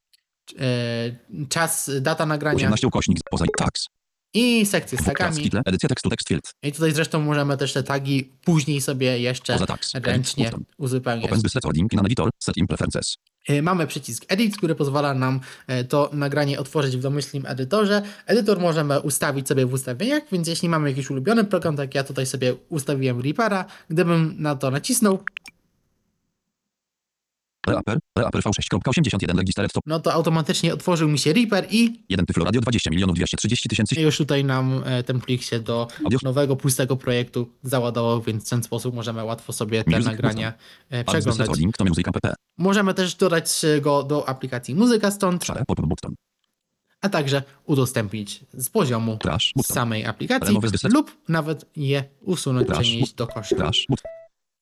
[0.60, 3.88] e, czas, data nagrania 18 ukośnik poza tags.
[4.34, 5.43] i sekcje z tagami.
[5.43, 5.62] Title.
[5.66, 6.52] Edycja tekstu text field.
[6.64, 9.58] I tutaj zresztą możemy też te tagi później sobie jeszcze
[9.93, 11.26] ręcznie uzupełniać.
[11.26, 12.30] Open this recording in an editor.
[12.39, 13.18] Set in preferences.
[13.48, 18.02] E, Mamy przycisk Edit, który pozwala nam e, to nagranie otworzyć w domyślnym edytorze.
[18.26, 22.26] Edytor możemy ustawić sobie w ustawieniach, więc jeśli mamy jakiś ulubiony program, tak ja tutaj
[22.26, 25.20] sobie ustawiłem Reapera, gdybym na to nacisnął,
[27.68, 29.84] Reaper, Reaper V6.81 register stop.
[29.86, 34.01] no to automatycznie otworzył mi się Reaper i 1 Tyflo Radio 20 milionów 230 tysięcy.
[34.01, 36.20] już tutaj nam e, ten plik się do Audio.
[36.24, 40.53] nowego, pustego projektu załadował, więc w ten sposób możemy łatwo sobie te Music nagrania
[40.89, 41.47] e, przeglądać.
[41.47, 41.78] Recording
[42.22, 42.30] to.
[42.57, 45.63] Możemy też dodać e, go do aplikacji Muzyka stąd, Szare
[47.01, 50.57] a także udostępnić z poziomu Trash samej aplikacji
[50.93, 52.80] lub nawet je usunąć, Trash.
[52.80, 53.55] przenieść do kosza.
[53.55, 53.88] Trash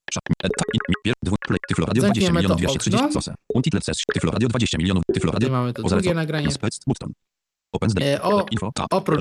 [0.05, 0.13] button.
[0.13, 0.23] Szat.
[0.57, 1.57] ta- in- mi- pier- dwu- play.
[1.67, 3.21] Tyflo Radio 20 Zamkniemy milionów to 230 okno.
[3.21, 3.35] sose.
[3.53, 3.97] Untitled sess.
[4.13, 5.03] Tyflo Radio 20 milionów.
[5.13, 5.47] Tyflo Radio.
[5.47, 6.47] Tutaj mamy to drugie nagranie.
[8.05, 8.45] E, o-
[8.91, 9.19] oprócz-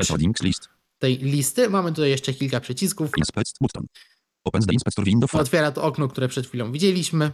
[0.99, 3.11] tej listy mamy tutaj jeszcze kilka przycisków.
[5.41, 7.30] Otwiera to okno, które przed chwilą widzieliśmy.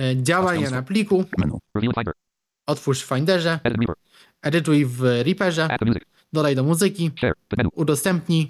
[0.00, 1.24] E, Działania na pliku.
[2.66, 3.60] Otwórz w Finderze.
[4.42, 5.68] Edytuj w Reaperze.
[6.32, 7.10] Dodaj do muzyki.
[7.74, 8.46] Udostępnij.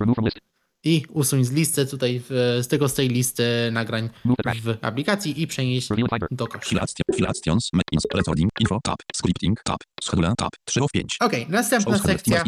[0.84, 4.10] I usuń z listy tutaj w, z tego z tej listy nagrań
[4.62, 5.88] w aplikacji i przenieść
[6.30, 6.60] do kosza.
[8.60, 8.96] Info tab.
[9.14, 9.78] Scripting tab.
[10.02, 10.50] Schedule tab.
[10.64, 11.16] 3 of 5.
[11.20, 12.44] Okej, następna sekcja.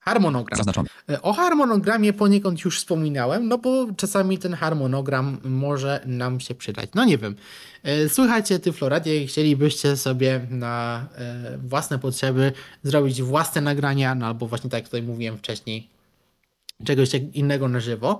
[0.00, 0.56] Harmonogram.
[0.56, 0.88] Zaznaczony.
[1.10, 6.90] E, O harmonogramie poniekąd już wspominałem, no bo czasami ten harmonogram może nam się przydać.
[6.94, 7.36] No nie wiem.
[7.82, 14.46] E, Słuchajcie Tyfloradio i chcielibyście sobie na e, własne potrzeby zrobić własne nagrania, no albo
[14.46, 15.88] właśnie tak jak tutaj mówiłem wcześniej,
[16.84, 18.18] czegoś innego na żywo.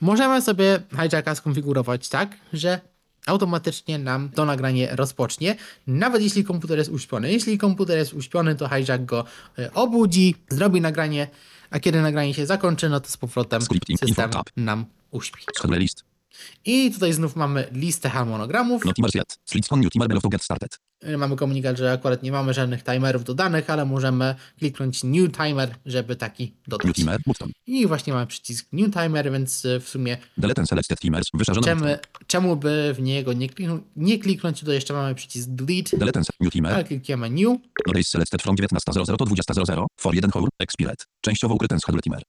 [0.00, 2.80] Możemy sobie hijacka skonfigurować tak, że
[3.26, 7.32] automatycznie nam to nagranie rozpocznie, nawet jeśli komputer jest uśpiony.
[7.32, 9.24] Jeśli komputer jest uśpiony, to hijack go
[9.58, 11.28] e, obudzi, zrobi nagranie,
[11.70, 13.62] a kiedy nagranie się zakończy, no to z powrotem
[14.00, 15.42] system nam uśpi.
[15.68, 16.15] List.
[16.64, 18.84] I tutaj znów mamy listę harmonogramów.
[18.84, 19.38] No timer set.
[19.44, 20.78] Slits on new timer below to get started.
[21.02, 25.74] E, Mamy komunikat, że akurat nie mamy żadnych timerów dodanych, ale możemy kliknąć New Timer,
[25.86, 26.96] żeby taki New dodać.
[26.96, 27.50] timer button.
[27.66, 31.26] I właśnie mamy przycisk New Timer, więc e, w sumie Delete and selected timers.
[31.34, 31.84] Wyszarzony czemu,
[32.26, 36.28] czemu by w niego nie, kliknąć, nie kliknąć, to jeszcze mamy przycisk Delete, Delete and
[36.40, 36.74] new timer.
[36.74, 37.58] ale klikniemy New.
[37.86, 41.04] No days selected from 19.00 do 20.00 for 1 hour expired.
[41.20, 42.22] Częściowo ukryty schedule timer.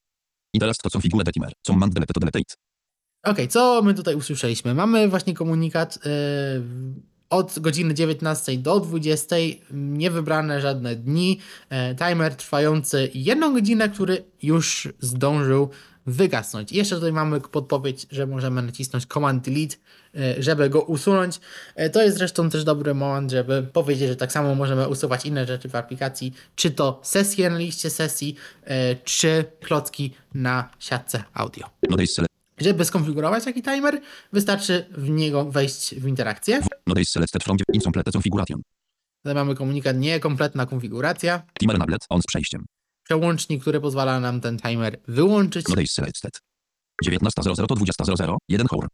[0.54, 1.52] I teraz to co figure the timer.
[1.66, 2.56] Co man delete to delete.
[3.28, 4.74] Ok, co my tutaj usłyszeliśmy?
[4.74, 6.12] Mamy właśnie komunikat yy,
[7.30, 9.36] od godziny 19 do 20,
[9.72, 15.70] niewybrane żadne dni, e, timer trwający jedną godzinę, który już zdążył
[16.06, 16.72] wygasnąć.
[16.72, 19.76] Jeszcze tutaj mamy podpowiedź, że możemy nacisnąć Command Delete,
[20.16, 21.40] e, żeby go usunąć.
[21.92, 25.70] To jest zresztą też dobry moment, żeby powiedzieć, że tak samo możemy usuwać inne rzeczy
[25.70, 28.36] w aplikacji, czy to sesje na liście sesji,
[29.04, 31.66] czy klocki na siatce audio.
[32.58, 34.02] Żeby skonfigurować taki timer,
[34.34, 36.62] wystarczy w niego wejść w interakcję.
[36.88, 38.62] No days selected from incomplete configuration.
[39.24, 41.42] Tutaj mamy komunikat niekompletna konfiguracja.
[41.60, 42.66] Timer enabled on z przejściem.
[43.04, 45.68] Przełącznik, który pozwala nam ten timer wyłączyć.
[45.68, 46.40] No days selected.
[47.06, 48.88] 19.00 do 20.00 1 hour.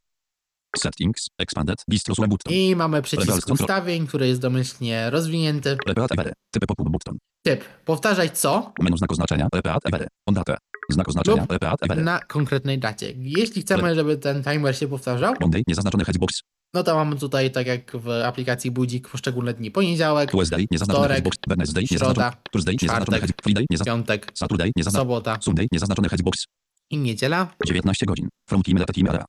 [0.77, 2.53] Settings expanded distro sub button.
[2.53, 3.65] I mamy przycisk Rebels control.
[3.65, 5.77] ustawień, który jest domyślnie rozwinięty.
[5.87, 6.33] Repeat ever.
[6.51, 7.17] Typy pop button.
[7.43, 7.63] Typ.
[7.85, 9.47] Powtarzaj co Menu znak oznaczenia.
[9.53, 10.07] Repeat ever.
[10.25, 10.57] On datę.
[10.89, 11.41] Znak oznaczenia.
[11.41, 12.03] Lub Repeat ever.
[12.03, 13.13] na konkretnej dacie.
[13.17, 15.33] Jeśli chcemy, żeby ten timer się powtarzał,
[15.67, 16.41] niezaznaczony headbox.
[16.73, 19.71] no to mamy tutaj, tak jak w aplikacji Budzik, poszczególne dni.
[19.71, 21.37] Poniedziałek, Tuesday niezaznaczony Wtorek, headbox.
[21.47, 22.33] Wednesday środa.
[22.51, 23.43] Thursday niezaznaczony headbox.
[23.43, 24.03] Friday niezaznaczony.
[24.03, 25.09] piątek, Saturday niezaznaczony.
[25.09, 26.45] sobota Sunday niezaznaczony headbox.
[26.89, 27.47] i niedziela.
[27.65, 28.27] 19 godzin.
[28.49, 29.25] From team data team area.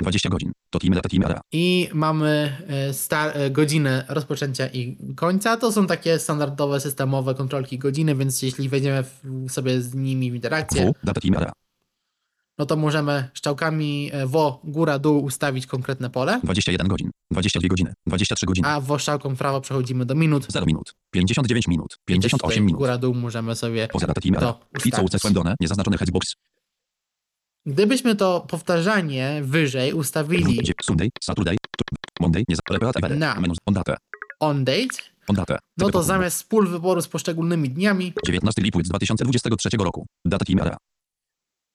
[0.00, 0.52] 20 godzin.
[0.70, 1.22] To team data team.
[1.52, 5.56] I mamy e, sta- e, godzinę rozpoczęcia i końca.
[5.56, 9.04] To są takie standardowe, systemowe kontrolki godziny, więc jeśli wejdziemy
[9.48, 11.34] sobie z nimi w interakcję, W data team
[12.58, 17.10] no to możemy strzałkami e, wo, góra, dół ustawić konkretne pole, 21 godzin.
[17.30, 17.94] 22 godziny.
[18.06, 18.68] 23 godziny.
[18.68, 20.46] a wo strzałką w prawo przechodzimy do minut.
[20.48, 20.94] 0 minut.
[21.10, 21.86] 59 minut.
[21.92, 22.78] I też 58 tutaj minut.
[22.78, 25.06] Góra, dół możemy sobie Poza to ustawić.
[25.06, 26.34] ucesłem niezaznaczony headbox.
[27.66, 30.60] Gdybyśmy to powtarzanie wyżej ustawili.
[33.18, 33.36] Na.
[34.40, 34.98] On date,
[35.78, 40.06] no to zamiast pól wyboru z poszczególnymi dniami 19 lipiec 2023 roku.
[40.24, 40.76] Data team area.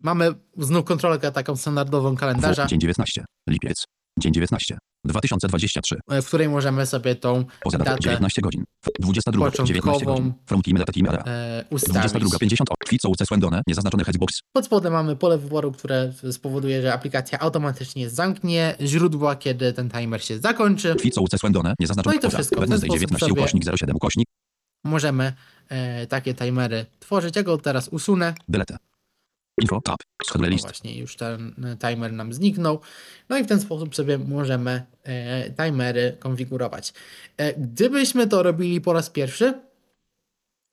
[0.03, 3.25] mamy znów kontrolkę taką standardową kalendarza, dzień 19.
[3.49, 3.85] Lipiec.
[4.17, 4.77] Dzień 19.
[5.05, 5.95] 2023.
[6.09, 8.63] e, w której możemy sobie tą Poza datę datę 19 godzin.
[8.85, 9.65] W- 22.
[9.65, 10.33] 19 godzin.
[10.45, 12.11] From team data team e, ustawić.
[12.11, 12.39] 22.
[12.39, 12.69] 50.
[12.85, 14.39] Kwicą ucesłem niezaznaczony headbox.
[14.53, 20.23] Pod spodem mamy pole wyboru, które spowoduje, że aplikacja automatycznie zamknie źródła, kiedy ten timer
[20.23, 20.95] się zakończy.
[20.95, 22.55] Kwicą ucesłem niezaznaczony No i to wszystko.
[22.55, 24.27] W ten Wednesday sposób 19 sobie- ukośnik 07 ukośnik.
[24.83, 25.33] Możemy
[25.69, 27.35] e, takie timery tworzyć.
[27.35, 28.33] Ja go teraz usunę.
[28.49, 28.77] Delete.
[29.61, 29.97] Info tab.
[30.35, 32.79] No właśnie, już ten e, timer nam zniknął.
[33.29, 36.93] No i w ten sposób sobie możemy e, timery konfigurować.
[37.37, 39.53] E, gdybyśmy to robili po raz pierwszy,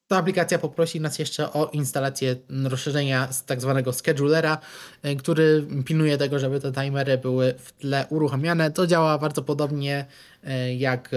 [0.08, 4.58] to aplikacja poprosi nas jeszcze o instalację rozszerzenia z tak zwanego schedulera,
[5.04, 8.70] y, który pilnuje tego, żeby te timery były w tle uruchamiane.
[8.70, 10.06] To działa bardzo podobnie
[10.44, 11.10] y, jak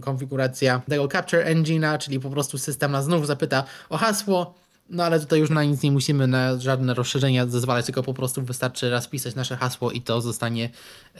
[0.00, 4.54] konfiguracja tego Capture Engine'a, czyli po prostu system nas znów zapyta o hasło,
[4.90, 8.42] no ale tutaj już na nic nie musimy, na żadne rozszerzenia zezwalać, tylko po prostu
[8.42, 10.70] wystarczy raz pisać nasze hasło i to zostanie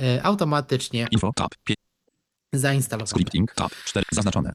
[0.00, 1.76] y, automatycznie Info, tab, 5,
[2.54, 3.10] zainstalowane.
[3.10, 4.52] scripting, tab, 4, zaznaczone.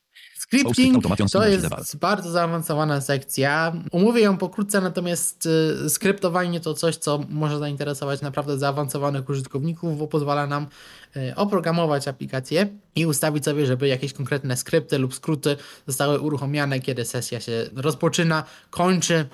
[0.59, 3.73] Scripting to jest bardzo zaawansowana sekcja.
[3.91, 5.49] Umówię ją pokrótce, natomiast
[5.85, 10.67] y, skryptowanie to coś, co może zainteresować naprawdę zaawansowanych użytkowników, bo pozwala nam
[11.15, 15.57] y, oprogramować aplikację i ustawić sobie, żeby jakieś konkretne skrypty lub skróty
[15.87, 19.25] zostały uruchomione, kiedy sesja się rozpoczyna, kończy.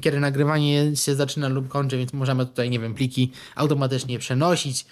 [0.00, 4.86] Kiedy nagrywanie się zaczyna lub kończy, więc możemy tutaj, nie wiem, pliki automatycznie przenosić,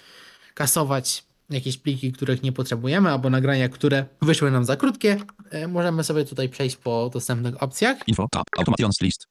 [0.53, 5.17] kasować jakieś pliki, których nie potrzebujemy, albo nagrania, które wyszły nam za krótkie.
[5.51, 7.97] E, Możemy sobie tutaj przejść po dostępnych opcjach.
[8.07, 9.27] Info, tab, automations list.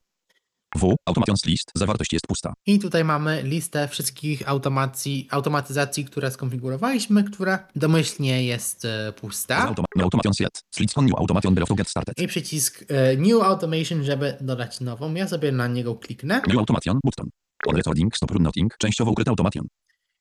[0.76, 2.52] W, automations list, zawartość jest pusta.
[2.66, 9.58] I tutaj mamy listę wszystkich automacji, automatyzacji, które skonfigurowaliśmy, która domyślnie jest e, pusta.
[9.58, 10.62] Automa no automations yet.
[10.74, 12.18] Slits on new automation below to get started.
[12.18, 15.14] I przycisk e, New Automation, żeby dodać nową.
[15.14, 16.40] Ja sobie na niego kliknę.
[16.48, 17.28] New automation, button.
[17.66, 19.66] On recording, stop run noting, częściowo ukryty automation.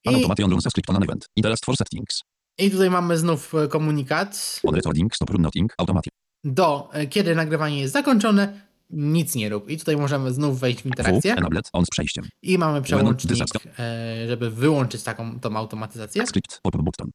[0.05, 1.25] I, automation runs a script on event.
[1.35, 2.21] Interest for settings.
[2.57, 6.11] I tutaj mamy znów e, komunikat On recording, stop noting, automation.
[6.43, 9.69] do e, kiedy nagrywanie jest zakończone, nic nie rób.
[9.69, 11.33] I tutaj możemy znów wejść w interakcję.
[11.33, 12.25] enabled, on z przejściem.
[12.41, 13.43] I mamy przełącznik,
[13.79, 16.27] e, żeby wyłączyć taką tą automatyzację.
[16.27, 17.09] Script, pop-up button.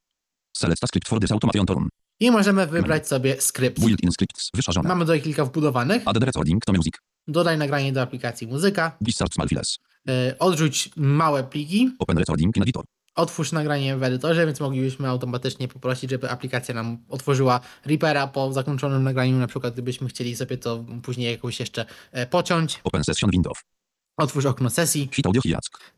[0.56, 1.88] Select a script for this automation to run.
[2.20, 3.80] I możemy wybrać sobie skrypt.
[3.80, 4.88] Built-in scripts, wyszarzone.
[4.88, 6.02] Mamy tutaj kilka wbudowanych.
[6.06, 6.94] Add recording to music.
[7.28, 8.96] Dodaj nagranie do aplikacji muzyka.
[9.00, 9.78] Discharge small files.
[10.08, 11.90] E, odrzuć małe pliki.
[11.98, 12.84] Open recording in editor.
[13.14, 19.02] Otwórz nagranie w edytorze, więc moglibyśmy automatycznie poprosić, żeby aplikacja nam otworzyła Reapera po zakończonym
[19.02, 22.80] nagraniu, na przykład gdybyśmy chcieli sobie to później jakoś jeszcze e, pociąć.
[22.84, 23.62] Open session window.
[24.16, 25.10] Otwórz okno sesji,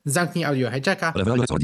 [0.05, 1.13] zamknij audio hijacka,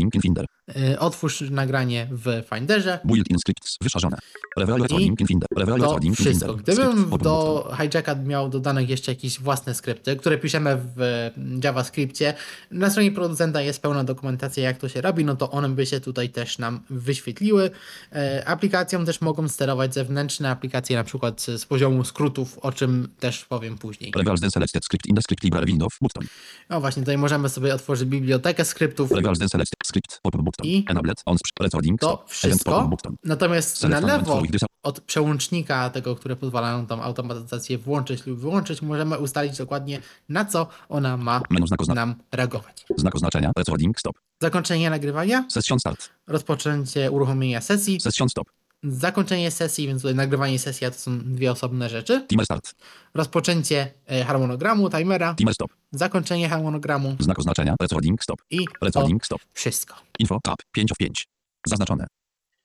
[0.05, 0.35] in
[0.77, 2.99] e, otwórz nagranie w Finderze.
[3.05, 4.17] Built-in scripts, wyszarzone.
[4.57, 5.15] In.
[5.57, 6.55] Reveal To in wszystko.
[6.55, 11.31] Gdybym do hijacka miał dodanych jeszcze jakieś własne skrypty, które piszemy w e,
[11.65, 12.35] JavaScriptie,
[12.71, 16.01] na stronie producenta jest pełna dokumentacja, jak to się robi, no to one by się
[16.01, 17.71] tutaj też nam wyświetliły.
[18.13, 23.45] E, Aplikacją też mogą sterować zewnętrzne aplikacje, na przykład z poziomu skrótów, o czym też
[23.45, 24.13] powiem później.
[24.51, 25.99] Selected script in the script window.
[26.01, 26.27] Button.
[26.71, 29.11] No właśnie, tutaj możemy sobie otworzyć bibliotekę skryptów.
[30.63, 30.85] I.
[32.01, 32.91] To wszystko.
[33.25, 34.43] Natomiast na lewo
[34.83, 40.45] od przełącznika tego, które pozwala nam tą automatyzację włączyć lub wyłączyć, możemy ustalić dokładnie na
[40.45, 41.41] co ona ma
[41.95, 42.87] nam reagować.
[42.97, 43.53] Znak oznaczenia.
[43.57, 44.01] Recording.
[44.01, 44.17] Stop.
[44.43, 46.11] Zakończenie nagrywania, Session start.
[46.27, 48.51] rozpoczęcie uruchomienia sesji, Session stop.
[48.85, 52.75] Zakończenie sesji, więc tutaj nagrywanie sesji to są dwie osobne rzeczy, Timer start.
[53.15, 55.71] rozpoczęcie e, harmonogramu, timera, Timer stop.
[55.93, 57.75] zakończenie harmonogramu Znak oznaczenia.
[57.81, 58.23] Recording.
[58.23, 58.43] Stop.
[58.51, 59.27] i Recording.
[59.27, 59.41] Stop.
[59.53, 59.95] wszystko.
[60.19, 60.39] Info.
[60.43, 60.57] Tab.
[60.73, 61.29] 5 of 5.
[61.67, 62.07] Zaznaczone.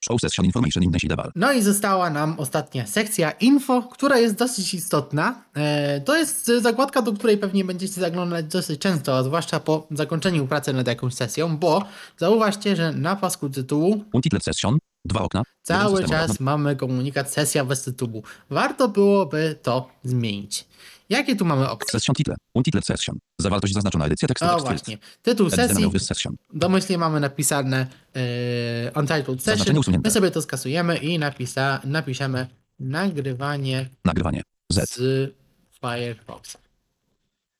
[0.03, 1.31] Show session information in Deval.
[1.35, 5.43] No i została nam ostatnia sekcja info, która jest dosyć istotna.
[5.55, 10.47] E, to jest zakładka, do której pewnie będziecie zaglądać dosyć często, a zwłaszcza po zakończeniu
[10.47, 11.83] pracy nad jakąś sesją, bo
[12.17, 14.77] zauważcie, że na pasku tytułu Untitled session.
[15.05, 15.43] Dwa okna.
[15.61, 18.23] cały czas mamy komunikat sesja bez tytułu.
[18.49, 20.65] Warto byłoby to zmienić.
[21.09, 21.99] Jakie tu mamy opcje?
[21.99, 22.35] Session title.
[22.53, 23.17] Untitled session.
[23.39, 24.05] Zawartość zaznaczona.
[24.05, 24.45] Edycja tekstu.
[24.45, 26.35] O tekst właśnie, tytuł sesji, session.
[26.53, 29.81] domyślnie mamy napisane e, Untitled Session.
[30.03, 32.47] My sobie to skasujemy i napisa, napiszemy
[32.80, 34.43] nagrywanie Nagrywanie.
[34.69, 34.89] Z.
[34.95, 35.34] z
[35.81, 36.57] Firefox.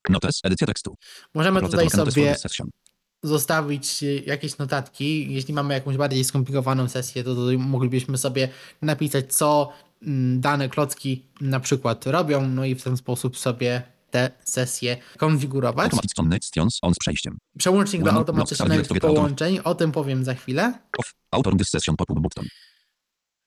[0.10, 0.40] Notes.
[0.44, 0.96] Edycja tekstu.
[1.34, 2.36] Możemy tutaj notes for sobie.
[3.24, 5.34] Zostawić jakieś notatki.
[5.34, 8.50] Jeśli mamy jakąś bardziej skomplikowaną sesję, to moglibyśmy sobie
[8.82, 13.82] napisać, co mm, dane klocki na przykład robią, no i w ten sposób sobie
[14.12, 15.92] te sesje konfigurować.
[16.82, 17.38] On z przejściem.
[17.58, 20.74] Przełącznik do automatycznych połączeń, o tym powiem za chwilę.
[21.32, 22.46] Autor this session pop-up button.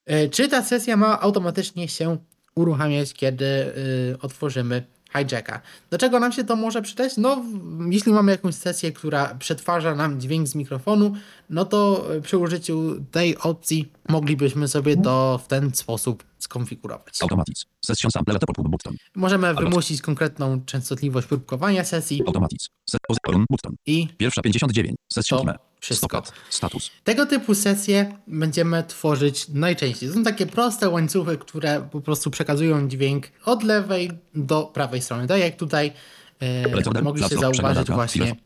[0.07, 2.19] E, Czy ta sesja ma automatycznie się
[2.55, 5.61] uruchamiać, kiedy y, otworzymy hijacka?
[5.91, 7.17] Do czego nam się to może przydać?
[7.17, 7.45] No,
[7.91, 11.15] jeśli mamy jakąś sesję, która przetwarza nam dźwięk z mikrofonu,
[11.51, 17.23] no to y, przy użyciu tej opcji moglibyśmy sobie to w ten sposób skonfigurować.
[17.23, 17.67] Automatic.
[17.85, 18.97] Session sample pop-up button.
[19.17, 22.69] Możemy wymusić konkretną częstotliwość próbkowania sesji Automatic.
[22.91, 22.99] Se-
[23.29, 23.75] run button.
[23.87, 24.97] i Pierwsza 59.
[25.13, 26.23] Session To wszystko.
[26.51, 26.91] Status.
[27.05, 30.09] Tego typu sesje będziemy tworzyć najczęściej.
[30.09, 35.27] To są takie proste łańcuchy, które po prostu przekazują dźwięk od lewej do prawej strony.
[35.27, 35.93] Tak jak tutaj
[36.41, 38.37] e, mogliście zauważyć właśnie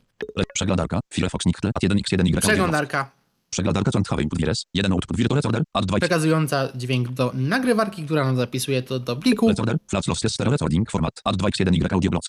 [0.55, 1.01] Przeglądarka.
[1.13, 1.71] Firefox Nickle.
[1.75, 2.41] At 1x1y.
[2.41, 3.11] przeglądarka,
[3.51, 4.65] Przeglądarka centrala input virus.
[4.75, 5.63] Jeden output vir to recorder.
[5.75, 9.49] Add 2 przekazująca dźwięk do nagrywarki, która nam zapisuje to do pliku.
[9.49, 9.77] Recorder.
[9.91, 10.91] Flat lossless stereo recording.
[10.91, 11.21] Format.
[11.25, 12.25] Add 2x1y audio block.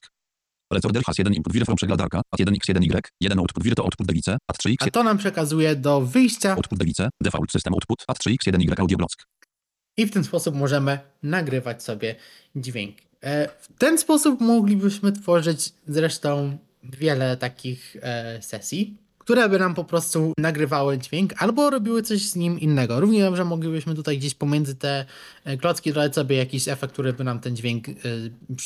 [0.73, 2.21] Recorder has 1 input vir from przeglądarka.
[2.31, 2.99] Add 1x1y.
[3.21, 4.31] Jeden output vir to output device.
[4.47, 7.09] Add 3x A to nam przekazuje do wyjścia output device.
[7.21, 8.03] Default system output.
[8.07, 9.11] Add 3x1y audio block.
[9.99, 12.15] i w ten sposób możemy nagrywać sobie
[12.55, 12.97] dźwięk.
[13.23, 18.97] E, W ten sposób moglibyśmy tworzyć zresztą wiele takich e, sesji,
[19.27, 22.99] które by nam po prostu nagrywały dźwięk albo robiły coś z nim innego.
[22.99, 25.05] Równie dobrze moglibyśmy tutaj gdzieś pomiędzy te
[25.43, 27.93] e, klocki dodać sobie jakiś efekt, który by nam ten dźwięk e,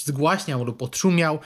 [0.05, 1.39] zgłaśniał lub odszumiał.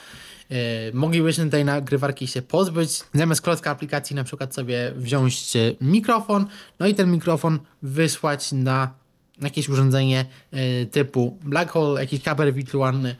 [0.49, 0.55] E,
[0.93, 3.03] Moglibyśmy tej nagrywarki się pozbyć.
[3.13, 6.45] Zamiast klocka aplikacji na przykład sobie wziąć e, mikrofon,
[6.79, 8.93] no i ten mikrofon wysłać na
[9.41, 13.15] jakieś urządzenie e, typu black hole, jakiś kabel wirtualny,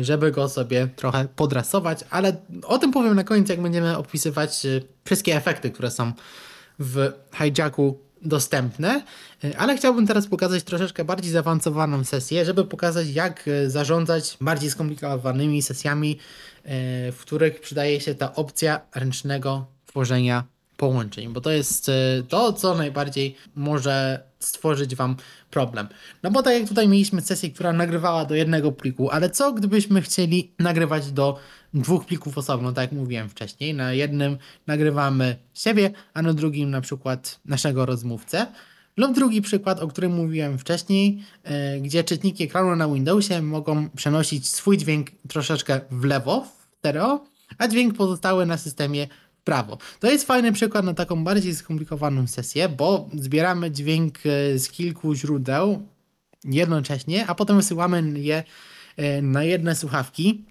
[0.00, 4.80] żeby go sobie trochę podrasować, ale o tym powiem na końcu, jak będziemy opisywać e,
[5.04, 6.12] wszystkie efekty, które są
[6.78, 9.02] w hijacku dostępne,
[9.44, 14.70] E, ale chciałbym teraz pokazać troszeczkę bardziej zaawansowaną sesję, żeby pokazać jak e, zarządzać bardziej
[14.70, 16.18] skomplikowanymi sesjami,
[16.64, 20.44] e, w których przydaje się ta opcja ręcznego tworzenia
[20.76, 21.92] połączeń, bo to jest e,
[22.28, 25.16] to, co najbardziej może stworzyć Wam
[25.50, 25.88] problem.
[26.22, 30.02] No bo tak jak tutaj mieliśmy sesję, która nagrywała do jednego pliku, ale co gdybyśmy
[30.02, 31.38] chcieli nagrywać do
[31.74, 33.74] dwóch plików osobno, tak jak mówiłem wcześniej.
[33.74, 38.46] Na jednym nagrywamy siebie, a na drugim na przykład naszego rozmówcę.
[38.96, 44.48] Lub drugi przykład, o którym mówiłem wcześniej, e, gdzie czytniki ekranu na Windowsie mogą przenosić
[44.48, 47.24] swój dźwięk troszeczkę w lewo, w stereo,
[47.58, 49.08] a dźwięk pozostały na systemie
[49.44, 49.78] prawo.
[50.00, 55.14] To jest fajny przykład na taką bardziej skomplikowaną sesję, bo zbieramy dźwięk e, z kilku
[55.14, 55.88] źródeł
[56.44, 58.44] jednocześnie, a potem wysyłamy je
[58.96, 60.44] e, na jedne słuchawki.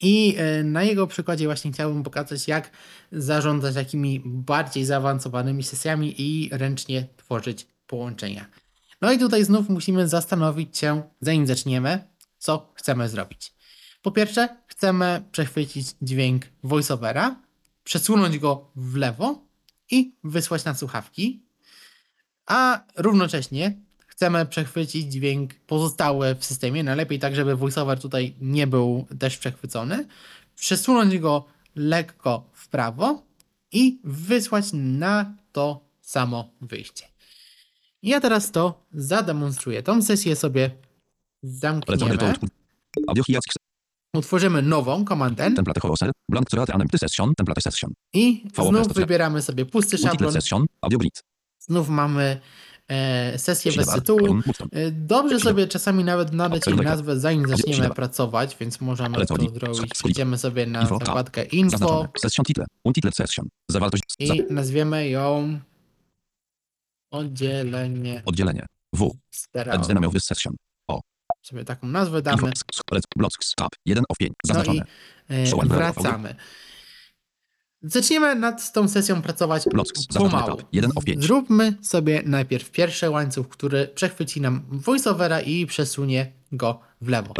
[0.00, 2.70] I e, na jego przykładzie właśnie chciałbym pokazać, jak
[3.12, 8.46] zarządzać takimi bardziej zaawansowanymi sesjami i ręcznie tworzyć połączenia.
[9.00, 12.04] No i tutaj znów musimy zastanowić się, zanim zaczniemy,
[12.38, 13.52] co chcemy zrobić.
[14.02, 17.36] Po pierwsze, chcemy przechwycić dźwięk voiceovera,
[17.86, 19.46] przesunąć go w lewo
[19.90, 21.42] i wysłać na słuchawki,
[22.46, 23.76] a równocześnie
[24.06, 30.06] chcemy przechwycić dźwięk pozostały w systemie, najlepiej tak, żeby voiceover tutaj nie był też przechwycony,
[30.56, 31.44] przesunąć go
[31.74, 33.22] lekko w prawo
[33.72, 37.04] i wysłać na to samo wyjście.
[38.02, 39.82] Ja teraz to zademonstruję.
[39.82, 40.70] Tą sesję sobie
[41.42, 42.34] zamkniemy.
[44.16, 46.10] Utworzymy nową komandę Template hoser.
[46.30, 47.34] Blank create an empty session.
[47.34, 47.92] Template session.
[48.12, 50.32] i znów wybieramy sobie pusty szablon.
[50.32, 50.66] session.
[50.80, 51.22] Audio grid.
[51.58, 52.40] Znów mamy
[52.88, 54.40] e, sesję bez tytułu.
[54.72, 59.92] E, Dobrze sobie czasami nawet nadać jej nazwę, zanim zaczniemy pracować, więc możemy to zrobić.
[60.08, 62.08] Idziemy sobie na zakładkę info.
[62.18, 62.64] Session title.
[62.84, 63.48] Untitled session.
[63.70, 64.02] Zawartość.
[64.20, 64.34] Za.
[64.34, 65.58] i nazwiemy ją
[67.10, 68.66] oddzielenie Oddzielenie.
[68.92, 69.10] W.
[70.12, 70.56] this session.
[71.46, 72.36] Sobie taką nazwę damy.
[72.42, 73.54] Sk- Blocks.
[73.56, 73.68] Tab.
[73.84, 74.32] 1 of 5.
[74.48, 74.80] No i
[75.30, 75.46] e,
[75.76, 76.34] wracamy.
[77.82, 79.64] Zaczniemy nad tą sesją pracować
[80.30, 80.56] pomału.
[80.56, 80.68] tab.
[80.72, 81.22] 1 of 5.
[81.22, 87.34] Zróbmy sobie najpierw pierwszy łańcuch, który przechwyci nam voiceovera i przesunie go w lewo.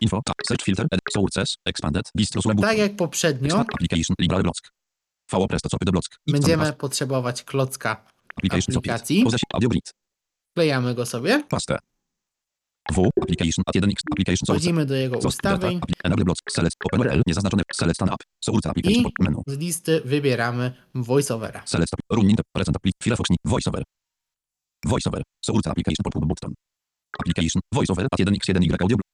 [0.00, 0.20] Info.
[0.48, 0.86] Search filter.
[1.12, 1.56] Sources.
[1.64, 2.10] Expanded.
[2.14, 2.42] Distro.
[2.60, 4.14] Tak jak poprzednio, application.
[4.18, 4.56] Library block.
[6.26, 8.04] Będziemy potrzebować klocka
[8.76, 9.24] aplikacji.
[10.50, 11.42] Wklejamy go sobie.
[12.92, 13.10] W.
[13.22, 13.62] Application.
[13.66, 14.00] At 1x.
[14.12, 14.60] Application source.
[14.60, 16.40] wchodzimy do jego ustawień Enable blocks.
[16.50, 16.76] Select.
[16.84, 17.22] Open URL.
[17.26, 17.62] Niezaznaczone.
[17.74, 18.22] Select an app.
[18.44, 19.04] Source application.
[19.20, 19.42] i Menu.
[19.46, 21.62] z listy wybieramy voiceovera.
[21.64, 21.92] Select.
[22.10, 22.38] Running.
[22.52, 22.76] Present.
[23.02, 23.28] Firefox.
[23.44, 23.82] Voiceover.
[24.86, 25.22] Voiceover.
[25.44, 26.04] Source application.
[26.04, 26.52] Pop button.
[27.20, 27.62] Application.
[27.74, 28.06] Voiceover.
[28.12, 29.10] At 1x1y audio block.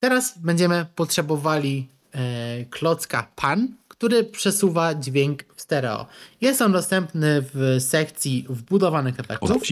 [0.00, 6.06] Teraz będziemy potrzebowali e, klocka PAN, który przesuwa dźwięk w stereo.
[6.40, 9.62] Jest on dostępny w sekcji wbudowanych efektów.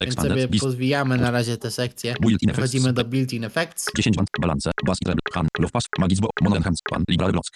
[0.00, 2.14] Więc sobie pozwijamy na razie te sekcje.
[2.52, 3.86] Wchodzimy do built-in effects.
[3.96, 4.28] 10 band.
[4.40, 4.70] Balance.
[4.86, 4.98] Bass.
[4.98, 5.20] Treble.
[5.32, 5.46] Han.
[5.58, 5.84] Love pass.
[5.98, 6.30] Magizbo.
[6.42, 6.80] Mono enhance.
[6.90, 7.04] Pan.
[7.08, 7.46] Library block.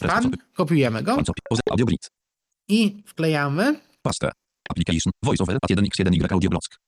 [0.00, 1.16] PAN, kopiujemy go
[2.68, 3.80] i wklejamy.
[4.02, 4.30] Paste.
[4.70, 5.12] Application.
[5.22, 5.56] Voiceover.
[5.62, 6.87] At 1x1y audio block.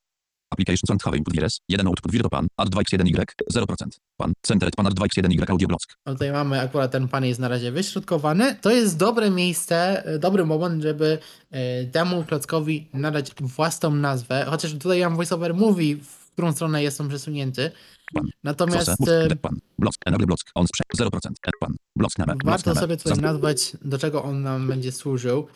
[0.53, 1.61] Application sound have input virus.
[1.69, 2.49] 1 output pan.
[2.57, 3.25] Add 2x1y.
[3.53, 4.01] 0%.
[4.17, 4.33] Pan.
[4.43, 4.87] Centered pan.
[4.87, 5.83] Add 2x1y audio block.
[6.07, 8.55] No Tutaj mamy akurat ten pan jest na razie wyśrodkowany.
[8.61, 11.19] To jest dobre miejsce, e, dobry moment, żeby
[11.51, 14.47] e, temu klockowi nadać własną nazwę.
[14.49, 17.71] Chociaż tutaj nam voiceover mówi, w którą stronę jest on przesunięty.
[18.15, 18.29] Pan.
[18.45, 19.25] Natomiast Source.
[19.25, 19.61] e, pan.
[19.79, 19.99] Blocks.
[20.07, 20.45] Enable blocks.
[20.55, 20.85] On sprze.
[20.99, 21.09] 0%.
[21.43, 21.75] Add pan.
[21.97, 22.35] Blocks name.
[22.45, 25.49] Warto sobie tutaj nazwać, do czego on nam będzie służył.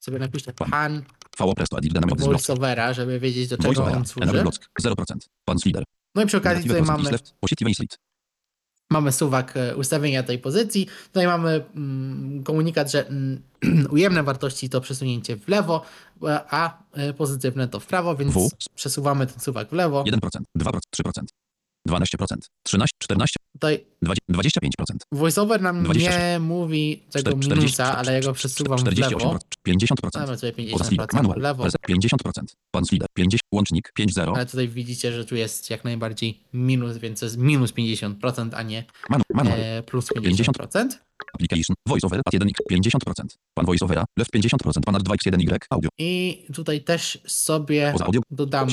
[0.00, 0.70] Sobie napiszcie Pan.
[0.70, 1.02] pan
[1.38, 1.78] VO presto.
[1.78, 4.42] Edit dynamic voiceovera, żeby wiedzieć, do czego on służy.
[4.42, 4.60] blocks.
[4.82, 4.94] 0%.
[5.44, 5.84] Pan slider.
[6.14, 7.10] No i przy okazji tutaj mamy
[8.90, 10.86] mamy suwak e, ustawienia tej pozycji.
[11.06, 13.42] Tutaj mamy mm, komunikat, że mm,
[13.94, 15.82] ujemne wartości to przesunięcie w lewo,
[16.22, 18.48] e, a e, pozytywne to w prawo, więc W.
[18.74, 20.04] przesuwamy ten suwak w lewo.
[20.04, 20.18] 1%,
[20.58, 21.10] 2%, 3%,
[21.86, 22.04] 12%,
[22.62, 26.18] 13, 14, Tutaj 20, 25%, voiceover nam 26.
[26.18, 29.38] nie mówi tego 40, minusa, ale ja go przesuwam w 48%, lewo.
[29.68, 29.84] 50%.
[30.12, 31.62] Damy sobie Poza Slidek, 50% w manual, lewo.
[31.62, 36.40] preset 50%, pan Slidek, 50, łącznik 5.0, Ale tutaj widzicie, że tu jest jak najbardziej
[36.52, 40.88] minus, więc to jest minus 50%, a nie manu, manual, e, plus 50%.
[41.34, 46.80] application, voiceover, at 1x 50%, pan voiceovera, left 50%, pan art 2x1y, audio, I tutaj
[46.80, 48.72] też sobie poza audio, dodamy.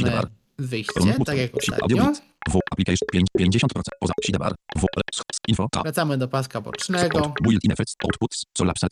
[0.67, 0.93] Wyjście,
[1.25, 2.11] tak jak ostatnio.
[2.49, 3.65] w, application 5, 50%,
[3.99, 4.85] poza sidebar, w,
[5.47, 7.19] info, tab, Wracamy do paska bocznego.
[7.19, 8.45] out, build-in effects, outputs,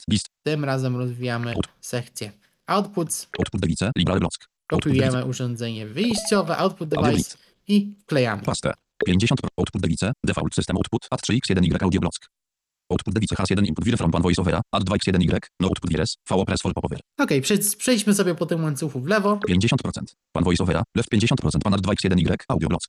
[0.10, 2.31] list, Tym razem rozwijamy sekcję
[2.68, 3.27] outputs.
[3.39, 4.34] output device, block,
[4.68, 7.38] Kopiujemy urządzenie wyjściowe, output device
[7.68, 8.43] i wklejamy.
[8.43, 8.73] paste,
[9.10, 9.26] 50%,
[9.57, 12.15] output device, default system output, at 3x1y, audio block,
[12.91, 16.61] output device, has1 input, vir from pan voiceovera, at 2x1y, no output vires, v press
[16.61, 19.39] for popover, Ok, przejdź- przejdźmy sobie po tym łańcuchu w lewo.
[19.47, 22.84] 50%, pan voiceovera, left 50%, pan art 2x1y, audio block,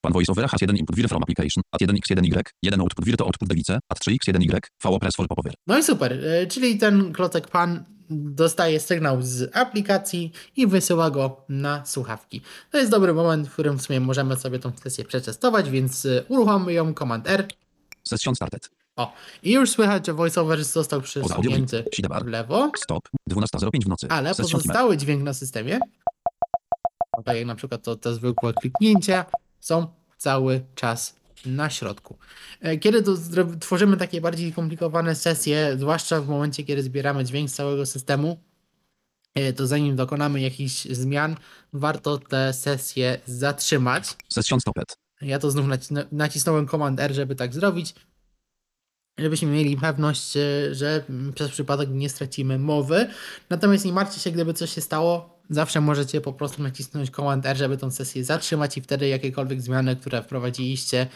[0.00, 3.78] pan voiceovera, has1 input, vir from application, at 1x1y, 1 output, vir to output device,
[3.88, 8.80] at 3x1y, v press for popover, No i super, e, czyli ten klocek pan dostaje
[8.80, 12.40] sygnał z aplikacji i wysyła go na słuchawki.
[12.70, 16.24] To jest dobry moment, w którym w sumie możemy sobie tą sesję przetestować, więc e,
[16.28, 17.48] uruchommy ją Command R.
[18.04, 19.12] session started, O,
[19.42, 21.84] i już słychać, że VoiceOver został przesunięty
[22.22, 25.78] w lewo, stop, 12.05 w nocy, ale pozostały dźwięk na systemie,
[27.24, 29.24] tak jak na przykład to te zwykłe kliknięcia,
[29.60, 29.86] są
[30.16, 31.16] cały czas
[31.46, 32.16] na środku.
[32.60, 33.12] E, Kiedy to
[33.60, 38.36] tworzymy takie bardziej komplikowane sesje, zwłaszcza w momencie, kiedy zbieramy dźwięk z całego systemu,
[39.34, 41.36] e, to zanim dokonamy jakichś zmian,
[41.72, 44.16] warto te sesje zatrzymać.
[44.28, 47.94] session stopped, Ja to znów naci- nacisnąłem Command R, żeby tak zrobić,
[49.18, 53.06] żebyśmy mieli pewność, e, że mm, przez przypadek nie stracimy mowy.
[53.50, 57.56] Natomiast nie martwcie się, gdyby coś się stało, zawsze możecie po prostu nacisnąć Command R,
[57.56, 61.06] żeby tą sesję zatrzymać i wtedy jakiekolwiek zmiany, które wprowadziliście,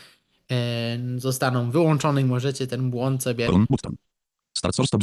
[0.50, 3.48] e, zostaną wyłączone i możecie ten błąd sobie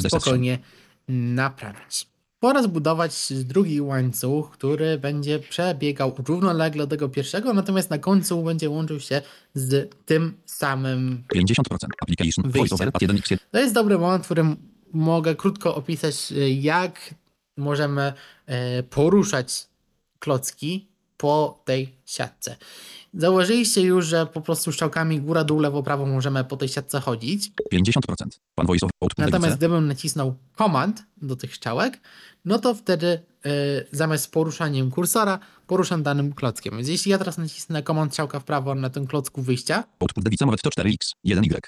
[0.10, 0.60] spokojnie
[1.08, 2.08] naprawić.
[2.40, 8.70] Pora zbudować drugi łańcuch, który będzie przebiegał równolegle do tego pierwszego, natomiast na końcu będzie
[8.70, 9.22] łączył się
[9.54, 11.24] z tym samym.
[11.36, 11.44] 50%,
[12.02, 14.56] application, voiceover, at 1x1, To jest dobry moment, w którym
[14.94, 17.16] mogę krótko opisać, y, jak
[17.58, 18.14] możemy
[18.46, 19.68] e, poruszać
[20.20, 20.88] klocki
[21.18, 22.56] po tej siatce.
[23.14, 27.52] Zauważyliście już, że po prostu strzałkami góra, dół, lewo, prawo możemy po tej siatce chodzić.
[27.74, 27.90] 50%,
[28.56, 32.00] pan output Natomiast gdybym nacisnął command do tych strzałek,
[32.46, 36.76] no to wtedy y, zamiast poruszaniem kursora, poruszam danym klockiem.
[36.76, 40.46] Więc jeśli ja teraz nacisnę command strzałka w prawo na tym klocku wyjścia, output device,
[40.46, 41.60] nawet to 4x, 1y,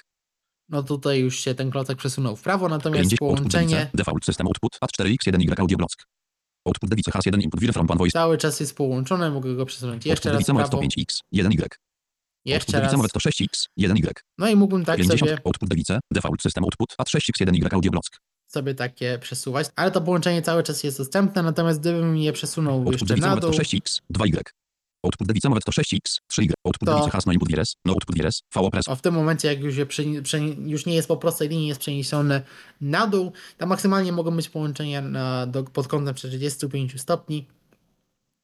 [0.68, 4.46] no tutaj już się ten klocek przesunął w prawo, natomiast 50 output połączenie default system
[4.46, 5.92] output, at 4x, 1y, audio block,
[6.70, 10.06] output device, has1 input, vir from pan voice, cały czas jest połączone, mogę go przesunąć.
[10.06, 11.68] Jeszcze output raz prawo, nawet to 5x, 1y,
[12.44, 15.68] jeszcze output raz, device, nawet to 6x, 1y, no i mógłbym tak 50, sobie, output
[15.68, 18.06] device, default system output, at 6x, 1y, audio block,
[18.46, 23.10] sobie takie przesuwać, ale to połączenie cały czas jest dostępne, natomiast gdybym je przesunął output
[23.10, 24.42] jeszcze na dół, 6x, 2y,
[25.02, 28.16] output device, nawet to 6x, 3y, output To- device, has no input vires, no output
[28.16, 31.08] vires, v press, O, w tym momencie, jak już, je przeni- przeni- już nie jest
[31.08, 32.42] po prostej linii, jest przeniesione
[32.80, 37.46] na dół, tam maksymalnie mogą być połączenia na, do, pod kątem 45 stopni.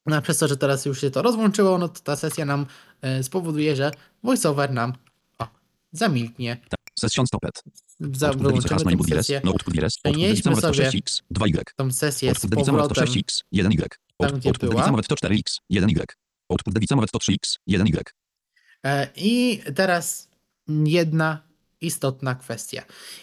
[0.07, 2.67] No, a przez to, że teraz już się to rozłączyło, no to ta sesja nam
[3.03, 3.91] e, spowoduje, że
[4.23, 4.93] voiceover nam
[5.39, 5.47] o,
[5.93, 6.57] zamilknie.
[6.99, 7.63] session stopped,
[8.01, 9.41] Za, wyłączymy no input vires, sesję,
[10.03, 13.89] Przenieśmy sobie 6x, 2y, tą sesję z powrotem 6x, 1y,
[14.19, 14.75] tam, gdzie była.
[14.75, 15.43] device, nawet to 4x,
[15.73, 16.05] 1y,
[16.49, 18.03] output device, nawet to 3x, 1y,
[18.87, 20.29] E, I teraz
[20.69, 21.43] jedna
[21.81, 22.83] istotna kwestia.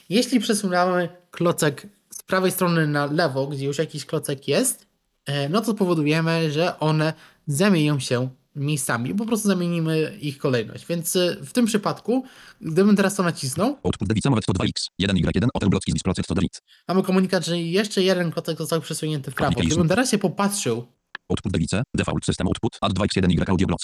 [0.10, 4.88] Jeśli przesuwamy klocek z prawej strony na lewo, gdzie już jakiś klocek jest,
[5.26, 7.14] e, no to powodujemy, że one
[7.48, 9.16] zamienią się miejscami.
[9.16, 10.86] Po prostu zamienimy ich kolejność.
[10.86, 12.24] Więc e, w tym przypadku,
[12.62, 16.60] gdybym teraz to nacisnął, output device, nawet to 2x, 1y1, hotel blocki z to delete,
[16.88, 19.62] mamy komunikat, że jeszcze jeden klocek został przesunięty w prawo.
[19.62, 20.88] Gdybym teraz się popatrzył,
[21.32, 23.82] output device, default system output, at 2x1y, audio block,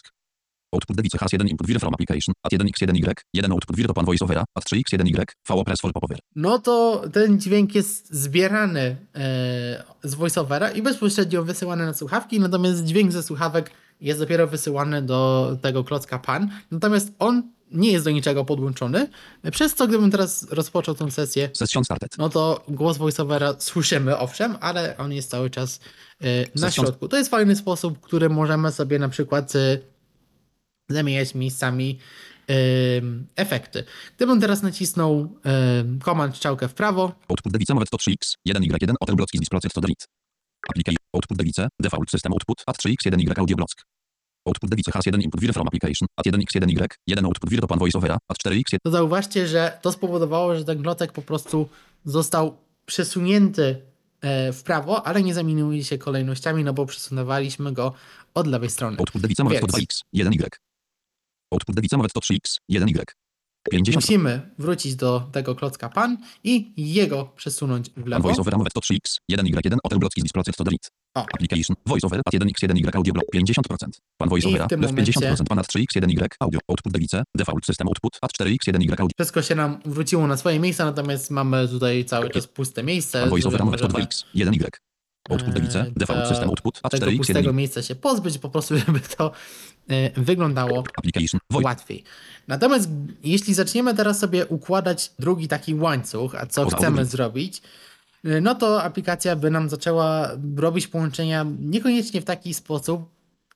[0.74, 4.64] output device, has 1 input from application, at 1x1y, 1 output to pan voiceovera, at
[4.64, 10.82] 3x1y, v press for popover, no to ten dźwięk jest zbierany e, z voiceovera i
[10.82, 13.72] bezpośrednio wysyłany na słuchawki, natomiast dźwięk ze słuchawek
[14.02, 19.10] jest dopiero wysyłany do tego klocka pan, natomiast on nie jest do niczego podłączony,
[19.52, 24.58] przez co gdybym teraz rozpoczął tę sesję, session started, no to głos voiceovera słyszymy owszem,
[24.62, 25.80] ale on jest cały czas
[26.22, 26.26] e,
[26.56, 27.08] na Session- środku.
[27.08, 29.78] To jest fajny sposób, który możemy sobie na przykład e,
[30.90, 32.00] zamieniać miejscami
[33.36, 33.84] efekty.
[34.18, 35.40] Gdybym teraz nacisnął
[35.82, 39.62] ym, Command strzałkę w prawo, Output device movet to 3x, 1y1, hotel blocki z display
[39.74, 40.06] to delete.
[40.70, 43.70] Application, output device, default system output, at 3x1y audio block.
[44.46, 47.80] Output device has 1 input vir from application, at 1x1y, 1 output vir to pan
[47.80, 51.70] voiceovera, at 4x, to zauważcie, że to spowodowało, że ten klocek po prostu
[52.06, 53.82] został przesunięty
[54.22, 57.94] e, w prawo, ale nie zamienił się kolejnościami, no bo przesunęliśmy go
[58.34, 58.98] od lewej strony.
[58.98, 60.50] output device movet to Więc 2x, 1y.
[61.52, 63.04] Output device movet to 3x, 1y.
[63.70, 68.24] 50 musimy wrócić do tego klocka pan i jego przesunąć w lewo.
[68.24, 70.90] voiceover movet to 3x, 1y1, hotel blocki z display to delete.
[71.16, 71.22] O.
[71.22, 74.02] Application, voiceover, at 1x1y audio block 50%.
[74.18, 78.18] Pan voiceovera, tym left momencie- 50%, pan at 3x1y audio, output device, default system output,
[78.22, 79.14] at 4x1y audio.
[79.18, 83.22] Wszystko się nam wróciło na swoje miejsca, natomiast mamy tutaj cały czas puste miejsce.
[83.22, 84.70] Pan voiceover które movet to możemy, 2x, 1y.
[85.30, 87.18] Output device, e, default system output, tego 4x1y.
[87.18, 89.32] pustego miejsca się pozbyć, po prostu żeby to
[89.90, 92.04] e, wyglądało Application, łatwiej.
[92.48, 92.90] Natomiast
[93.24, 97.62] jeśli zaczniemy teraz sobie układać drugi taki łańcuch, a co chcemy zrobić,
[98.26, 103.10] y, no to aplikacja by nam zaczęła robić połączenia niekoniecznie w taki sposób,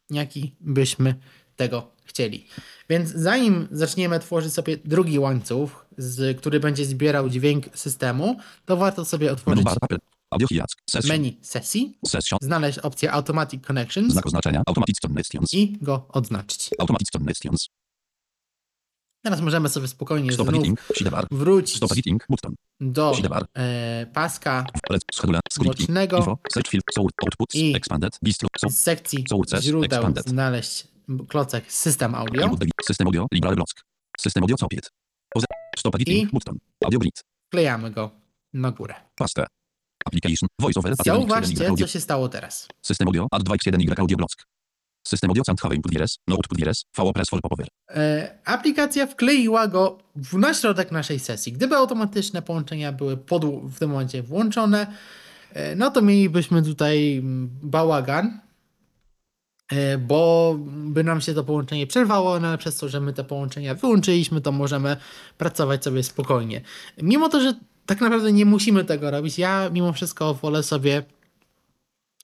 [0.09, 1.15] jaki byśmy
[1.55, 2.47] tego chcieli.
[2.89, 9.05] Więc zanim zaczniemy tworzyć sobie drugi łańcuch, z, który będzie zbierał dźwięk systemu, to warto
[9.05, 9.65] sobie otworzyć
[10.33, 15.77] audio hijack, session, menu sesji, session, znaleźć opcję Automatic Connections znak oznaczenia, automatic connections, i
[15.81, 16.69] go odznaczyć.
[16.79, 17.67] automatic connections,
[19.25, 20.79] Teraz możemy sobie spokojnie stop znów editing,
[21.31, 23.13] wrócić stop editing, button, do
[23.57, 24.65] e, paska
[25.63, 26.37] Bocznego.
[27.53, 27.75] I-
[28.69, 29.25] z sekcji
[29.61, 30.87] źródeł znaleźć
[31.27, 32.55] klocek System Audio.
[32.87, 33.69] System audio, library block,
[34.19, 34.55] system audio
[35.37, 35.45] Oze-
[35.77, 38.11] stop editing, button, audio grid, wklejamy go
[38.53, 38.95] na górę.
[39.15, 39.45] paste,
[40.05, 42.67] application, voiceover, at 1x1y Zauważcie, co się stało teraz.
[42.81, 44.33] system audio, at 2x1y audio block,
[45.07, 49.07] system audio sound have input vires, no output vires, VO press for popover, E, aplikacja
[49.07, 51.53] wkleiła go w, na środek naszej sesji.
[51.53, 54.87] Gdyby automatyczne połączenia były pod, w tym momencie włączone,
[55.53, 58.39] e, no to mielibyśmy tutaj mm, bałagan,
[59.71, 63.23] e, bo by nam się to połączenie przerwało, no ale przez to, że my te
[63.23, 64.97] połączenia wyłączyliśmy, to możemy
[65.37, 66.61] pracować sobie spokojnie.
[67.01, 67.53] Mimo to, że
[67.85, 71.03] tak naprawdę nie musimy tego robić, ja mimo wszystko wolę sobie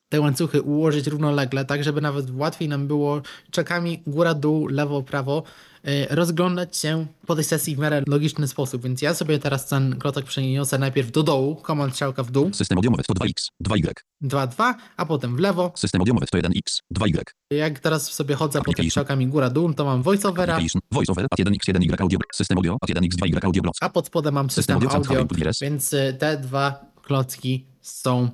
[0.09, 3.21] te łańcuchy ułożyć równolegle, tak żeby nawet łatwiej nam było
[3.51, 5.68] czekami góra, dół, lewo, prawo y,
[6.09, 8.83] rozglądać się po tej sesji w miarę logiczny sposób.
[8.83, 12.77] Więc ja sobie teraz ten klocek przeniosę najpierw do dołu, komand strzałka w dół, system
[12.77, 15.71] audio movet to 2x, 2y, 2, 2, a potem w lewo.
[15.75, 18.89] system audio movet to 1x, 2y, Jak teraz sobie chodzę po tych Application.
[18.89, 20.59] strzałkami góra, dół, to mam voiceovera,
[20.91, 23.61] voiceover, at 1x1y audio, system audio, at 1x2y audio.
[23.61, 27.65] Block, a pod spodem mam system audio sound audio, vires, więc y, te dwa klocki
[27.81, 28.29] są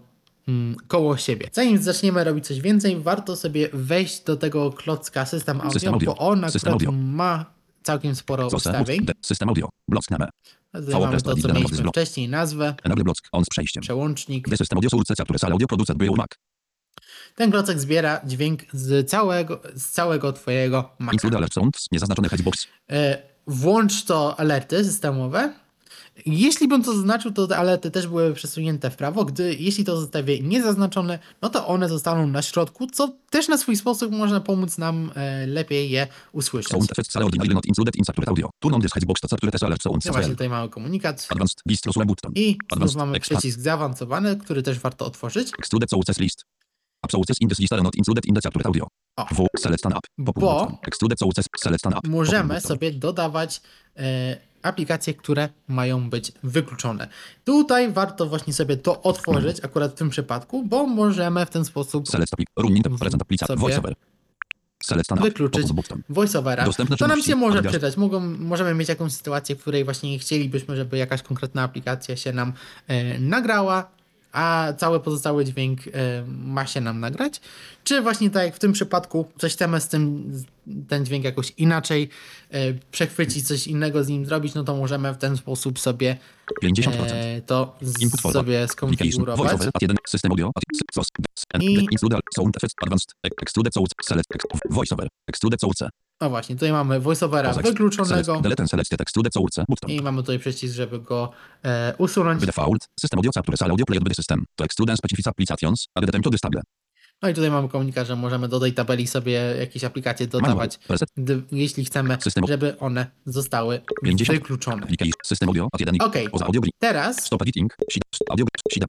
[0.87, 1.49] koło siebie.
[1.53, 6.13] Zanim zaczniemy robić coś więcej, warto sobie wejść do tego klocka system audio, System audio.
[6.13, 7.45] bo on akurat ma
[7.83, 9.05] całkiem sporo Zoce, ustawień.
[9.21, 10.29] system audio, block name,
[10.99, 14.47] mamy to, co mieliśmy wcześniej, nazwę, enable block, on z przejściem, przełącznik.
[14.57, 14.89] system audio
[15.23, 16.27] które sale audio producent by Mac,
[17.35, 21.13] Ten klocek zbiera dźwięk z całego, z całego twojego Maca.
[21.13, 25.53] include alert sounds, niezaznaczony hitbox, E, Włącz to alerty systemowe.
[26.25, 29.25] Jeśli bym to zaznaczył, to te alerty też były przesunięte w prawo.
[29.25, 33.75] Gdy, jeśli to zostawię niezaznaczone, no to one zostaną na środku, co też na swój
[33.75, 36.71] sposób może pomóc nam e, lepiej je usłyszeć.
[36.71, 39.27] sound effects sale ordinary not included in saturate audio, turn on this hitbox to
[39.63, 41.27] alert No właśnie tutaj mamy komunikat.
[41.29, 41.61] advanced,
[42.05, 43.39] button, I Advanced mamy expand.
[43.39, 45.51] przycisk zaawansowany, który też warto otworzyć.
[46.19, 46.45] list,
[47.11, 48.87] sources in this list are not included in the saturate audio,
[49.17, 49.25] O.
[49.25, 50.77] w, select stand up, Bo-
[52.09, 53.61] możemy sobie dodawać
[53.97, 57.07] e, aplikacje, które mają być wykluczone.
[57.43, 62.07] Tutaj warto właśnie sobie to otworzyć, akurat w tym przypadku, bo możemy w ten sposób
[63.21, 63.57] application,
[64.83, 65.67] sobie wykluczyć
[66.09, 66.65] voiceovera.
[66.99, 67.97] To nam się może przydać.
[67.97, 72.53] Mogą, możemy mieć jakąś sytuację, w której właśnie chcielibyśmy, żeby jakaś konkretna aplikacja się nam
[72.87, 73.91] e, nagrała,
[74.35, 75.91] a cały pozostały dźwięk e,
[76.27, 77.41] ma się nam nagrać.
[77.83, 80.31] Czy właśnie tak jak w tym przypadku coś chcemy z tym,
[80.87, 82.09] ten dźwięk jakoś inaczej
[82.51, 86.17] e, przechwycić, coś innego z nim zrobić, no to możemy w ten sposób sobie
[86.63, 86.91] 50%.
[87.11, 89.37] e, to z, Input sobie skonfigurować.
[89.39, 90.63] voiceover, at 1, system audio, at
[90.93, 91.05] sos,
[91.61, 95.89] I- include sound effects, advanced, ex- excluded source, select, ex- voiceover, excluded source,
[96.19, 98.41] O właśnie, tutaj mamy voiceovera Select, wykluczonego
[99.87, 101.31] i mamy tutaj przycisk, żeby go
[101.63, 102.39] e, usunąć.
[102.39, 104.45] By default, system audio capture sale audio played by the system.
[104.55, 106.61] To exclude and specific applications, add to this table.
[107.21, 110.79] No i tutaj mamy komunikat, że możemy do tej tabeli sobie jakieś aplikacje dodawać,
[111.17, 112.17] gdy, jeśli chcemy,
[112.47, 114.39] żeby one zostały 50.
[114.39, 114.87] wykluczone.
[115.23, 115.67] System audio.
[115.73, 116.29] At 1 Okej.
[116.29, 116.61] Poza audio.
[116.79, 117.29] Teraz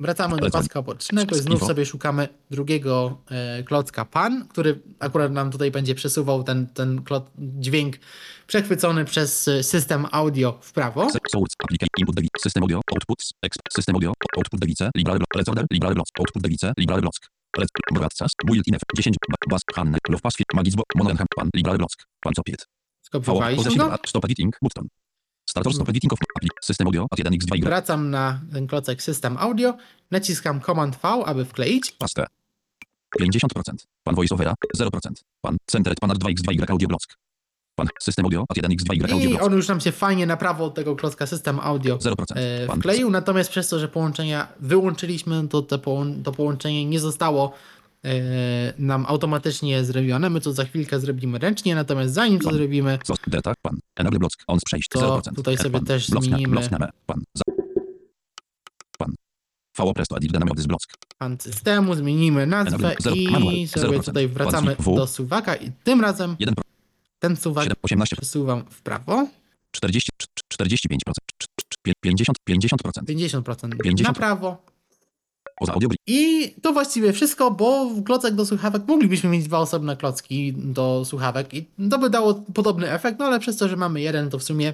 [0.01, 5.51] wracamy do paska bocznego i znów sobie szukamy drugiego e, klocka pan, który akurat nam
[5.51, 7.97] tutaj będzie przesuwał ten, ten klot, dźwięk
[8.47, 11.09] przechwycony przez e, system audio w prawo.
[12.43, 12.81] System audio.
[12.93, 13.33] Outputs.
[13.73, 14.13] System audio.
[14.37, 14.91] Output device.
[14.97, 15.19] Liberal.
[15.37, 15.67] Recorder.
[15.71, 15.95] Liberal.
[16.19, 16.73] Output device.
[16.79, 17.36] Liberal block.
[17.59, 17.69] Red.
[17.93, 18.35] Broadcast.
[18.47, 18.83] Built in F.
[18.97, 19.15] 10.
[19.31, 19.63] Ba- Bas.
[19.77, 19.99] Hanne.
[20.09, 20.35] Love pass.
[20.55, 20.83] Magizbo.
[20.95, 21.27] Monenham.
[21.37, 21.49] Pan.
[21.55, 21.91] Liberal block.
[22.21, 22.67] Pan copiet.
[23.03, 23.91] Skopiowaliśmy Possession.
[23.91, 23.97] go.
[24.07, 24.53] Stop editing.
[24.63, 24.87] Button.
[25.51, 25.73] Startor.
[25.75, 26.49] Stop editing of appli.
[26.63, 27.07] System audio.
[27.11, 27.65] At 1x2y.
[27.65, 29.75] Wracam na ten klocek system audio,
[30.11, 31.93] naciskam Command V, aby wkleić.
[31.99, 32.27] Pastę.
[33.21, 33.87] 50%.
[34.05, 34.91] Pan voiceovera 0%.
[35.41, 37.03] Pan centered pan 2x2y audio block.
[37.77, 40.75] Pan system audio at 1x2y audio I on już nam się fajnie na prawo od
[40.75, 42.15] tego klocka system audio 0%.
[42.35, 47.53] e, Pan wkleił, natomiast przez to, że połączenia wyłączyliśmy, to połą- to połączenie nie zostało
[48.05, 48.11] e,
[48.79, 50.31] nam automatycznie zrobione.
[50.31, 52.55] My to za chwilkę zrobimy ręcznie, natomiast zanim to Pan.
[52.55, 53.79] zrobimy, Zos, delta, pan.
[53.97, 54.35] Enable block.
[54.47, 54.89] On przejść.
[54.89, 55.35] To 0%.
[55.35, 55.85] tutaj sobie pan.
[55.85, 56.69] też Block zmienimy- block.
[57.07, 57.21] Pan.
[57.35, 57.43] Za.
[58.99, 59.15] Pan.
[59.95, 60.83] Presto dynamic block.
[61.19, 64.05] pan systemu, zmienimy nazwę i sobie 0%.
[64.05, 66.53] tutaj wracamy Pan do suwaka i tym razem 1%.
[67.19, 68.17] Ten suwak 7, 18.
[68.17, 69.29] przesuwam w prawo,
[69.71, 70.11] 40,
[70.55, 70.87] 45%.
[72.05, 72.77] 50, 50%.
[73.07, 74.17] 50% na 50.
[74.17, 74.63] prawo,
[75.59, 79.97] Poza audio I to właściwie wszystko, bo w klocek do słuchawek moglibyśmy mieć dwa osobne
[79.97, 84.01] klocki do słuchawek i to by dało podobny efekt, no ale przez to, że mamy
[84.01, 84.73] jeden, to w sumie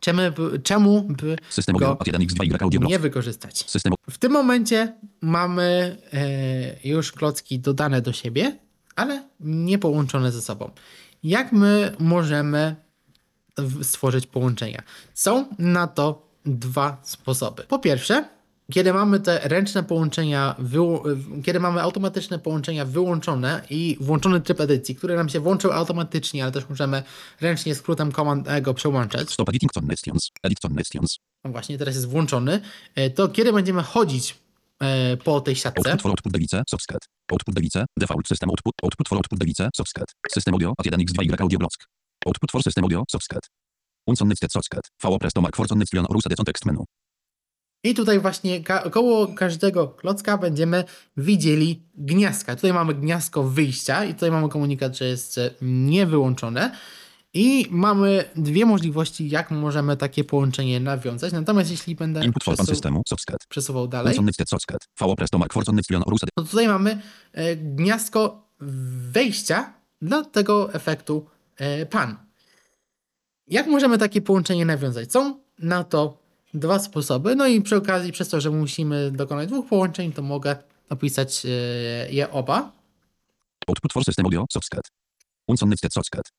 [0.00, 2.90] czemu by, czemu by System go audio at 1x2y audio block.
[2.90, 3.70] nie wykorzystać?
[3.70, 8.58] System W tym momencie mamy e, już klocki dodane do siebie,
[8.96, 10.70] ale nie połączone ze sobą.
[11.26, 12.76] Jak my możemy
[13.82, 14.82] stworzyć połączenia?
[15.14, 17.62] Są na to dwa sposoby.
[17.62, 18.28] Po pierwsze,
[18.72, 20.56] kiedy mamy te ręczne połączenia,
[21.44, 26.52] kiedy mamy automatyczne połączenia wyłączone i włączony tryb edycji, który nam się włączył automatycznie, ale
[26.52, 27.02] też możemy
[27.40, 29.30] ręcznie skrótem Command E go przełączać.
[29.30, 30.30] Stop editing connections.
[30.42, 31.18] Edit connections.
[31.44, 32.60] No właśnie teraz jest włączony,
[32.94, 34.45] e, to kiedy będziemy chodzić
[35.24, 36.62] po tej siatce, Output for output device.
[36.70, 37.02] Softcat.
[37.32, 37.84] Output device.
[38.00, 38.74] Default system output.
[38.84, 39.68] Output for output device.
[39.76, 40.08] Softcat.
[40.34, 41.72] System audio at 1x2y audio block.
[42.26, 43.04] Output for system audio.
[43.10, 43.42] Softcat.
[44.06, 44.84] Unsonnettet Softcat.
[45.02, 46.84] VO presto mark for sonnetlion orus edit text menu.
[47.84, 50.84] i tutaj właśnie ka- koło każdego klocka będziemy
[51.16, 52.56] widzieli gniazdka.
[52.56, 56.70] Tutaj mamy gniazdko wyjścia i tutaj mamy komunikat, że jest e, niewyłączone.
[57.36, 61.32] I mamy dwie możliwości, jak możemy takie połączenie nawiązać.
[61.32, 63.02] Natomiast jeśli będę Input for pan przesu- systemu.
[63.08, 63.46] Softcat.
[63.48, 64.12] przesuwał dalej,
[66.34, 67.00] to tutaj mamy
[67.32, 68.48] e, gniazdko
[69.10, 69.72] wejścia
[70.02, 71.26] dla tego efektu
[71.56, 72.16] e, pan.
[73.48, 75.12] Jak możemy takie połączenie nawiązać?
[75.12, 76.18] Są na to
[76.54, 77.36] dwa sposoby.
[77.36, 80.56] No i przy okazji, przez to, że musimy dokonać dwóch połączeń, to mogę
[80.90, 81.48] opisać e,
[82.12, 82.72] je oba.
[83.68, 84.44] Output for system audio.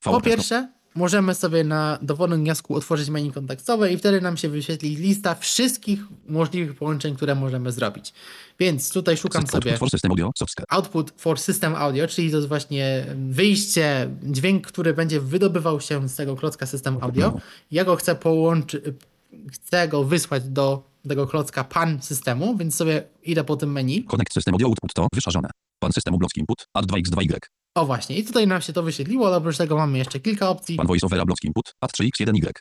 [0.06, 4.50] VO Po pierwsze, możemy sobie na dowolnym gniazdku otworzyć menu kontaktowe i wtedy nam się
[4.50, 8.14] wyświetli lista wszystkich możliwych połączeń, które możemy zrobić.
[8.60, 10.32] Więc tutaj szukam Output sobie for system audio.
[10.70, 16.16] Output for system audio, czyli to jest właśnie wyjście, dźwięk, który będzie wydobywał się z
[16.16, 17.40] tego klocka system audio.
[17.72, 18.84] Ja go chcę połączyć,
[19.52, 24.04] chcę go wysłać do tego klocka pan systemu, więc sobie idę po tym menu.
[24.04, 25.50] Connect system audio output to wyszarzone.
[25.80, 26.68] Pan systemu block input.
[26.74, 27.40] Add 2x2y.
[27.76, 30.76] O właśnie, i tutaj nam się to wyświetliło, ale oprócz tego mamy jeszcze kilka opcji.
[30.76, 31.74] Pan voiceovera block input.
[31.82, 32.52] Add 3x1y.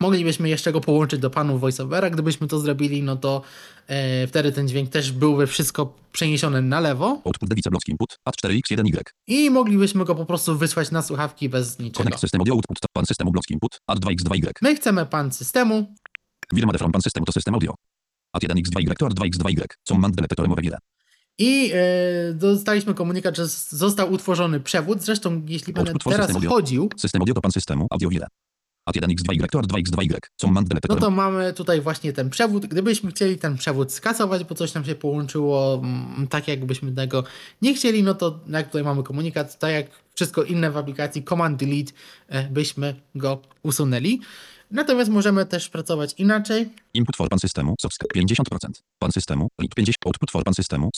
[0.00, 2.10] Moglibyśmy jeszcze go połączyć do panów voiceovera.
[2.10, 3.42] Gdybyśmy to zrobili, no to
[3.86, 8.18] e, wtedy ten dźwięk też byłby wszystko przeniesione na lewo Output device block input.
[8.24, 9.02] Add 4x1y.
[9.26, 12.04] i moglibyśmy go po prostu wysłać na słuchawki bez niczego.
[12.04, 13.78] Connect system audio output to pan systemu block input.
[13.86, 14.52] Add 2x2y.
[14.62, 15.94] My chcemy pan systemu,
[16.52, 17.74] Wirma from pan systemu to system audio.
[18.32, 19.66] Add 1x2y to add 2x2y.
[19.84, 20.78] Co man deletetorem o wiele.
[21.38, 25.02] I e, dostaliśmy komunikat, że został utworzony przewód.
[25.02, 27.86] Zresztą, jeśli będę teraz system wchodził, System audio to pan systemu.
[27.90, 28.26] Audio wiele.
[28.86, 30.18] Add 1x2y to add 2x2y.
[30.36, 30.50] Co
[30.88, 32.66] no to mamy tutaj właśnie ten przewód.
[32.66, 37.24] Gdybyśmy chcieli ten przewód skasować, bo coś nam się połączyło mm, tak, jakbyśmy tego
[37.62, 41.60] nie chcieli, no to jak tutaj mamy komunikat, tak jak wszystko inne w aplikacji Command
[41.60, 41.92] Delete,
[42.28, 44.20] e, byśmy go usunęli.
[44.74, 46.70] Natomiast możemy też pracować inaczej.
[46.94, 47.74] Input for pan systemu.
[47.80, 48.08] Softcat.
[48.16, 48.34] 50%.
[48.98, 49.48] Pan systemu.
[49.60, 49.96] Link 50.
[50.06, 50.90] Output for pan systemu.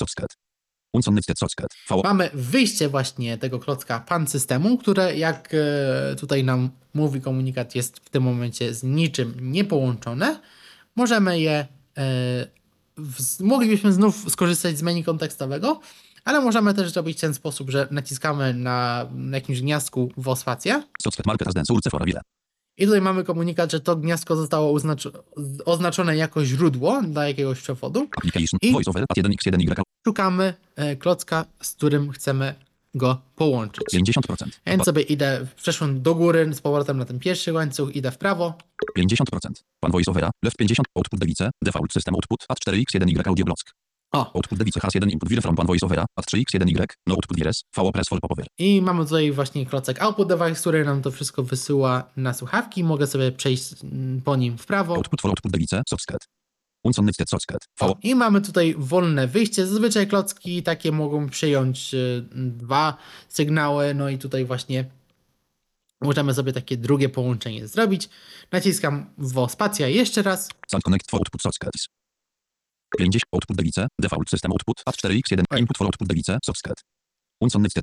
[1.89, 7.75] VO Mamy wyjście właśnie tego klocka pan systemu, które jak e, tutaj nam mówi komunikat
[7.75, 10.41] jest w tym momencie z niczym niepołączone.
[10.97, 11.67] Możemy je,
[11.99, 12.47] e,
[13.41, 15.81] moglibyśmy znów skorzystać z menu kontekstowego,
[16.25, 20.83] ale możemy też zrobić w ten sposób, że naciskamy na, na jakimś gniazdku w ospacja
[22.79, 24.79] I tutaj mamy komunikat, że to gniazdko zostało
[25.65, 28.09] oznaczone jako źródło dla jakiegoś przewodu.
[28.63, 28.73] I-
[29.17, 29.83] 1x1y.
[30.07, 32.55] Szukamy e, klocka, z którym chcemy
[32.95, 33.85] go połączyć.
[33.95, 34.49] 50%.
[34.67, 38.55] Więc sobie idę, przeszłem do góry, z powrotem na ten pierwszy łańcuch, idę w prawo.
[38.99, 39.15] 50%.
[39.81, 40.31] Pan voice overa.
[40.45, 40.87] Left 50.
[40.95, 41.51] Output device.
[41.65, 42.45] Default system output.
[42.49, 43.59] At 4x1y audio block.
[44.17, 46.07] O, Output device has 1 input vir from pan voice overa.
[46.17, 46.87] At 3x1y.
[47.07, 47.65] No output vires.
[47.77, 48.47] VO press for popover.
[48.59, 52.85] i mamy tutaj właśnie klocek output device, który nam to wszystko wysyła na słuchawki.
[52.85, 54.95] Mogę sobie przejść mm, po nim w prawo.
[54.95, 55.83] Output for output device.
[57.81, 57.87] VO.
[57.87, 59.67] O, I mamy tutaj wolne wyjście.
[59.67, 62.97] Zazwyczaj klocki takie mogą przyjąć y, dwa
[63.29, 64.85] sygnały, no i tutaj właśnie
[66.01, 68.09] możemy sobie takie drugie połączenie zrobić.
[68.53, 70.49] Naciskam w spacja jeszcze raz.
[70.85, 71.89] Connect for output sockets.
[72.99, 73.23] 50.
[73.33, 73.87] Output device.
[74.01, 74.83] Default system output.
[74.87, 75.43] At 4x1.
[75.51, 75.61] Oj.
[75.61, 76.09] Input for output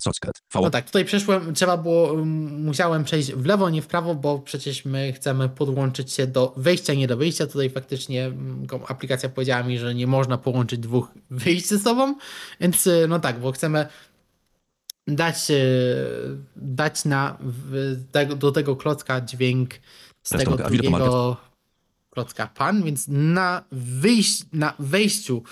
[0.01, 0.33] socket.
[0.53, 0.61] VO.
[0.61, 4.85] No tak, tutaj przeszłem, trzeba było, musiałem przejść w lewo, nie w prawo, bo przecież
[4.85, 7.47] my chcemy podłączyć się do wejścia, nie do wyjścia.
[7.47, 8.31] Tutaj faktycznie
[8.87, 12.15] aplikacja powiedziała mi, że nie można połączyć dwóch wyjść ze sobą,
[12.59, 13.87] więc y, no tak, bo chcemy
[15.07, 15.55] dać, y,
[16.55, 17.37] dać na,
[18.37, 19.69] do tego klocka dźwięk
[20.23, 21.37] z tego drugiego
[22.13, 25.43] klocka pan, więc na, wyjść, na wejściu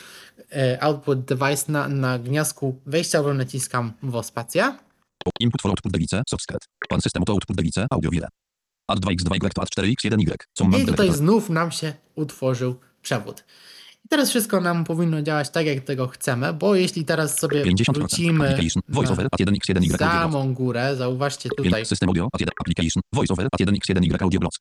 [0.51, 4.77] e, output device, na, na gniazdku wejściowym naciskam w spacja.
[5.39, 6.23] Input for output device.
[6.29, 6.57] Socket.
[6.89, 7.87] Pan system to output device.
[7.89, 8.27] Audio vire.
[8.87, 10.35] At 2x2y to at 4x1y.
[10.53, 13.43] Co I tutaj znów nam się utworzył przewód.
[14.05, 17.93] I teraz wszystko nam powinno działać tak, jak tego chcemy, bo jeśli teraz sobie 50%.
[17.93, 18.83] wrócimy Application.
[18.89, 19.25] Voice over.
[19.25, 19.99] na At 1x1y audio block.
[19.99, 22.29] samą górę, zauważcie tutaj, System audio.
[22.33, 22.53] At 1.
[22.61, 23.01] Application.
[23.13, 23.45] Voice over.
[23.45, 24.53] At 1x1y audio block.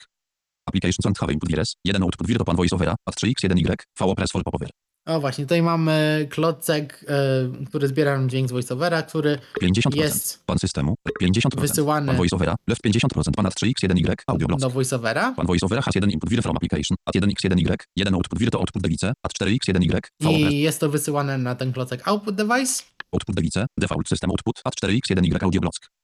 [0.69, 1.77] Application sound have input vires.
[1.85, 2.95] 1 output vir pan voice overa.
[3.07, 3.74] At 3x1y.
[3.99, 4.70] VO press for popover.
[5.07, 9.97] o właśnie, tutaj mamy klocek, e, który zbiera nam dźwięk z voiceovera, który 50%.
[9.97, 10.95] jest Pan systemu.
[11.23, 11.61] 50%.
[11.61, 12.55] wysyłany Pan voice overa.
[12.69, 13.37] Left 50%.
[13.37, 14.61] Pan at 3x1y audio block.
[14.61, 15.32] do voiceovera.
[15.32, 16.97] Pan voice overa has 1 input vir from application.
[17.07, 17.77] At 1x1y.
[17.97, 19.12] 1 output vir to output device.
[19.24, 20.09] At 4x1y.
[20.20, 20.53] VO press.
[20.53, 22.82] I jest to wysyłane na ten klocek output device.
[23.12, 23.66] Output device.
[23.81, 24.61] Default system output.
[24.65, 25.99] At 4x1y audio block.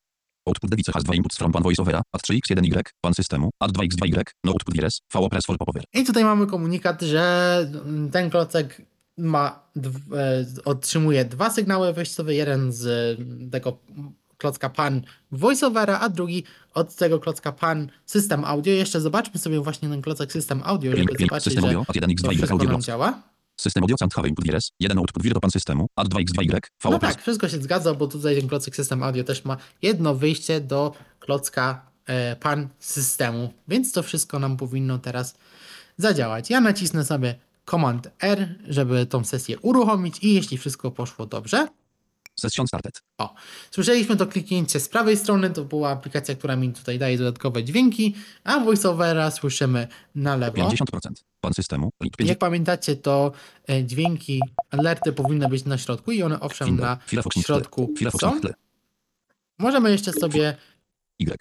[0.47, 2.03] Output device has 2 inputs from pan voice overa.
[2.13, 2.83] At 3x1y.
[3.01, 3.51] Pan systemu.
[3.61, 4.23] At 2x2y.
[4.45, 5.01] No output vires.
[5.15, 5.83] VO press for popover.
[5.95, 7.67] I tutaj mamy komunikat, że
[8.13, 8.83] ten klocek
[9.19, 13.19] ma, e, otrzymuje dwa sygnały wejściowe, jeden z
[13.51, 13.79] tego
[14.39, 15.03] klocka pan
[15.33, 16.45] voiceovera, a drugi
[16.75, 18.73] od tego klocka pan system audio.
[18.73, 21.81] Jeszcze zobaczmy sobie właśnie ten klocek system audio, żeby zobaczyć, że audio.
[21.81, 23.23] At to 1x2y wszystko audio nam działa.
[23.57, 24.71] System audio sound have input vires.
[24.81, 25.87] 1 output vir to pan systemu.
[25.97, 26.61] At 2x2y.
[26.85, 30.15] VO No tak, wszystko się zgadza, bo tutaj ten klocek system audio też ma jedno
[30.15, 35.35] wyjście do klocka e, pan systemu, więc to wszystko nam powinno teraz
[35.97, 36.51] zadziałać.
[36.51, 37.35] Ja nacisnę sobie
[37.71, 41.69] Command R, żeby tą sesję uruchomić i jeśli wszystko poszło dobrze,
[42.41, 43.03] Session started.
[43.19, 43.35] o,
[43.71, 48.15] słyszeliśmy to kliknięcie z prawej strony, to była aplikacja, która mi tutaj daje dodatkowe dźwięki,
[48.45, 50.57] a voiceovera słyszymy na lewo.
[50.57, 50.77] 50%.
[51.47, 51.91] Pan systemu.
[52.03, 52.29] Link 50.
[52.29, 53.33] Jak pamiętacie, to
[53.69, 54.41] e, dźwięki,
[54.71, 58.41] alerty powinny być na środku i one owszem na Firefox środku Firefox są.
[59.59, 60.57] Możemy jeszcze sobie
[61.23, 61.37] Y.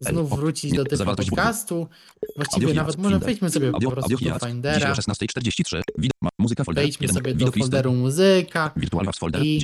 [0.00, 1.88] Znów wrócić do tego podcastu.
[2.36, 4.40] Właściwie nawet może wejdźmy sobie po prostu do Finder.
[4.40, 5.80] Findera, Dzisiaj o 16.43.
[5.98, 6.16] Widok.
[6.22, 6.84] ma- Muzyka folder.
[6.84, 9.42] wejdźmy sobie do folderu muzyka Virtual Labs folder.
[9.44, 9.62] i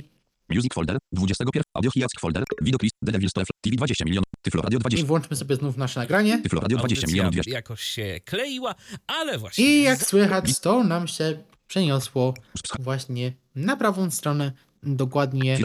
[0.49, 0.99] Music folder.
[1.13, 1.63] 21.
[1.75, 2.45] Audio Hiack folder.
[2.63, 2.95] Widok list.
[3.05, 3.49] The Devil's Toef.
[3.61, 4.25] TV 20 milionów.
[4.43, 5.07] Tyflo Radio i 20.
[5.07, 6.43] włączmy sobie znów nasze nagranie.
[6.43, 7.51] Tyflo Radio 20 Audycja milionów 200.
[7.51, 8.75] jakoś się kleiła,
[9.07, 9.65] ale właśnie...
[9.65, 11.39] I jak słychać, to nam się
[11.69, 12.35] przeniosło
[12.79, 14.53] właśnie na prawą stronę,
[14.83, 15.59] dokładnie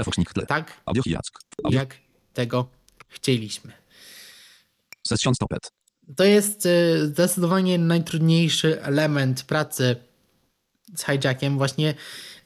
[0.48, 1.40] tak, Audio Hiack.
[1.64, 1.80] Audio.
[1.80, 1.98] jak
[2.34, 2.70] tego
[3.08, 3.74] chcieliśmy.
[5.08, 5.72] Session stopped.
[6.16, 9.96] To jest y, zdecydowanie najtrudniejszy element pracy
[10.96, 11.94] z hijackiem, właśnie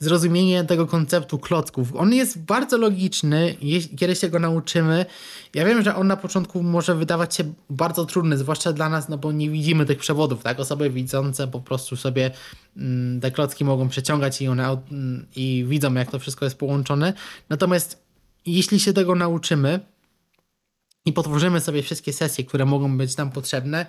[0.03, 1.95] zrozumienie tego konceptu klocków.
[1.95, 3.55] On jest bardzo logiczny,
[3.97, 5.05] kiedy się go nauczymy.
[5.53, 9.17] Ja wiem, że on na początku może wydawać się bardzo trudny, zwłaszcza dla nas, no
[9.17, 10.59] bo nie widzimy tych przewodów, tak?
[10.59, 12.31] Osoby widzące po prostu sobie
[12.77, 17.13] mm, te klocki mogą przeciągać i one mm, i widzą, jak to wszystko jest połączone.
[17.49, 18.03] Natomiast
[18.45, 19.79] jeśli się tego nauczymy,
[21.05, 23.85] i potworzymy sobie wszystkie sesje, które mogą być nam potrzebne,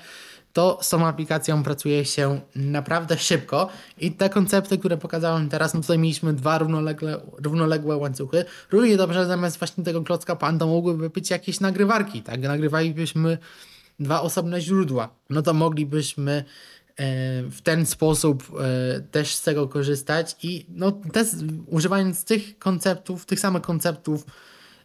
[0.55, 3.69] to z tą aplikacją pracuje się naprawdę szybko
[3.99, 8.45] i te koncepty, które pokazałem teraz, no tutaj mieliśmy dwa równolegle, równoległe łańcuchy.
[8.71, 12.41] Równie dobrze zamiast właśnie tego klocka pan to mogłyby być jakieś nagrywarki, tak?
[12.41, 13.39] Nagrywalibyśmy
[14.01, 15.09] dwa osobne źródła.
[15.31, 16.45] No to moglibyśmy e,
[17.43, 21.29] w ten sposób e, też z tego korzystać i no też
[21.67, 24.27] używając tych konceptów, tych samych konceptów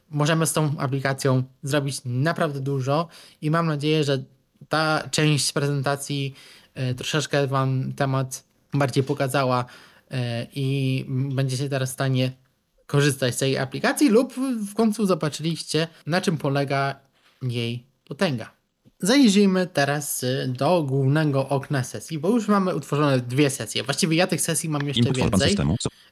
[0.09, 3.07] możemy z tą aplikacją zrobić naprawdę dużo
[3.41, 4.23] i mam nadzieję, że
[4.69, 6.35] ta część prezentacji
[6.73, 9.65] e, troszeczkę Wam temat bardziej pokazała
[10.11, 12.31] e, i będziecie teraz w stanie
[12.85, 14.33] korzystać z tej aplikacji lub
[14.69, 16.95] w końcu zobaczyliście, na czym polega
[17.41, 18.58] jej potęga.
[19.01, 23.83] Zajrzyjmy teraz y, do głównego okna sesji, bo już mamy utworzone dwie sesje.
[23.83, 25.01] Właściwie ja tych sesji mam jeszcze
[25.39, 25.55] więcej,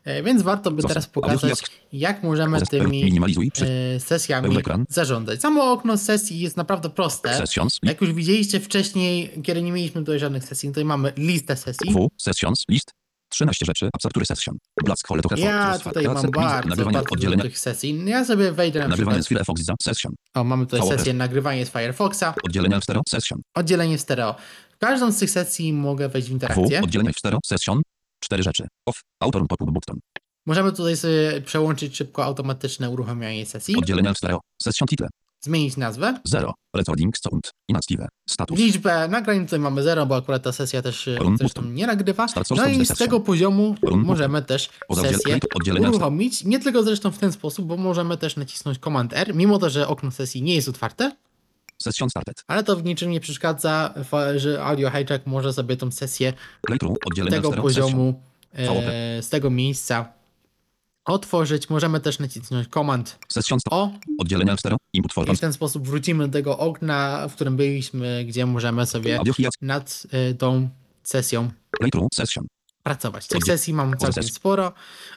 [0.04, 1.52] e, więc warto by teraz pokazać,
[1.94, 3.02] jak możemy tymi
[3.66, 4.48] e, sesjami
[4.90, 5.42] zarządzać.
[5.42, 7.30] Samo okno sesji jest naprawdę proste.
[7.84, 11.92] Jak już widzieliście wcześniej, kiedy nie mieliśmy tutaj żadnych sesji, tutaj mamy listę sesji.
[12.70, 12.92] List.
[13.30, 13.90] 13 rzeczy.
[13.94, 14.58] Absaptury session.
[14.86, 17.44] Black hole to Ja tutaj mam bardzo Nagrywanie bardzo oddzielenia.
[17.44, 18.02] tych sesji.
[18.06, 20.12] Ja sobie wejdę na Nagrywanie z Firefox za session.
[20.34, 20.90] O, mamy tutaj VLS.
[20.90, 23.40] sesję nagrywanie z Firefoxa, Oddzielenia w stereo session.
[23.56, 24.36] oddzielenie w stereo.
[24.72, 26.34] W każdą z tych sesji mogę wejść w W.
[26.34, 26.82] interakcję.
[26.82, 27.82] Oddzielenie w stereo session.
[28.24, 28.68] Cztery rzeczy.
[28.86, 29.02] Off.
[29.20, 30.00] Autor pop button.
[30.46, 34.40] Możemy tutaj sobie przełączyć szybko automatyczne uruchamianie sesji, Oddzielenia w stereo.
[34.62, 35.08] Session title.
[35.42, 36.20] Zmienić nazwę.
[36.24, 36.54] 0.
[36.76, 37.52] Recording sound.
[37.70, 38.08] Inactive.
[38.30, 38.60] Status.
[38.60, 41.74] Liczbę nagrań tutaj mamy 0, bo akurat ta sesja też e, zresztą button.
[41.74, 42.26] nie nagrywa.
[42.56, 45.40] No i z tego poziomu możemy też sesję
[45.80, 46.44] uruchomić.
[46.44, 49.88] Nie tylko zresztą w ten sposób, bo możemy też nacisnąć Command R, mimo to, że
[49.88, 51.12] okno sesji nie jest otwarte,
[51.82, 52.44] Session started.
[52.48, 53.94] ale to w niczym nie przeszkadza,
[54.36, 56.34] że Audio Hijack może sobie tą sesję
[57.28, 58.22] z tego poziomu,
[58.54, 60.17] e, z tego miejsca
[61.08, 61.70] otworzyć.
[61.70, 62.68] Możemy też nacisnąć
[63.60, 63.74] stop.
[63.74, 64.78] O Oddzielenia w stereo.
[64.94, 69.20] Input i w ten sposób wrócimy do tego okna, w którym byliśmy, gdzie możemy sobie
[69.62, 70.70] nad e, tą
[71.04, 71.50] sesją
[72.84, 73.28] pracować.
[73.28, 74.74] Tych sesji mam całkiem sporo.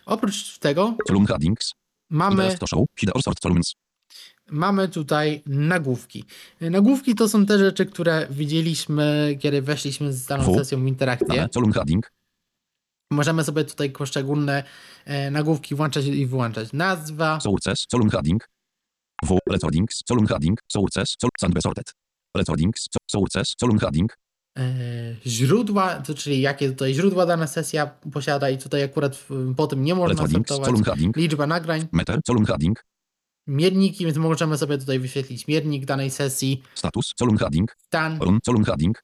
[0.07, 0.97] Oprócz tego
[2.11, 2.57] mamy,
[4.51, 6.25] mamy tutaj nagłówki.
[6.61, 11.49] Nagłówki to są te rzeczy, które widzieliśmy, kiedy weszliśmy z daną sesją w interakcję.
[11.55, 12.13] Column heading.
[13.13, 14.65] Możemy sobie tutaj poszczególne
[15.05, 16.73] e, nagłówki włączać i wyłączać.
[16.73, 17.87] Nazwa, Sources.
[17.91, 18.49] Column heading.
[19.25, 19.39] W.
[19.51, 20.03] Recordings.
[20.09, 20.59] Column heading.
[20.73, 21.15] Sources.
[21.41, 21.93] Sandwich sorted.
[22.37, 22.81] Recordings.
[22.81, 23.55] so- Sources.
[23.61, 24.17] Column heading.
[24.59, 24.63] e,
[25.27, 29.27] źródła, to czyli jakie tutaj źródła dana sesja posiada i tutaj akurat
[29.57, 30.85] po tym nie można sortować.
[30.85, 31.13] Column.
[31.17, 32.21] Liczba nagrań, Meter.
[32.27, 32.85] Column heading.
[33.47, 37.15] mierniki, więc możemy sobie tutaj wyświetlić miernik danej sesji, Status.
[37.19, 37.77] Column heading.
[37.87, 38.39] stan Run.
[38.45, 39.03] Column heading.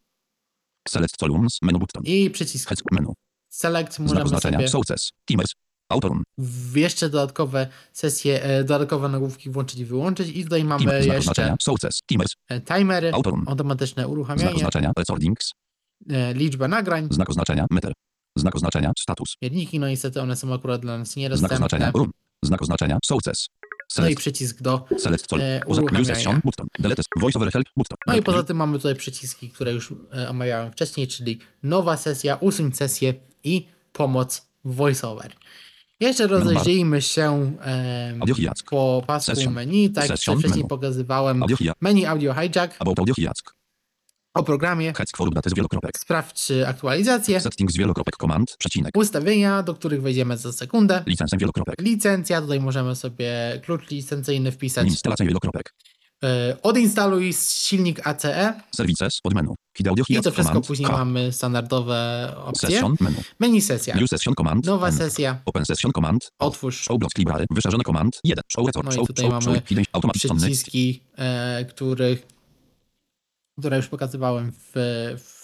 [0.89, 1.59] Select columns.
[1.62, 2.03] Menu button.
[2.07, 3.12] i przycisk menu.
[3.57, 3.95] Select.
[3.95, 4.69] Znak Możemy oznaczenia.
[4.69, 4.97] sobie.
[5.28, 5.53] Timers.
[5.89, 6.23] Autorum.
[6.39, 11.03] w jeszcze dodatkowe sesje, e, dodatkowe nagłówki włączyć i wyłączyć i tutaj mamy.
[11.03, 11.55] Znak jeszcze.
[11.61, 12.01] Sources.
[12.11, 12.35] Timers.
[12.49, 13.45] e, timery, Autorum.
[13.49, 14.93] automatyczne Znak uruchamianie, oznaczenia.
[14.99, 15.53] Recordings.
[16.11, 17.66] e, liczba nagrań, Znak oznaczenia.
[17.70, 17.93] Meter.
[18.39, 18.93] Znak oznaczenia.
[18.99, 19.35] Status.
[19.43, 21.57] mierniki, no niestety one są akurat dla nas Znak niedostępne.
[21.57, 21.91] oznaczenia.
[21.95, 22.11] Run.
[22.45, 22.99] Znak oznaczenia.
[23.05, 23.47] Sources.
[23.99, 24.85] No i przycisk do.
[24.99, 25.41] Select col.
[25.43, 26.41] e, uruchamiania.
[26.78, 27.03] Delete.
[27.16, 27.66] Voice over help.
[27.77, 27.97] Button.
[28.07, 32.37] No i poza tym mamy tutaj przyciski, które już e, omawiałem wcześniej, czyli nowa sesja,
[32.37, 33.15] usuń sesję
[33.47, 35.32] i pomoc voiceover.
[36.01, 38.14] Jeszcze rozejrzyjmy się e,
[38.70, 39.52] po pasku Session.
[39.52, 40.64] menu, tak jak wcześniej menu.
[40.68, 41.44] pokazywałem.
[41.81, 43.55] Menu Audio Hijack About audio hijack.
[44.35, 44.93] o programie,
[45.97, 48.56] sprawdź aktualizację, Settings wielokropek command.
[48.59, 48.97] Przecinek.
[48.97, 51.81] ustawienia, do których wejdziemy za sekundę, Licencję wielokropek.
[51.81, 55.74] licencja, tutaj możemy sobie klucz licencyjny wpisać, Instalacja wielokropek.
[56.62, 59.20] odinstaluj silnik ACE Services.
[59.23, 59.55] Pod menu.
[60.09, 62.69] I to wszystko później mamy standardowe opcje.
[62.69, 62.97] Session.
[63.01, 63.16] Menu.
[63.39, 63.97] Menu sesja.
[63.97, 64.65] New session command.
[64.65, 65.39] Nowa sesja.
[65.44, 66.31] Open session command.
[66.39, 67.47] Otwórz Show block library.
[67.51, 68.20] Wyszarzony command.
[68.24, 68.43] 1.
[68.48, 68.86] Show record.
[68.97, 69.55] No i tutaj show, mamy
[70.19, 72.27] show, przyciski, e, których,
[73.59, 74.74] które już pokazywałem w,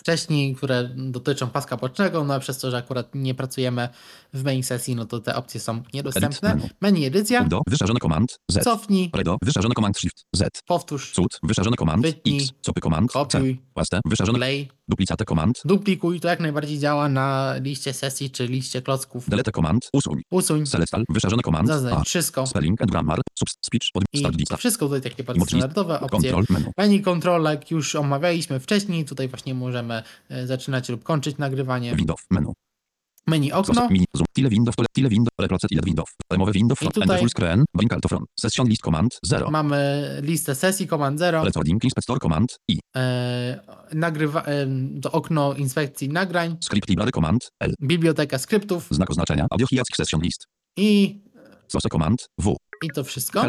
[0.03, 3.89] wcześniej, które dotyczą paska bocznego, no przez to, że akurat nie pracujemy
[4.33, 6.59] w main sesji, no to te opcje są niedostępne.
[6.81, 7.05] Menu.
[7.07, 7.61] Edycja, Do.
[7.67, 8.39] Wyszarzony command.
[8.51, 8.65] Z.
[8.65, 9.37] cofnij, Redo.
[9.43, 10.25] Wyszarzony command shift.
[10.35, 10.63] Z.
[10.67, 11.39] powtórz, Cud.
[11.43, 12.03] Wyszarzony command.
[12.03, 12.37] Wytnij.
[12.43, 12.53] X.
[12.63, 13.13] Copy command.
[13.13, 13.19] C.
[13.19, 13.99] kopiuj, Płasty.
[14.07, 14.39] Wyszarzony.
[14.39, 15.63] play, Duplicate command.
[15.65, 19.29] duplikuj, to jak najbardziej działa na liście sesji czy liście klocków.
[19.31, 19.89] Delete command.
[19.93, 20.23] Usuń.
[20.31, 21.05] Usuń, Select all.
[21.53, 21.67] A.
[21.67, 23.21] zaznacz wszystko Spelling and grammar.
[23.39, 23.89] Subst speech.
[23.93, 24.57] Pod i start lista.
[24.57, 26.31] wszystko tutaj takie bardzo standardowe opcje.
[26.31, 26.71] Control menu.
[26.79, 31.95] Menu Control, jak już omawialiśmy wcześniej, tutaj właśnie możemy e, zaczynać lub kończyć nagrywanie.
[31.97, 32.21] Window.
[32.31, 32.53] Menu.
[33.27, 34.05] Menu okno, mini.
[34.17, 34.27] Zoom.
[34.33, 34.75] Tile window.
[34.93, 35.31] Tile window.
[35.41, 35.71] Reprocet.
[35.73, 36.05] Ile window.
[36.31, 36.79] Remowy window.
[36.79, 36.95] Front.
[36.95, 37.65] tutaj- full screen.
[37.75, 38.25] Bring alt front.
[38.41, 39.19] Session list command.
[39.27, 39.51] 0.
[39.51, 41.85] mamy listę sesji, Command 0, Recording.
[41.85, 42.57] Inspector command.
[42.69, 42.79] I.
[42.97, 43.61] e,
[43.95, 44.67] nagrywa, e,
[45.03, 47.51] to okno inspekcji nagrań, Script library command.
[47.61, 47.75] L.
[47.81, 49.47] biblioteka skryptów Znak oznaczenia.
[49.51, 50.47] Audio hijack session list.
[50.77, 51.21] i,
[51.69, 52.29] Source command.
[52.39, 52.57] W.
[52.83, 53.43] i to wszystko.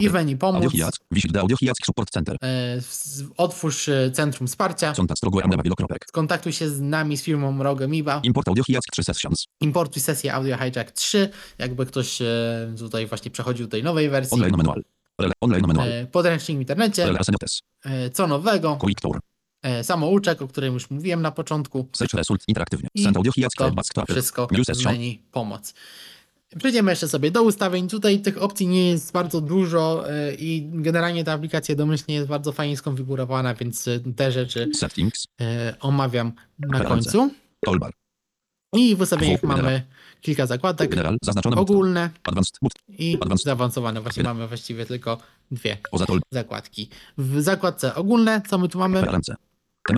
[0.00, 0.70] I w menu Audio
[1.56, 2.36] pomóc, support center.
[2.42, 2.80] e,
[3.36, 4.94] otwórz e, centrum wsparcia,
[6.08, 9.46] skontaktuj się z nami, z firmą Rogemiba, Import audio hijack 3 sessions.
[9.60, 12.26] importuj sesję Audio Hijack 3, jakby ktoś e,
[12.78, 14.34] tutaj właśnie przechodził do tej nowej wersji.
[14.34, 14.82] Online manual.
[15.40, 16.06] Online manual.
[16.12, 17.06] Podręcznik w internecie,
[18.12, 19.20] co nowego, Quick tour.
[19.82, 21.88] samouczek, o którym już mówiłem na początku.
[21.92, 22.88] Search result interaktywnie.
[22.94, 24.48] I To wszystko
[24.84, 25.74] menu pomoc.
[26.56, 27.88] Przejdziemy jeszcze sobie do ustawień.
[27.88, 32.52] Tutaj tych opcji nie jest bardzo dużo e, i generalnie ta aplikacja domyślnie jest bardzo
[32.52, 35.26] fajnie skonfigurowana, więc e, te rzeczy Settings.
[35.40, 37.30] e, omawiam na końcu.
[37.64, 37.92] Toolbar.
[38.72, 39.82] I w ustawieniach mamy
[40.20, 40.90] kilka zakładek.
[40.90, 41.56] General, zaznaczone.
[41.56, 42.58] Ogólne Advanced,
[42.88, 44.00] i zaawansowane.
[44.00, 45.18] Właśnie mamy właściwie tylko
[45.50, 45.78] dwie
[46.30, 46.88] zakładki.
[47.18, 48.98] W zakładce ogólne, co my tu mamy?
[48.98, 49.34] preferencje.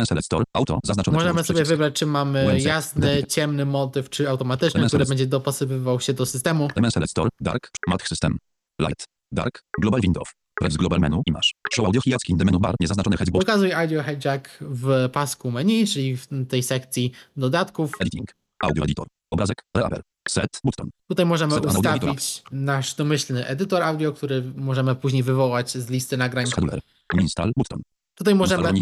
[0.04, 1.48] Select store, auto, zaznaczone Możemy przycisk.
[1.56, 2.64] sobie wybrać, czy mamy UNC.
[2.64, 6.68] jasny, ciemny motyw, czy automatyczny, który będzie dopasowywał się do systemu.
[6.90, 8.38] Select store, dark, math system.
[8.80, 10.28] Light, dark, global window.
[10.54, 11.54] Press global menu i masz.
[11.72, 15.86] Show audio hijack in the menu bar, niezaznaczony headbox, Pokazuj Audio Hijack w pasku menu,
[15.86, 17.90] czyli w tej sekcji dodatków.
[18.00, 18.28] editing,
[18.62, 20.90] audio editor, obrazek, reaper, set, button.
[21.08, 26.46] Tutaj możemy Set ustawić nasz domyślny edytor audio, który możemy później wywołać z listy nagrań.
[26.46, 26.80] Scheduler,
[27.20, 27.80] install, button.
[28.20, 28.72] Tutaj Możemy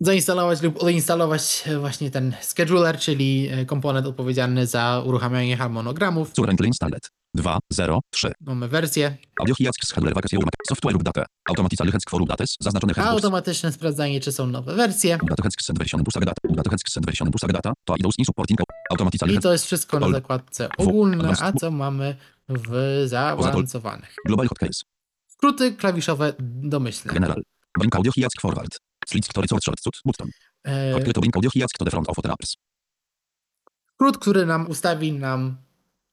[0.00, 6.32] zainstalować lub odinstalować właśnie ten scheduler, czyli e, komponent odpowiedzialny za uruchamianie harmonogramów.
[6.66, 7.10] Installed.
[7.34, 8.32] 2, 0, 3.
[8.40, 9.16] Mamy wersję,
[10.68, 11.02] software lub.
[11.48, 15.18] Automatically heads for dates, zaznaczony a automatyczne sprawdzanie, czy są nowe wersje.
[19.28, 22.16] I to jest wszystko na zakładce ogólne, a co mamy
[22.48, 24.14] w zaawansowanych.
[24.26, 24.84] global hotkeys.
[25.26, 26.32] Skróty klawiszowe
[26.62, 27.12] domyślne.
[27.14, 27.42] General.
[27.78, 28.72] Bring audio hijack forward.
[29.08, 30.30] Slits story sort short cut button.
[30.64, 32.56] E, Shortcut to bring audio hijack to the front of the apps.
[33.98, 35.56] skrót, który nam ustawi nam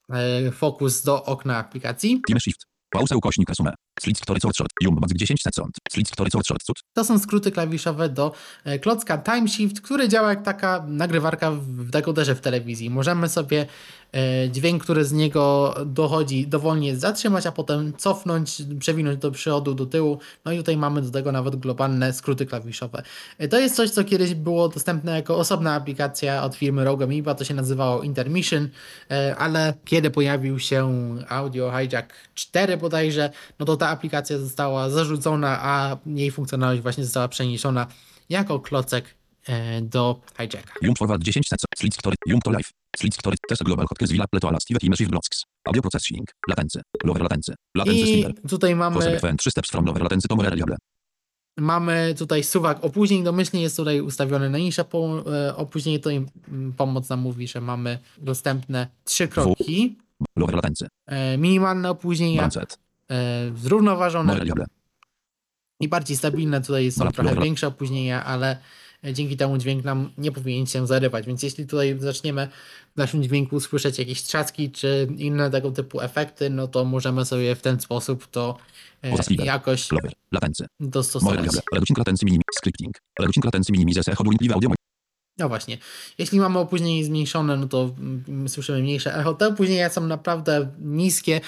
[0.09, 2.21] e, fokus do okna aplikacji.
[2.27, 2.65] Time shift.
[2.89, 3.73] Pausa ukośnik resume.
[3.99, 4.71] Slits sort short.
[4.81, 5.75] Jump back 10 sekund.
[5.91, 6.77] Slits sort short cut.
[6.93, 8.31] To są skróty klawiszowe do
[8.63, 12.89] e, klocka Time Shift, który działa jak taka nagrywarka w dekoderze w telewizji.
[12.89, 13.65] Możemy sobie
[14.13, 19.85] e, dźwięk, który z niego dochodzi, dowolnie zatrzymać, a potem cofnąć, przewinąć do przodu, do
[19.85, 20.19] tyłu.
[20.45, 23.03] No i tutaj mamy do tego nawet globalne skróty klawiszowe.
[23.37, 27.35] E, To jest coś, co kiedyś było dostępne jako osobna aplikacja od firmy Rogue Amoeba,
[27.35, 28.69] to się nazywało Intermission,
[29.37, 35.97] ale kiedy pojawił się Audio Hijack 4 bodajże, no to ta aplikacja została zarzucona, a
[36.05, 37.87] jej funkcjonalność właśnie została przeniesiona
[38.29, 39.05] jako klocek
[39.47, 40.73] e, do hijacka.
[40.81, 41.67] Jump forward 10 sekund.
[41.77, 42.15] Slits story.
[42.27, 42.69] Jump to live.
[42.97, 43.37] Slits story.
[43.49, 45.43] Test global hotkeys villa pleto elastive time shift blocks.
[45.65, 46.27] Audio processing.
[46.49, 46.79] Latency.
[47.03, 47.53] Lower latency.
[47.75, 50.75] Latency I tutaj mamy, FM 3 steps from lower latency to more reliable.
[51.57, 56.25] mamy tutaj suwak opóźnień, domyślnie jest tutaj ustawiony na niższe po, e, opóźnienie, to im
[56.47, 59.97] mm, pomoc nam mówi, że mamy dostępne trzy kroki,
[60.35, 60.87] Lower latency.
[61.05, 62.79] e, minimalne opóźnienia, Mindset.
[63.11, 64.33] E, zrównoważone
[65.79, 66.61] i bardziej stabilne.
[66.61, 68.57] Tutaj są trochę większe opóźnienia, ale
[69.03, 71.25] e, dzięki temu dźwięk nam nie powinien się zarywać.
[71.25, 72.47] Więc jeśli tutaj zaczniemy
[72.95, 77.55] w naszym dźwięku słyszeć jakieś trzaski czy inne tego typu efekty, no to możemy sobie
[77.55, 78.57] w ten sposób to
[79.03, 79.11] e,
[79.45, 79.87] jakoś
[80.79, 81.39] dostosować.
[85.37, 85.77] No właśnie.
[86.17, 89.33] Jeśli mamy opóźnienie zmniejszone, no to mm, słyszymy mniejsze echo.
[89.33, 91.41] Te opóźnienia są naprawdę niskie.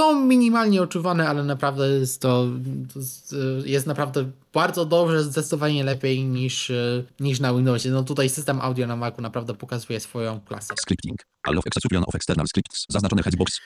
[0.00, 2.46] Są minimalnie odczuwane, ale naprawdę jest to,
[2.92, 3.34] to jest,
[3.64, 7.90] jest naprawdę bardzo dobrze, zdecydowanie lepiej niż, e, niż na Windowsie.
[7.90, 10.74] No tutaj system audio na Macu naprawdę pokazuje swoją klasę.
[10.80, 11.20] Scripting.
[11.42, 12.86] Allow execution of external scripts.
[12.88, 13.60] Zaznaczony headbox.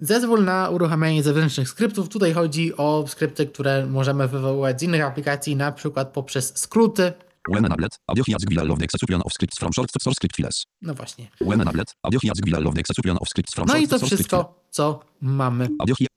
[0.00, 2.08] Zezwól na uruchamianie zewnętrznych skryptów.
[2.08, 7.12] Tutaj chodzi o skrypty, które możemy wywoływać z innych aplikacji, na przykład poprzez skróty.
[7.52, 7.92] When enabled.
[8.06, 10.66] Audio hijack will allow the execution of scripts from short source script files.
[10.82, 11.30] No właśnie.
[11.40, 11.94] When enabled.
[12.02, 14.30] Audio hijack will allow the execution of scripts from No short i to source script
[14.30, 14.44] files.
[14.44, 16.12] wszystko, co mamy hijack.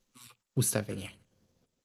[0.56, 1.10] ustawienie.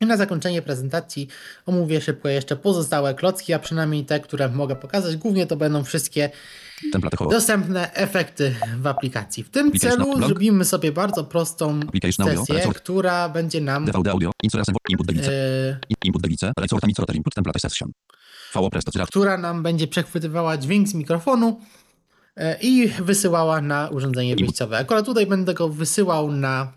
[0.00, 1.28] I na zakończenie prezentacji
[1.66, 5.16] omówię szybko jeszcze pozostałe klocki, a przynajmniej te, które mogę pokazać.
[5.16, 6.30] Głównie to będą wszystkie
[7.30, 9.44] dostępne efekty w aplikacji.
[9.44, 11.80] W tym celu zrobimy sobie bardzo prostą
[12.46, 14.30] sesję, która będzie nam DVD audio.
[14.42, 15.32] Insert input device.
[15.32, 15.78] e,
[18.92, 19.08] cyrat.
[19.08, 21.85] która nam będzie przechwytywała dźwięk z mikrofonu e,
[22.60, 24.78] i wysyłała na urządzenie wyjściowe.
[24.78, 26.72] Akurat tutaj będę go wysyłał na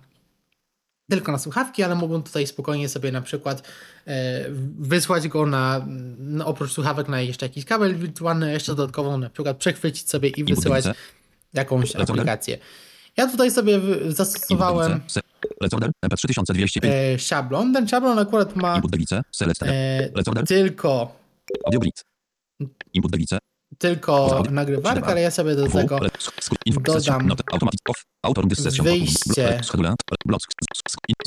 [1.10, 3.68] tylko na słuchawki, ale mogą tutaj spokojnie sobie na przykład
[4.08, 4.46] e,
[4.80, 5.86] wysłać go na,
[6.20, 10.44] no, oprócz słuchawek na jeszcze jakiś kabel wirtualny, jeszcze dodatkowo na przykład przechwycić sobie i
[10.56, 10.86] wysyłać
[11.54, 12.58] jakąś aplikację.
[13.18, 15.10] Ja tutaj sobie zastosowałem device.
[15.10, 15.22] Se-
[15.62, 15.92] Recorder.
[16.06, 16.86] MP3205.
[16.86, 17.74] e, szablon.
[17.74, 18.76] Ten szablon akurat ma
[19.68, 20.10] e,
[20.48, 21.16] tylko.
[22.94, 23.12] Input.
[23.80, 26.00] Tylko nagrywarkę, ale ja sobie do tego
[26.82, 27.30] dodam
[28.84, 29.62] wyjście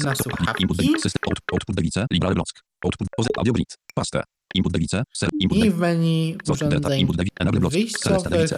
[0.04, 0.66] na słuchawki.
[4.54, 5.02] Input device.
[5.12, 5.28] Ser.
[5.40, 7.06] Input i w menu urządzeń
[7.70, 8.50] wyjściowych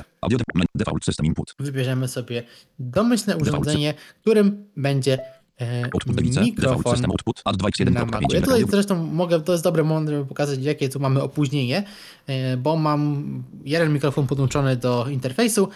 [0.75, 1.55] default system input.
[1.59, 2.43] wybierzemy sobie
[2.79, 5.19] domyślne urządzenie, którym będzie
[5.59, 7.41] e, mikrofon system output.
[7.45, 7.93] Add 2x1.
[7.93, 8.35] na Macu.
[8.35, 11.85] Ja tutaj zresztą mogę, to jest dobry moment, żeby pokazać, jakie tu mamy opóźnienie,
[12.27, 13.25] e, bo mam
[13.65, 15.69] jeden mikrofon podłączony do interfejsu,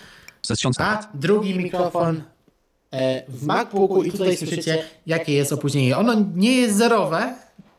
[0.79, 2.23] a drugi mikrofon
[2.91, 5.97] e, w MacBooku i tutaj słyszycie, jakie jest opóźnienie.
[5.97, 7.35] Ono nie jest zerowe,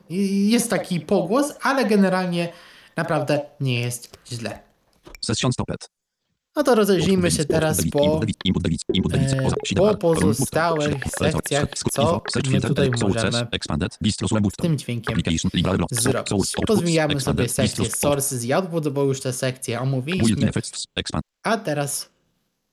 [0.10, 2.50] jest taki pogłos, ale generalnie
[2.96, 4.60] naprawdę nie jest źle.
[5.22, 5.99] Session stopped.
[6.60, 8.22] No to rozejrzyjmy się teraz po,
[9.14, 12.22] e, po pozostałych sekcjach, co
[12.52, 13.48] my tutaj możemy
[14.62, 15.22] tym dźwiękiem
[15.92, 16.54] zrobić.
[16.68, 20.52] Pozwijamy sobie sekcję sources i output, bo już te sekcje omówiliśmy,
[21.44, 22.10] a teraz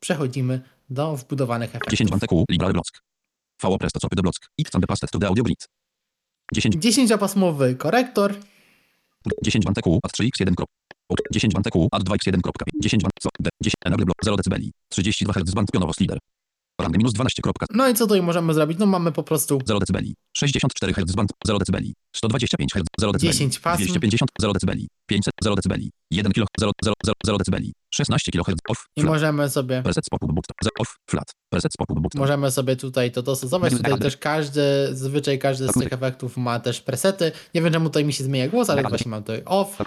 [0.00, 0.60] przechodzimy
[0.90, 2.12] do wbudowanych 10 efektów.
[2.12, 2.86] one TQ, library block.
[3.62, 4.36] VO presto, copy the block.
[4.60, 5.68] X and the pasted to the audio grid.
[6.52, 8.34] 10, 10-pasmowy korektor,
[9.42, 10.68] 10 one TQ, at 3x1 krop.
[11.08, 12.64] Od 10 one TQ, at 2x1 kropka.
[12.82, 14.70] 10 one, co, d, 10, enable block, 0 dB.
[14.88, 16.18] 32 Hz band pionowo slider.
[16.81, 17.66] Range minus 12 kropka.
[17.74, 18.78] no i co tutaj możemy zrobić?
[18.78, 19.98] No mamy po prostu 0 dB.
[20.36, 21.78] 64 Hz band, 0 dB.
[22.16, 23.20] 125 Hz, 0 dB.
[23.23, 23.82] 10 pasm.
[23.82, 24.73] 250, 0 dB.
[25.07, 25.74] 500, 0 dB.
[26.11, 27.57] 1 kilo, 0, 0, 0, 0 dB.
[27.94, 29.12] 16 kHz, off, i flat.
[29.12, 31.32] możemy sobie Preset pop-up button, off, flat.
[31.48, 32.19] Preset pop-up button.
[32.20, 33.73] Możemy sobie tutaj to dostosować.
[33.73, 34.62] Tutaj też każdy,
[34.93, 37.32] zazwyczaj każdy z tych efektów ma też presety.
[37.55, 39.78] Nie wiem, czemu tutaj mi się zmienia głos, ale właśnie mam tutaj off,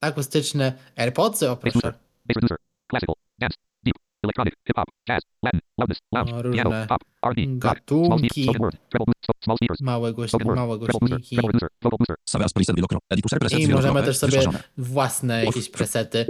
[0.00, 1.94] akustyczne, AirPodsy, o proszę.
[2.90, 3.56] classical, dance,
[4.24, 8.46] electronic, hip-hop, jazz, Latin, loudness, lounge, O, piano, różne pop, R&B, gatunki.
[9.80, 10.78] Małe, głoś, spoken word, małe
[12.10, 12.28] treble
[13.22, 13.40] booster, głośniki.
[13.40, 14.40] preset I możemy też sobie
[14.76, 16.26] własne jakieś presety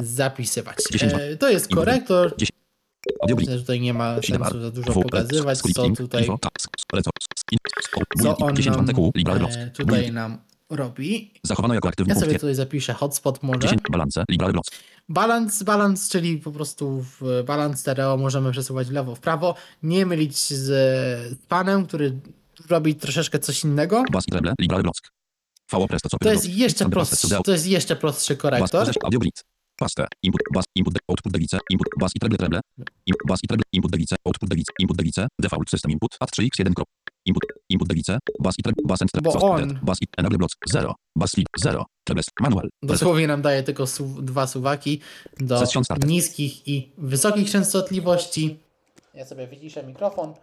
[0.00, 0.76] zapisywać.
[0.92, 2.36] 10 E, to jest korektor.
[2.36, 2.50] 10
[3.22, 3.48] Audio grid.
[3.48, 6.26] Myślę, że tutaj nie ma sensu za dużo pokazywać, co tutaj,
[8.22, 8.36] co?
[8.36, 8.86] On 10 nam
[9.56, 10.38] e, tutaj nam
[10.70, 11.30] robi.
[11.42, 13.60] Zachowano jako aktywny Ja sobie tutaj zapiszę hotspot może.
[13.60, 14.70] 10 balance, library blocks.
[15.08, 19.54] Balans, balans, czyli po prostu w balans stereo możemy przesuwać w lewo, w prawo.
[19.82, 22.18] Nie mylić z, panem, który
[22.68, 24.04] robi troszeczkę coś innego.
[24.12, 25.00] Bass i treble, library blocks.
[25.88, 28.86] Presto, co To jest jeszcze prostszy, to jest jeszcze prostszy korektor.
[28.86, 29.44] Bass, audio grid.
[29.76, 32.60] Paste, input, bass, input, output device, input, bass i treble, treble,
[33.06, 36.74] in, bass i treble, input device, output device, input device, default system input, at 3x1
[36.74, 36.88] krop,
[37.26, 40.06] input, input device, bass i treble, bass and treble, Bo source, on- dead, bass i
[40.16, 45.00] enable blocks, 0, bass lead, 0, treble, manual, Dosłownie nam daje tylko su- dwa suwaki
[45.40, 45.62] do
[46.06, 48.58] niskich i wysokich częstotliwości.
[49.14, 50.34] Ja sobie wyciszę mikrofon.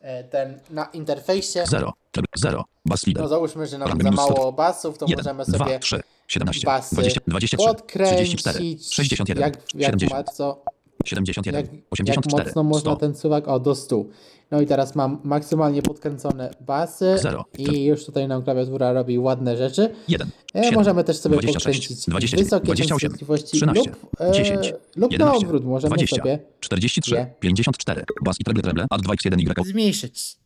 [0.00, 1.64] E, Ten na interfejsie.
[1.66, 5.56] 0, treble, 0, bass No leader, załóżmy, że nam za mało basów, to 1, możemy
[5.56, 8.42] 2, sobie 3, 17, basy 20, 23, podkręcić.
[8.42, 10.62] 34, 61, jak, jak 70, bardzo,
[11.04, 14.04] 71, jak, jak 84, mocno można 100, ten suwak, o do 100.
[14.50, 17.44] No i teraz mam maksymalnie podkręcone basy Zero.
[17.58, 19.94] i już tutaj nam klawiatura robi ładne rzeczy.
[20.08, 24.32] 1, E, 7, możemy też sobie 26, podkręcić 29, wysokie 28, częstotliwości 13, lub, e,
[24.32, 28.86] 10, lub na 11, odwrót możemy 20, sobie 43, je 54, bass i treble, treble,
[28.90, 30.36] at 2x1 y, zmniejszyć.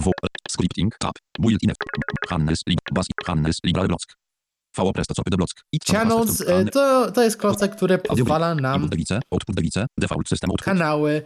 [0.00, 0.10] W,
[0.50, 1.72] scripting, tab, built-in,
[2.28, 4.02] Hannes, lib, bas, Hannes, library block.
[4.76, 5.50] VO presto, copy the block.
[5.72, 8.90] I Channels to, to jest klocek, który pozwala nam
[10.64, 11.22] kanały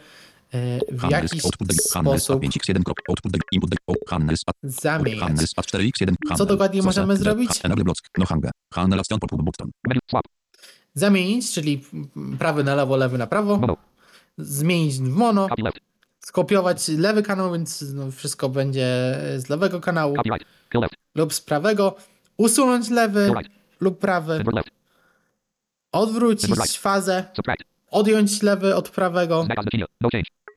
[0.93, 5.21] w jakiś output device, Hannes, sposób 5x1, krop, output device, input device, Hannes, at, zamieniać.
[5.21, 7.51] Hannes, at 4x1, Co dokładnie możemy zrobić?
[7.65, 8.27] No
[10.95, 11.85] Zamienić, czyli
[12.39, 13.77] prawy na lewo, lewy na prawo.
[14.39, 15.49] Zmienić w mono.
[16.21, 20.17] Skopiować lewy kanał, więc no, wszystko będzie z lewego kanału
[21.15, 21.97] lub z prawego.
[22.37, 23.33] Usunąć lewy
[23.81, 24.45] lub prawy.
[25.93, 27.25] Odwrócić fazę.
[27.91, 29.47] Odjąć lewy od prawego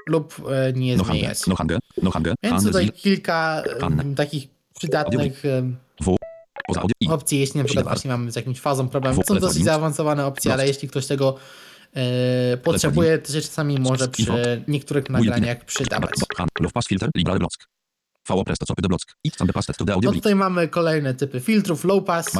[0.08, 1.48] lub e, nie No hanga, zmieniać.
[1.48, 1.56] no
[2.02, 2.12] no
[2.44, 5.72] Więc tutaj kilka e, takich przydatnych e,
[7.10, 9.16] opcji, jeśli na przykład właśnie mamy z jakimś fazą problem.
[9.16, 11.36] Są dosyć zaawansowane opcje, ale jeśli ktoś tego
[12.64, 16.12] potrzebuje, to się czasami może przy niektórych nagraniach przydawać.
[20.06, 22.34] No tutaj mamy kolejne typy filtrów, low pass.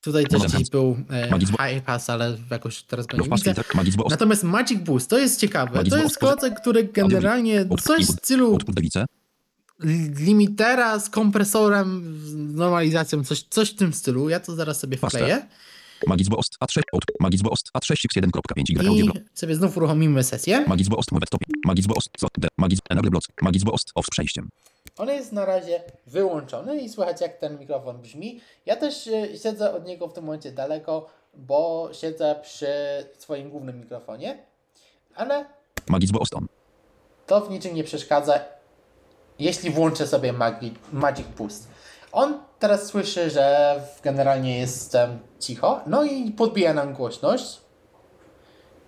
[0.00, 3.54] Tutaj też był e, Magic high pass, ale jakoś teraz go nie widzę.
[3.98, 4.10] Ost.
[4.10, 5.76] Natomiast Magic Boost, to jest ciekawe.
[5.76, 8.58] Magic To jest klocek, który generalnie coś w stylu
[10.18, 14.28] limitera z kompresorem, z normalizacją, coś, coś w tym stylu.
[14.28, 15.46] Ja to zaraz sobie wkleję.
[16.06, 20.64] Magicz Ost, A3, out, Magicz Ost, A6x1.5 y I sobie znów uruchomimy sesję.
[20.68, 21.46] Magicz Ost, move stopie.
[21.64, 23.24] Magicz Ost, co, de, Magicz, enable block.
[23.42, 24.48] Magicz Ost, off z przejściem.
[24.98, 28.40] On jest na razie wyłączony i słychać jak ten mikrofon brzmi.
[28.66, 32.66] Ja też e, siedzę od niego w tym momencie daleko, bo siedzę przy
[33.18, 34.38] swoim głównym mikrofonie,
[35.14, 35.44] ale
[35.88, 36.46] Magicz Ost on.
[37.26, 38.40] to w niczym nie przeszkadza,
[39.38, 41.68] jeśli włączę sobie Magic, Magic Boost.
[42.12, 47.63] On teraz słyszy, że generalnie jestem cicho, no i podbija nam głośność.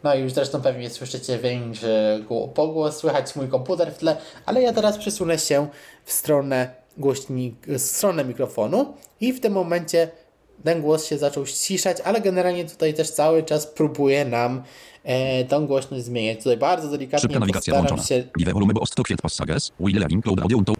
[0.06, 4.16] No i już zresztą pewnie słyszycie większy gło- pogłos, słychać mój komputer w tle,
[4.46, 5.68] ale ja teraz przesunę się
[6.04, 10.08] w stronę głośnik, w stronę mikrofonu i w tym momencie
[10.64, 14.62] ten głos się zaczął ściszać, ale generalnie tutaj też cały czas próbuje nam
[15.04, 16.38] e, tą głośność zmieniać.
[16.38, 18.02] Tutaj bardzo delikatnie Szybka nawigacja włączona.
[18.02, 19.72] się Vive volume Ost passages.
[20.22, 20.72] Cloud audio to.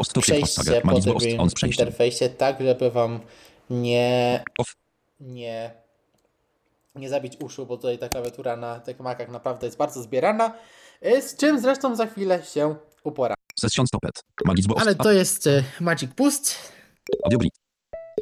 [0.00, 0.82] Ost passages.
[1.14, 1.86] Ost on przejściem.
[1.86, 3.20] interfejsie tak, żeby Wam
[3.70, 4.76] nie, Off.
[5.20, 5.83] nie
[6.94, 10.52] nie zabić uszu, bo tutaj ta klawiatura na tych Macach naprawdę jest bardzo zbierana,
[11.06, 13.34] y, z czym zresztą za chwilę się upora.
[13.58, 14.22] Session stopped.
[14.44, 14.82] Magic box.
[14.82, 16.10] Ale to jest y, Magic.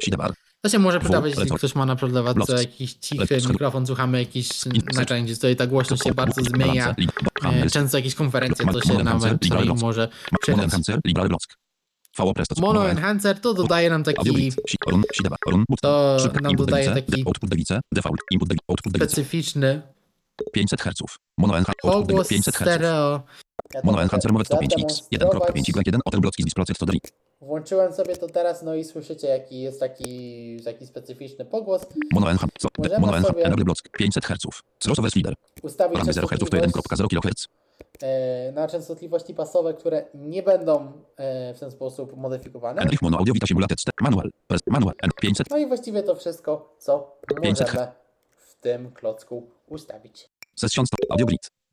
[0.03, 0.33] Sidebar.
[0.61, 2.61] To się może przydawać, jeśli ktoś ma na przykład Blocks.
[2.61, 4.49] jakiś cichy mikrofon, słuchamy jakiś
[4.93, 6.95] naczęć, tutaj ta głośność się bardzo zmienia.
[7.43, 7.97] E, Często.
[7.97, 9.51] Jakieś konferencje, to się nawet
[9.81, 10.07] może
[10.39, 10.67] przydać.
[12.17, 12.21] Enhancer.
[12.21, 12.27] Liberal block.
[12.27, 12.55] VO presto.
[12.61, 14.51] Mono Enhancer to dodaje nam taki.
[15.81, 17.23] To nam dodaje taki-.
[17.93, 18.19] Default.
[18.31, 18.49] Input
[18.95, 19.81] specyficzny
[20.53, 21.01] 500 Hz.
[21.37, 21.75] Mono enhancer.
[21.91, 22.51] Output pogłos device.
[22.51, 22.81] 500 Hz.
[23.83, 25.07] Mono enhancer mowy 105x.
[25.11, 27.11] 1.5 Y1 Otel Blocki z procent to.
[27.41, 31.81] Włączyłem sobie to teraz, no i słyszycie jaki jest taki, taki specyficzny pogłos.
[32.13, 32.71] Mono enhancer.
[32.99, 33.31] Mono enhancer.
[33.31, 33.79] sobie- Enable Block.
[33.97, 34.45] 500 Hz.
[34.85, 35.33] Crossover slider.
[35.61, 37.47] Ustawić Ramy 0 Hz to częstotliwość 1.0 kHz.
[38.03, 42.81] E, na częstotliwości pasowe, które nie będą e, w ten sposób modyfikowane.
[42.81, 43.77] Enrich mono audio vita simulated.
[44.01, 44.29] Manual.
[44.67, 44.95] Manual.
[45.01, 45.49] N 500.
[45.49, 47.91] No i właściwie to wszystko, co 500 możemy
[48.35, 50.29] w tym klocku ustawić.
[50.55, 50.85] Session.
[51.09, 51.27] Audio.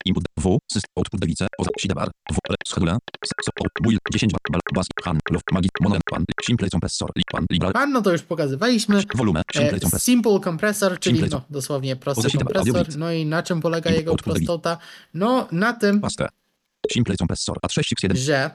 [0.05, 0.59] Input W.
[0.73, 0.91] System.
[0.97, 1.47] Output device.
[1.59, 1.71] Oza.
[1.81, 2.09] Sidebar.
[2.31, 2.39] W.
[2.49, 2.57] Re.
[2.67, 2.93] Schedule.
[2.93, 4.01] Se- so- out- Build.
[4.13, 4.61] 10 bal.
[4.75, 4.87] Bas.
[5.05, 5.19] Han.
[5.31, 5.43] Love.
[5.53, 5.71] Magit.
[5.81, 5.97] Mono.
[6.11, 6.25] Pan.
[6.47, 7.11] Simple compressor.
[7.33, 7.45] Pan.
[7.51, 7.73] Liberal.
[7.73, 9.03] Pan, no to już pokazywaliśmy.
[9.15, 9.43] Volume.
[9.53, 10.01] Simple E, compressor.
[10.01, 12.87] simple compressor, czyli no, dosłownie prosty kompresor.
[12.99, 14.79] No i na czym polega jego prostota?
[15.15, 16.29] No na tym, Paste.
[16.93, 17.59] Simple compressor.
[17.67, 18.17] A6x1.
[18.17, 18.51] że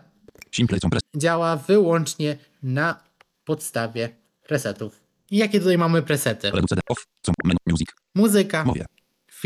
[0.56, 1.10] Simple compressor.
[1.18, 3.00] działa wyłącznie na
[3.46, 4.10] podstawie
[4.48, 5.00] presetów.
[5.32, 6.52] I jakie tutaj mamy presety?
[6.52, 6.76] Reduce.
[6.90, 7.08] Off.
[7.68, 7.88] Music.
[8.16, 8.86] Muzyka, Mowie.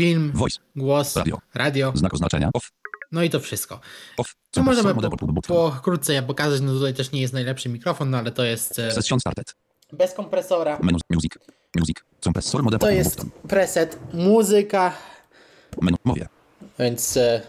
[0.00, 0.58] Film, Voice.
[0.76, 1.38] głos, Radio.
[1.54, 2.50] radio, Znak oznaczenia.
[2.54, 2.72] Off.
[3.12, 3.80] no i to wszystko.
[4.16, 4.34] Off.
[4.50, 5.00] Co możemy po,
[5.46, 8.92] pokrótce ja pokazać, no tutaj też nie jest najlepszy mikrofon, no ale to jest e,
[8.92, 9.54] Session started.
[9.92, 10.78] bez kompresora.
[10.82, 10.98] Menu.
[11.10, 11.32] Music.
[11.78, 11.96] Music.
[12.24, 12.62] Compressor.
[12.62, 12.78] Model.
[12.78, 14.92] To jest preset muzyka,
[15.82, 15.96] Menu.
[16.04, 16.28] Mowie.
[16.78, 17.42] więc e,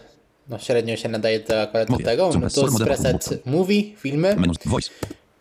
[0.48, 2.24] no średnio się nadaje to akurat do Mówię, tego.
[2.26, 4.36] No, to kompresor jest preset movie, filmy.
[4.36, 4.54] Menu.
[4.66, 4.90] Voice.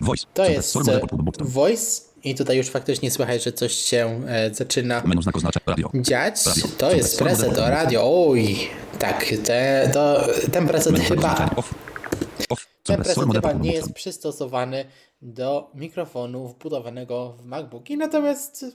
[0.01, 0.25] Voice.
[0.33, 1.01] To jest e,
[1.39, 5.21] voice i tutaj już faktycznie słychać, że coś się e, zaczyna Menu.
[5.21, 5.63] Znak oznaczenia.
[5.65, 5.89] Radio.
[5.93, 6.45] dziać.
[6.45, 6.63] Radio.
[6.77, 7.67] To jest preset modelu.
[7.67, 8.27] o radio.
[8.27, 8.69] Oj,
[8.99, 11.05] tak, te, to, ten preset Menu.
[11.05, 11.55] Chyba oznaczenia.
[11.55, 11.73] Off.
[12.49, 12.67] Off.
[12.83, 14.85] Ten preset chyba nie jest przystosowany
[15.21, 18.65] do mikrofonu wbudowanego w MacBooki, natomiast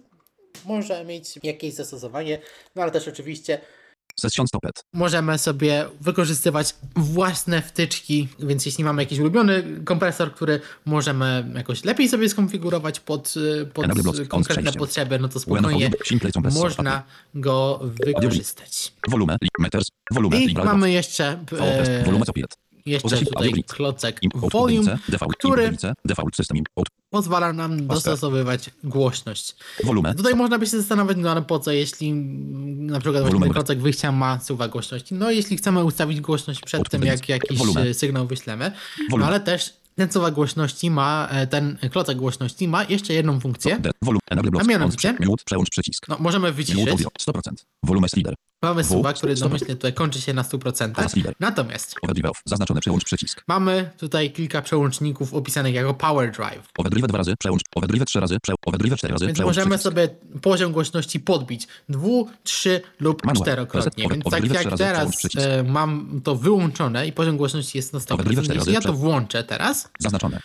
[0.65, 2.39] może mieć jakieś zastosowanie,
[2.75, 3.61] no ale też oczywiście
[4.21, 4.85] Session stopped.
[4.93, 12.09] możemy sobie wykorzystywać własne wtyczki, więc jeśli mamy jakiś ulubiony kompresor, który możemy jakoś lepiej
[12.09, 13.87] sobie skonfigurować pod, y, pod
[14.29, 15.91] konkretne potrzeby, no to spokojnie
[16.53, 17.03] można
[17.35, 18.93] go wykorzystać.
[19.09, 19.37] Volume.
[19.59, 19.89] Meters.
[20.13, 20.39] Volume.
[20.39, 22.05] I mamy jeszcze, e.
[22.87, 24.99] jeszcze tutaj klocek volume,
[25.39, 25.77] który
[27.11, 29.57] pozwala nam dostosowywać głośność.
[29.85, 30.15] Volume.
[30.15, 33.79] Tutaj można by się zastanawiać, no ale po co, jeśli na przykład właśnie ten klocek
[33.79, 35.15] wyjścia ma suwa głośności.
[35.15, 38.73] No jeśli chcemy ustawić głośność przed tym, jak jakiś e, sygnał wyślemy,
[39.19, 43.79] no ale też ten suwa głośności ma, e, ten klocek głośności ma jeszcze jedną funkcję.
[44.61, 45.15] A mianowicie?
[46.09, 46.89] No możemy wyciszyć.
[46.89, 47.09] audio.
[47.21, 47.41] 100%.
[47.83, 48.35] Volume slider.
[48.63, 49.41] Mamy W, suwa, który 100%.
[49.41, 50.93] domyślnie tutaj kończy się na 100%.
[50.99, 51.35] Oraz lider.
[51.41, 51.95] Natomiast.
[52.45, 53.45] Zaznaczony przełącz przycisk.
[53.49, 56.69] mamy tutaj kilka przełączników opisanych jako Power Drive.
[56.79, 57.35] Overdrive dwa razy.
[57.37, 57.63] Przełącz.
[57.75, 58.37] Overdrive trzy razy.
[58.43, 58.61] Przełącz.
[58.67, 59.27] Overdrive cztery razy.
[59.27, 60.09] Więc możemy sobie
[60.43, 63.43] poziom głośności podbić dwu, trzy lub Manual.
[63.45, 64.09] czterokrotnie.
[64.11, 68.33] Więc tak jak teraz e, mam to wyłączone i poziom głośności jest na 100%, Obydwie
[68.43, 70.41] cztery jeśli razy ja to włączę teraz Zaznaczone.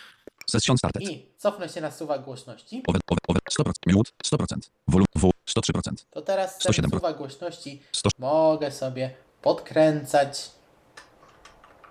[0.50, 1.02] Session started.
[1.02, 3.72] i cofnę się na suwak głośności, Over, over, over, 100%.
[3.92, 4.10] Mute.
[4.24, 4.56] 100%.
[4.88, 5.06] Volume.
[5.16, 5.31] W.
[5.50, 5.92] 103%.
[6.10, 6.90] to teraz ten 107%.
[6.90, 9.10] suwak głośności 100, mogę sobie
[9.42, 10.50] podkręcać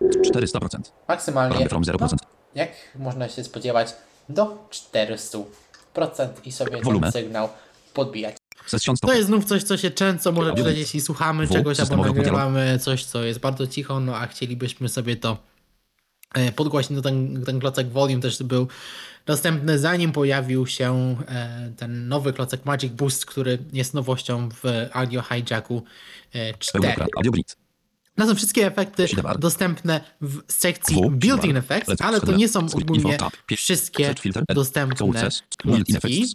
[0.01, 0.79] 400%.
[1.07, 1.97] maksymalnie, from 0%.
[1.99, 2.17] no,
[2.55, 3.93] jak można się spodziewać,
[4.29, 5.43] do 400%
[6.43, 7.11] i sobie Wolumen.
[7.11, 7.49] ten sygnał
[7.93, 8.35] podbijać.
[9.01, 12.79] To jest znów coś, co się często może przydać, jeśli słuchamy W, czegoś albo nagrywamy
[12.79, 15.37] coś, co jest bardzo cicho, no a chcielibyśmy sobie to
[16.33, 18.67] e, podgłośnić, no ten, ten klocek volume też był
[19.25, 25.21] dostępny zanim pojawił się e, ten nowy klocek Magic Boost, który jest nowością w Audio
[25.21, 25.83] Hijacku
[26.33, 26.87] e, 4.
[26.87, 27.61] Pełna audio grid.
[28.17, 29.05] No są wszystkie efekty
[29.39, 31.57] dostępne w sekcji sidebar.
[31.57, 33.17] Effects, ale to nie są ogólnie
[33.57, 34.15] wszystkie
[34.53, 34.95] dostępne
[35.57, 36.25] klocki,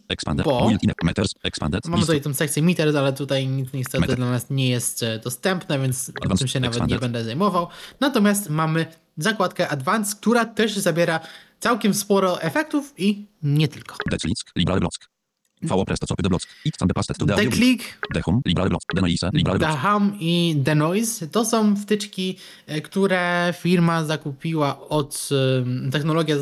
[0.45, 0.71] bo.
[1.89, 5.79] Mamy tutaj tą sekcję meters, ale tutaj nic niestety dla nas nie jest e, dostępne,
[5.79, 7.69] więc tym się nawet nie będę zajmował.
[8.01, 8.87] Natomiast mamy
[9.19, 11.21] zakładkę Advanced, która też zabiera
[11.61, 13.97] całkiem sporo efektów i nie tylko.
[14.11, 14.51] Declick.
[14.57, 14.97] Liberal block.
[15.87, 16.43] Presto copy block.
[16.67, 17.37] X and pasted to the.
[17.37, 17.83] Declick,
[18.15, 18.41] Dehum.
[18.47, 18.83] Liberal block.
[18.95, 19.31] Denoise.
[19.33, 19.79] Liberal block.
[19.81, 25.29] Hum i Denoise to są wtyczki, e, które firma zakupiła od,
[25.63, 26.37] em, technologia,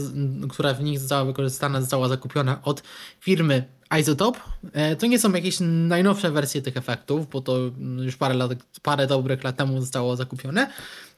[0.51, 2.83] która w nich została wykorzystana, została zakupiona od
[3.21, 3.65] firmy
[4.01, 4.41] Isotope
[4.73, 7.59] E, To nie są jakieś najnowsze wersje tych efektów, bo to
[8.05, 10.71] już parę, lat, parę dobrych lat temu zostało zakupione.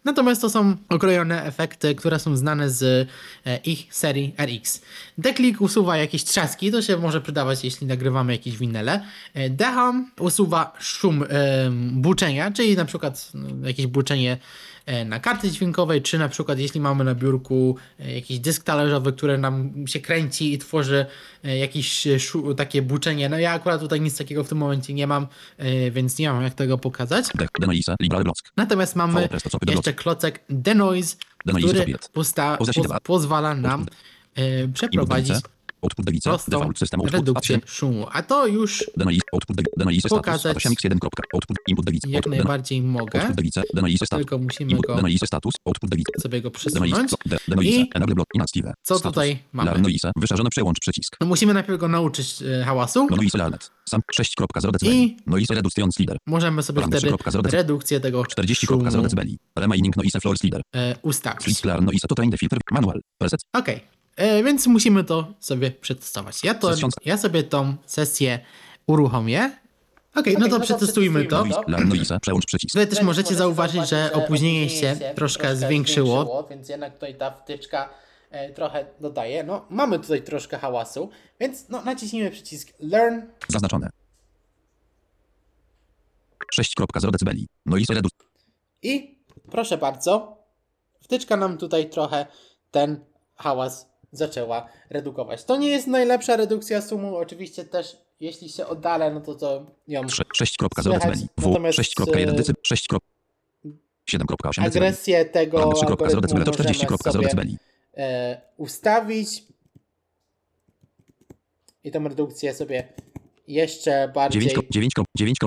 [0.04, 3.08] Natomiast to są okrojone efekty, które są znane z
[3.46, 4.82] e, ich serii RX.
[5.18, 9.04] Deklik usuwa jakieś trzaski, to się może przydawać, jeśli nagrywamy jakieś winele.
[9.34, 11.26] E, Deham usuwa szum e,
[11.92, 14.38] buczenia, czyli na przykład no, jakieś buczenie
[15.06, 19.38] na karty dźwiękowej, czy na przykład jeśli mamy na biurku e, jakiś dysk talerzowy, który
[19.38, 21.06] nam się kręci i tworzy
[21.44, 22.18] e, jakieś e,
[22.56, 23.28] takie buczenie.
[23.28, 25.26] No ja akurat tutaj nic takiego w tym momencie nie mam,
[25.58, 27.26] e, więc nie mam jak tego pokazać.
[28.56, 29.28] Natomiast mamy
[29.66, 31.94] jeszcze klocek Denoise, który
[33.02, 33.86] pozwala nam
[34.34, 35.36] e, przeprowadzić
[35.86, 37.62] Output Device, prostą Default System Output, redukcję A3.
[37.66, 38.06] szumu.
[38.12, 38.84] A to już
[39.32, 39.56] Output,
[39.98, 40.56] Status, Pokazać.
[40.56, 40.98] A8x1.
[41.34, 43.46] Output, Input jak najbardziej mogę, Output
[44.06, 44.08] Status.
[44.26, 45.90] tylko musimy Input, go Denoise Status, Output
[46.22, 46.92] sobie go przesunąć.
[47.62, 48.72] I Enable Block, Inactive.
[48.82, 49.82] co tutaj mamy?
[50.16, 51.16] Wyszerzone przełącz przycisk.
[51.20, 53.06] No musimy najpierw go nauczyć e, hałasu.
[53.10, 54.86] Noise Larnet, sam 6.0 dB.
[54.86, 57.50] I- Noise Reductions Leader, Możemy sobie wtedy 3.0 dB.
[57.50, 59.22] redukcję tego 40.0 szumu dB.
[59.58, 60.62] Remaining Noise Floor Leader.
[60.76, 61.64] e, ustawić.
[61.64, 63.00] Larnoise to train the filter, manual.
[63.18, 63.80] Preset, Okej,
[64.16, 66.44] e, więc musimy to sobie przetestować.
[66.44, 66.74] Ja, to,
[67.04, 68.40] ja sobie tą sesję
[68.86, 69.50] uruchomię.
[70.14, 71.44] Okej, no to przetestujmy to.
[72.20, 72.72] Przełącz przycisk.
[72.72, 77.90] Tutaj też możecie zauważyć, że opóźnienie się troszkę zwiększyło, więc jednak tutaj ta wtyczka
[78.30, 79.44] e, trochę dodaje.
[79.44, 81.10] No, mamy tutaj troszkę hałasu,
[81.40, 83.90] więc no, naciśnijmy przycisk Learn Zaznaczone.
[86.54, 87.30] 6.0 dB.
[87.66, 88.16] Noise Reduce.
[88.82, 89.18] i
[89.50, 90.36] proszę bardzo,
[91.00, 92.26] wtyczka nam tutaj trochę
[92.70, 93.00] ten
[93.34, 95.44] hałas zaczęła redukować.
[95.44, 100.02] To nie jest najlepsza redukcja sumu, oczywiście też jeśli się oddalę, no to to ją
[100.02, 101.28] 6.0 Słychać, dB.
[101.38, 102.52] W natomiast, 6.1 e, dB.
[102.62, 102.88] 6.
[102.90, 104.66] 7.8 dB.
[104.66, 107.56] agresję tego Range 3.0 algorytmu możemy 40.0 sobie
[107.96, 109.42] e, ustawić
[111.84, 112.88] i tą redukcję sobie
[113.48, 114.66] jeszcze bardziej 9.
[114.70, 114.92] 9.
[115.16, 115.38] 9.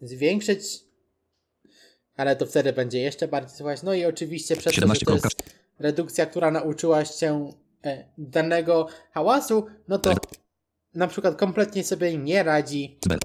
[0.00, 0.62] zwiększyć,
[2.16, 3.82] ale to wtedy będzie jeszcze bardziej słychać.
[3.82, 5.06] No i oczywiście przez to, że 17.
[5.06, 5.42] to jest
[5.78, 7.52] redukcja, która nauczyła się
[8.18, 10.14] danego hałasu, no to
[10.94, 13.18] na przykład kompletnie sobie nie radzi dB.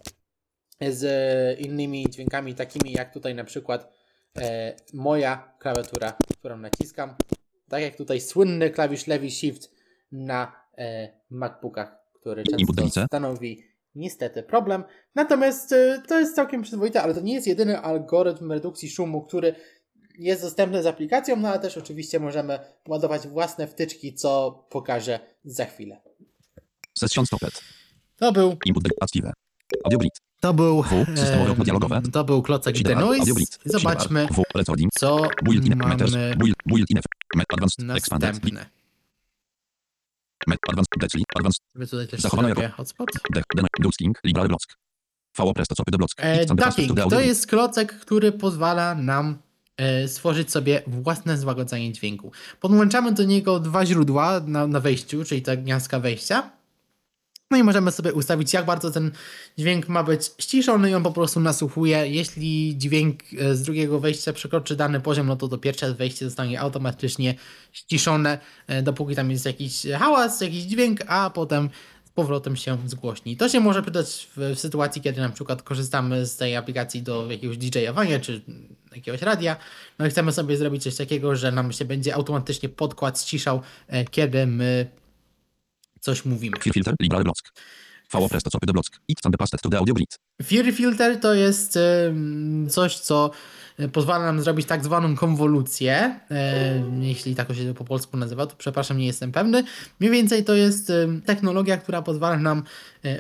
[0.94, 3.94] z e, innymi dźwiękami, takimi jak tutaj na przykład
[4.38, 7.16] e, moja klawiatura, którą naciskam.
[7.70, 9.72] Tak jak tutaj słynny klawisz lewy shift
[10.12, 13.64] na e, MacBookach, który często stanowi
[13.96, 14.84] niestety problem.
[15.16, 19.56] Natomiast e, to jest całkiem przyzwoite, ale to nie jest jedyny algorytm redukcji szumu, który
[20.20, 25.66] jest dostępny z aplikacją, no ale też oczywiście możemy ładować własne wtyczki, co pokażę za
[25.66, 26.02] chwilę.
[26.98, 27.62] Session stopped.
[28.16, 29.26] To był Input dev- active.
[29.86, 30.14] Audio grid.
[30.40, 31.06] to był, W.
[31.16, 32.02] Systemowe okno dialogowe.
[32.14, 33.34] to był klocek The Noise.
[33.66, 34.44] Zobaczmy, W.
[34.56, 34.92] Recording.
[34.94, 35.96] co Build in mamy
[36.68, 37.00] Build, in
[37.52, 37.90] advanced.
[37.98, 38.40] Expanded.
[41.00, 41.24] Decli.
[41.36, 41.62] Advanced.
[42.22, 43.10] Zachowane jako- hotspot.
[44.34, 44.60] Block.
[45.38, 46.12] VO presto block.
[46.18, 49.42] And the ducking to jest klocek, który pozwala nam
[50.08, 52.32] stworzyć sobie własne złagodzenie dźwięku.
[52.60, 56.52] Podłączamy do niego dwa źródła na, na wejściu, czyli ta gniazdka wejścia.
[57.54, 59.12] No i możemy sobie ustawić, jak bardzo ten
[59.58, 62.08] dźwięk ma być ściszony i on po prostu nasłuchuje.
[62.08, 66.62] Jeśli dźwięk e, z drugiego wejścia przekroczy dany poziom, no to to pierwsze wejście zostanie
[66.62, 67.36] automatycznie
[67.72, 68.38] ściszone,
[68.68, 71.70] e, dopóki tam jest jakiś hałas, jakiś dźwięk, a potem
[72.06, 73.38] z powrotem się zgłośni.
[73.38, 77.32] To się może przydać w, w sytuacji, kiedy na przykład korzystamy z tej aplikacji do
[77.32, 78.42] jakiegoś DJ-owania czy
[78.96, 79.56] jakiegoś radia,
[80.00, 84.06] no i chcemy sobie zrobić coś takiego, że nam się będzie automatycznie podkład ściszał, e,
[84.06, 84.88] kiedy my
[86.00, 86.58] coś mówimy.
[86.74, 86.96] Filter.
[87.02, 87.40] Library block.
[88.14, 88.88] VO presto copy the block.
[89.26, 90.20] And the pasted to the audio grid.
[90.44, 91.80] Fury Filter to jest
[92.70, 93.32] coś, co
[93.80, 96.20] e, pozwala nam zrobić tak zwaną konwolucję.
[96.32, 99.64] e, Jeśli tak to się po polsku nazywa, to przepraszam, nie jestem pewny.
[100.00, 100.92] Mniej więcej to jest
[101.26, 102.64] technologia, która pozwala nam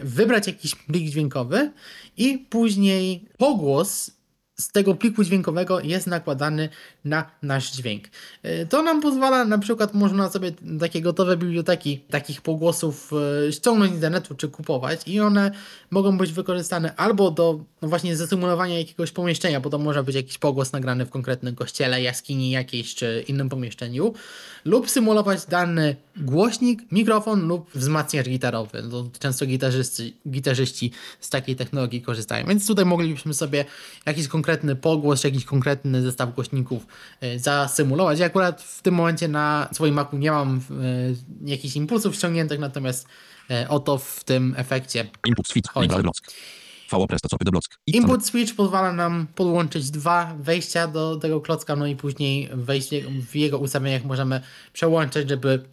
[0.03, 1.71] wybrać jakiś plik dźwiękowy
[2.17, 4.11] i później pogłos
[4.55, 6.69] z tego pliku dźwiękowego jest nakładany
[7.05, 8.03] na nasz dźwięk.
[8.43, 13.11] E, To nam pozwala, na przykład można sobie takie gotowe biblioteki takich pogłosów
[13.47, 15.51] e, ściągnąć z internetu czy kupować i one
[15.91, 20.37] mogą być wykorzystane albo do no właśnie zasymulowania jakiegoś pomieszczenia, bo to może być jakiś
[20.37, 24.13] pogłos nagrany w konkretnym kościele, jaskini jakiejś czy innym pomieszczeniu,
[24.65, 28.83] lub symulować dany głośnik, mikrofon lub wzmacniacz gitarowy.
[28.91, 32.47] To często gitarzyści, gitarzyści z takiej technologii korzystają.
[32.47, 33.65] Więc tutaj moglibyśmy sobie
[34.05, 34.42] jakiś konkretny
[34.81, 36.87] pogłos, czy jakiś konkretny zestaw głośników
[37.21, 38.19] e, zasymulować.
[38.19, 40.61] Ja akurat w tym momencie na swoim Macu nie mam e,
[41.49, 43.07] jakichś impulsów ściągniętych, natomiast
[43.49, 45.73] e, oto w tym efekcie Input switch.
[47.87, 52.89] Input switch pozwala nam podłączyć dwa wejścia do tego klocka, no i później wejść
[53.27, 54.41] w jego ustawieniach możemy
[54.73, 55.65] przełączyć, żeby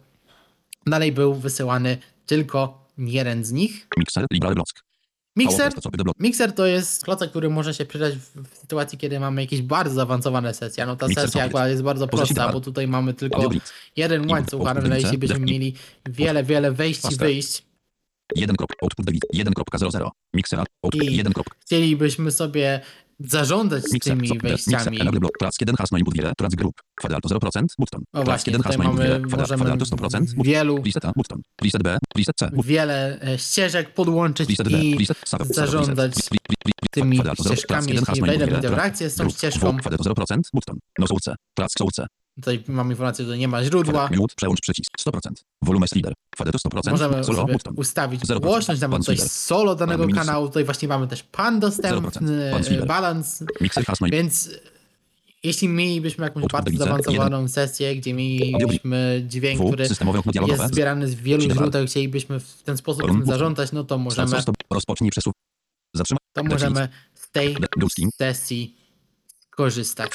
[0.85, 3.87] dalej był wysyłany tylko jeden z nich.
[3.97, 4.25] Mixer.
[4.31, 4.90] Library block.
[5.35, 6.11] Bloku.
[6.19, 10.53] mikser to jest klocek, który może się przydać w, sytuacji, kiedy mamy jakieś bardzo zaawansowane
[10.53, 10.85] sesje.
[10.85, 13.49] No ta Mikser sesja akurat jest bardzo prosta, bo tutaj mamy tylko
[13.95, 15.75] jeden łańcuch, ale jeśli byśmy mieli
[16.09, 17.63] wiele, wiele wejść i wyjść,
[18.35, 18.55] 1.
[18.81, 20.09] Output device 1.00.
[20.33, 20.59] Mixer.
[20.59, 21.33] Output I- 1.
[21.59, 22.81] chcielibyśmy sobie
[23.29, 24.13] zarządzać Mixer.
[24.17, 24.41] tymi Mixer.
[24.41, 25.01] wejściami.
[25.01, 25.37] Enable block.
[25.37, 26.33] Klask 1 has no input wiele.
[26.37, 26.75] Track group.
[26.95, 27.65] Kwadalto 0%.
[27.79, 28.03] Button.
[28.13, 29.37] O właśnie, 1 tutaj has no input mamy, wiele.
[29.37, 29.95] Możemy 100%.
[29.95, 30.25] Button.
[30.43, 31.11] wielu, A.
[31.15, 31.41] Button.
[31.83, 31.97] B.
[32.13, 32.51] Preset C.
[32.63, 34.71] Wiele ścieżek podłączyć D.
[34.71, 35.07] i
[35.49, 36.13] zarządzać
[36.91, 39.71] tymi ścieżkami, Klask 1 has jeśli wejdę w interakcję z tą ścieżką.
[39.71, 39.79] W.
[39.79, 40.37] Kwadalto 0%.
[40.53, 40.77] Button.
[40.99, 41.35] No source.
[41.57, 42.07] Klask source.
[42.35, 44.09] Tutaj mamy informację, że nie ma źródła.
[44.15, 44.35] Mute.
[44.35, 44.91] Przełącz przycisk.
[44.99, 45.19] 100%.
[45.61, 46.13] Volume slider.
[46.35, 46.91] Kwadalto 100%.
[46.91, 47.45] Możemy Solo.
[47.75, 48.39] ustawić 0%.
[48.39, 50.47] głośność, nawet coś solo danego Pan kanału.
[50.47, 52.51] Tutaj właśnie mamy też pan dostępny, 0%.
[52.51, 54.17] Pan e, balans, Mixer has no input.
[54.17, 54.49] więc
[55.43, 59.67] jeśli mielibyśmy jakąś Output bardzo zaawansowaną sesję, gdzie mielibyśmy dźwięk, W.
[59.67, 64.37] który jest zbierany z wielu źródeł, chcielibyśmy w ten sposób tym zarządzać, no to możemy.
[64.69, 65.33] Rozpocznij przesuw.
[65.93, 66.19] Zatrzymaj.
[66.33, 67.55] to możemy z tej
[68.17, 68.80] sesji
[69.55, 70.11] korzystać.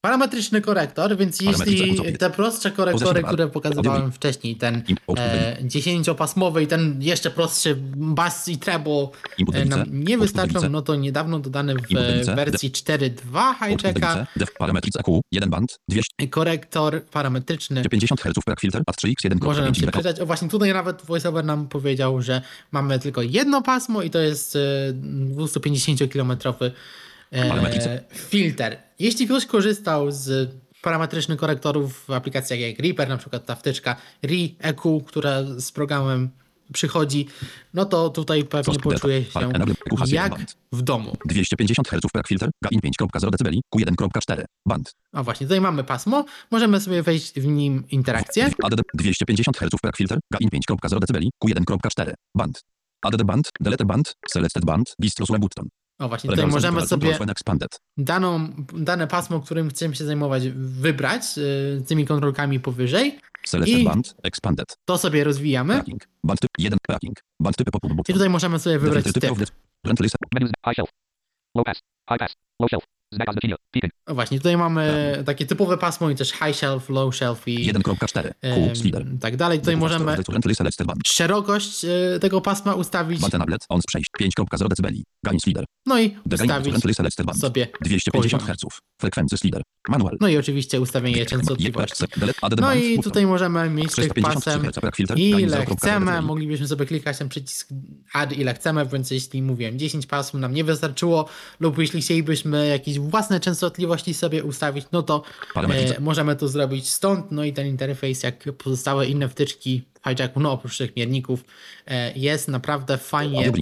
[0.00, 4.82] Parametryczny korektor, więc jeśli te prostsze korektory, które pokazywałem wcześniej, ten
[5.16, 9.08] e, 10-pasmowy i ten jeszcze prostszy bass i treble
[9.52, 11.96] e, nam nie wystarczą, no to niedawno dodany w
[12.28, 14.26] e, wersji 4.2 Output hijacka device.
[14.36, 17.82] Def parametric EQ 1 band 250 korektor parametryczny.
[18.22, 20.20] Hz pack filter at 3x 1 może nam się przydać.
[20.20, 22.42] O właśnie tutaj nawet voiceover nam powiedział, że
[22.72, 24.58] mamy tylko jedno pasmo i to jest e,
[25.36, 26.41] 250-kilometrowy
[27.48, 27.92] Parametryczny.
[27.92, 28.76] e, filtr.
[28.98, 30.50] Jeśli ktoś korzystał z
[30.82, 36.30] parametrycznych korektorów w aplikacjach jak Reaper, na przykład ta wtyczka ReEQ, która z programem
[36.72, 37.26] przychodzi,
[37.74, 39.30] no to tutaj pewnie poczuje się
[40.06, 40.32] jak
[40.72, 41.16] w domu.
[41.24, 44.94] 250 Hz filter gain 5.0 dB Q1.4 band.
[45.12, 48.50] O właśnie, tutaj mamy pasmo, możemy sobie wejść w nim interakcję.
[48.62, 52.60] ADD 250 Hz filter gain 5.0 dB Q1.4 band.
[53.02, 55.68] ADD band, delete band, selected band, distro button.
[56.02, 57.18] O właśnie, tutaj możemy sobie
[57.96, 63.18] daną, dane pasmo, którym chcemy się zajmować, wybrać y, tymi kontrolkami powyżej.
[63.46, 64.76] Selected I- band, expanded.
[64.84, 65.74] To sobie rozwijamy.
[65.74, 66.08] Tracking.
[66.24, 67.16] Band typ 1 tracking.
[67.40, 67.70] Band typy
[68.08, 69.14] I tutaj możemy sobie wybrać typ.
[69.14, 69.44] typ of the-
[69.84, 70.16] Rent list.
[70.34, 70.50] Menus.
[70.66, 70.88] High shelf.
[71.56, 71.78] Low pass.
[72.10, 72.34] High pass.
[72.60, 72.84] Low shelf.
[73.14, 73.40] Snack as the
[73.70, 73.92] Peaking.
[74.06, 78.30] O właśnie, tutaj mamy takie typowe pasmo i też high shelf, low shelf i 1.4.
[78.42, 79.06] em, Q slider.
[79.20, 79.58] tak dalej.
[79.58, 80.16] Tutaj możemy
[81.06, 83.22] szerokość y, tego pasma ustawić,
[83.68, 84.88] on przejść 5.0 dB.
[85.24, 85.64] Gain slider.
[85.86, 86.74] no i ustawić
[87.40, 88.40] sobie 250 poziom.
[88.40, 88.64] Hz.
[89.00, 89.62] Frekwencji slider.
[89.88, 90.16] Manual.
[90.20, 92.04] No i oczywiście ustawienie częstotliwości.
[92.60, 94.62] No i tutaj możemy mieć tych 650 pasem
[95.16, 96.22] ile 0.0 chcemy.
[96.22, 97.68] Moglibyśmy sobie klikać ten przycisk
[98.12, 101.28] add ile chcemy, więc jeśli mówiłem 10 pasm nam nie wystarczyło
[101.60, 105.22] lub jeśli chcielibyśmy jakieś własne częstotliwości sobie ustawić, no to
[105.56, 107.32] e, możemy to zrobić stąd.
[107.32, 111.44] No i ten interfejs, jak pozostałe inne wtyczki w hijacku, no oprócz tych mierników,
[111.86, 113.52] e, jest naprawdę fajnie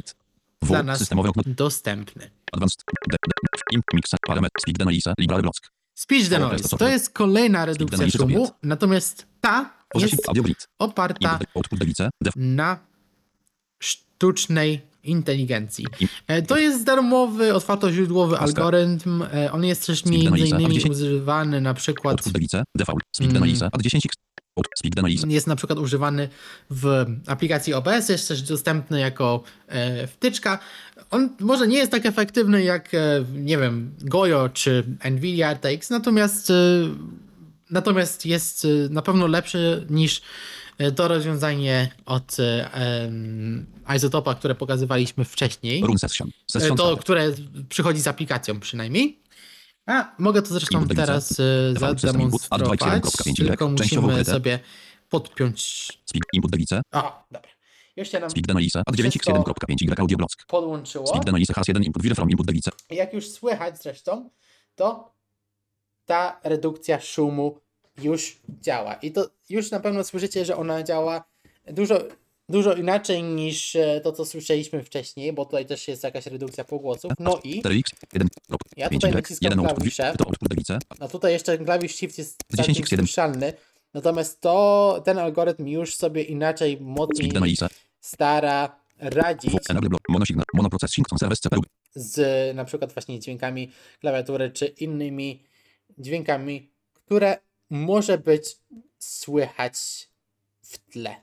[0.62, 1.11] dla nas
[1.47, 2.31] dostępny.
[2.53, 2.83] Advanced.
[3.11, 3.17] De,
[3.95, 4.11] mix.
[4.27, 4.61] Parametr.
[4.61, 5.15] Speak denoise.
[5.19, 5.61] Library blocks.
[5.95, 11.39] Speech denoise to jest kolejna redukcja szumu, natomiast ta jest oparta
[12.37, 12.79] na
[13.79, 15.86] sztucznej inteligencji.
[16.27, 19.22] E, To jest darmowy, otwartoźródłowy algorytm.
[19.22, 20.90] E, On jest też między innymi 10.
[20.90, 22.27] używany na przykład
[23.20, 23.32] Mm.
[23.32, 23.66] denoise.
[23.72, 24.12] Ad 10x.
[24.56, 24.66] Out.
[24.77, 25.27] Speak denoise.
[25.28, 26.28] jest na przykład używany
[26.70, 30.59] w aplikacji OBS, jest też dostępny jako e, wtyczka.
[31.10, 32.90] On może nie jest tak efektywny jak,
[33.35, 36.52] nie wiem, Gojo czy Nvidia RTX, natomiast,
[37.70, 40.22] natomiast jest na pewno lepszy niż
[40.97, 43.66] to rozwiązanie od em,
[43.97, 45.82] Isotopa, które pokazywaliśmy wcześniej.
[46.77, 47.32] To, które
[47.69, 49.20] przychodzi z aplikacją przynajmniej.
[49.86, 54.59] A mogę to zresztą teraz e, zademonstrować, 21.5 tylko musimy sobie
[55.09, 55.89] podpiąć...
[56.32, 56.82] Input device.
[56.93, 57.51] O, dobra.
[58.02, 58.82] Się nam Speak denoise.
[58.86, 60.47] Ad Wszystko- 9x1.5 Y audio block.
[60.47, 61.07] podłączyło.
[61.07, 62.02] Speak denoise has 1 input.
[62.02, 62.70] Vire from input device.
[62.90, 64.31] Jak już słychać zresztą,
[64.74, 65.15] to
[66.05, 67.61] ta redukcja szumu
[68.02, 68.94] już działa.
[68.94, 71.24] I to już na pewno słyszycie, że ona działa
[71.66, 71.98] dużo,
[72.48, 77.12] dużo inaczej niż e, to, co słyszeliśmy wcześniej, bo tutaj też jest jakaś redukcja pogłosów.
[77.18, 77.82] No i 4x.
[78.12, 78.28] 1.
[78.77, 79.78] Ja tutaj naciskam 1 output.
[79.78, 80.78] klawisze.
[81.01, 83.06] No tutaj jeszcze klawisz Shift jest 10 całkiem x 1.
[83.06, 83.52] słyszalny.
[83.94, 87.32] Natomiast to ten algorytm już sobie inaczej, mocniej
[88.01, 89.52] stara radzić
[91.94, 93.70] z na przykład właśnie dźwiękami
[94.01, 95.44] klawiatury czy innymi
[95.98, 97.39] dźwiękami, które
[97.70, 98.56] może być
[98.98, 100.09] słychać
[100.62, 101.16] w tle.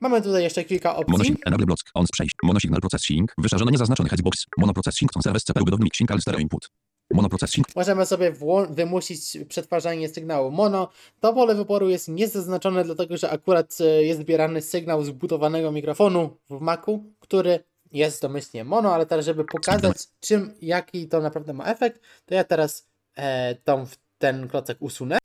[0.00, 1.12] Mamy tutaj jeszcze kilka opcji.
[1.12, 1.82] Monosig enable block.
[1.94, 2.34] On przejść.
[2.42, 3.34] Monosignal processing.
[3.38, 4.46] Wyszarzone niezaznaczony headbox.
[4.58, 5.10] Monoprocessing.
[5.22, 5.64] Service CPU.
[5.64, 5.96] Budownik.
[5.96, 6.70] Sync stereo input.
[7.14, 7.66] Monoprocessing.
[7.76, 8.32] możemy sobie
[8.70, 10.88] wymusić przetwarzanie sygnału mono.
[11.20, 16.36] To pole wyboru jest niezaznaczone, dlatego że akurat e, jest zbierany sygnał z budowanego mikrofonu
[16.50, 21.64] w Macu, który jest domyślnie mono, ale teraz, żeby pokazać, czym, jaki to naprawdę ma
[21.64, 23.86] efekt, to ja teraz e, tą,
[24.18, 25.18] ten klocek usunę.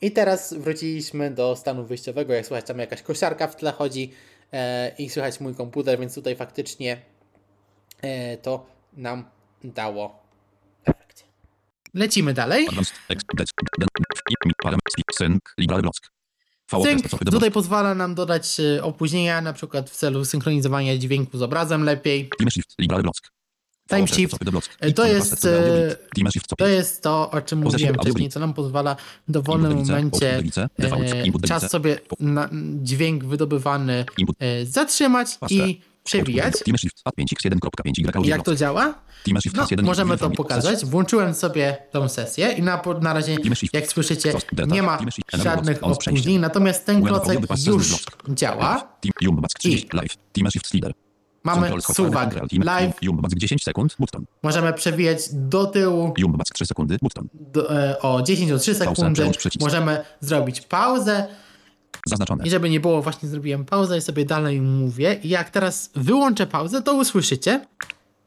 [0.00, 2.32] I teraz wróciliśmy do stanu wyjściowego.
[2.32, 4.12] Jak słychać, tam jakaś kosiarka w tle chodzi
[4.52, 7.02] e, i słychać mój komputer, więc tutaj faktycznie
[8.02, 9.24] e, to nam
[9.64, 10.22] dało
[10.84, 11.24] efekt.
[11.94, 12.66] Lecimy dalej.
[16.84, 17.02] Sync.
[17.30, 22.30] Tutaj pozwala nam dodać e, opóźnienia, na przykład w celu synchronizowania dźwięku z obrazem lepiej.
[23.88, 24.36] Time shift.
[24.80, 25.10] E, To I.
[25.10, 25.96] jest, e.
[26.58, 28.96] To jest to, o czym mówiłem wcześniej, co nam pozwala
[29.28, 30.42] w dowolnym momencie
[30.78, 32.48] e, czas sobie na,
[32.82, 34.04] dźwięk wydobywany
[34.64, 36.54] zatrzymać i przewijać.
[36.64, 37.00] Time shift.
[37.04, 38.26] Ad 5x1.5 Y.
[38.26, 38.94] Jak to działa?
[39.26, 39.86] No, Has 1.
[39.86, 40.84] możemy to Inform- pokazać.
[40.84, 43.36] Włączyłem sobie tą sesję i na, na razie,
[43.72, 44.32] jak słyszycie,
[44.66, 44.98] nie ma
[45.32, 48.88] żadnych opóźnień, natomiast ten klocek już działa.
[50.32, 50.48] Team
[51.44, 51.74] Jumbax 30 live.
[51.74, 52.42] Time shift slider.
[52.42, 53.96] Mamy suwak live, Jumbax 10 sekund.
[53.98, 54.24] Button.
[54.42, 56.98] możemy przewijać do tyłu Jumbax 3 sekundy.
[57.02, 57.28] Button.
[57.32, 59.30] do, e, o 10 o 3 Pauzę, sekundy.
[59.60, 61.26] Możemy zrobić pauzę
[62.06, 62.44] Zaznaczone.
[62.44, 65.14] I żeby nie było, właśnie zrobiłem pauzę i sobie dalej mówię.
[65.22, 67.66] I jak teraz wyłączę pauzę, to usłyszycie.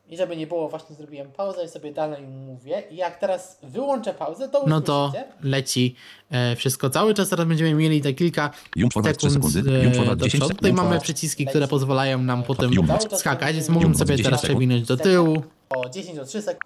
[0.09, 2.83] I żeby nie było, właśnie zrobiłem pauzę i sobie dalej mówię.
[2.91, 4.69] I jak teraz wyłączę pauzę, to usłyszycie.
[4.69, 5.11] No to
[5.43, 5.95] leci
[6.31, 7.29] e, wszystko cały czas.
[7.29, 9.79] Teraz będziemy mieli te kilka Jump forward 3 sekund sekundy.
[9.79, 10.47] e, Jump forward do 10 przodu.
[10.47, 10.57] sekund.
[10.59, 12.91] Tutaj mamy przyciski, które pozwalają nam potem Jump.
[13.17, 14.57] skakać, więc możemy Jump sobie 10 teraz sekund.
[14.57, 15.43] przewinąć do tyłu.
[15.69, 16.65] O 10 o 3 sekundy.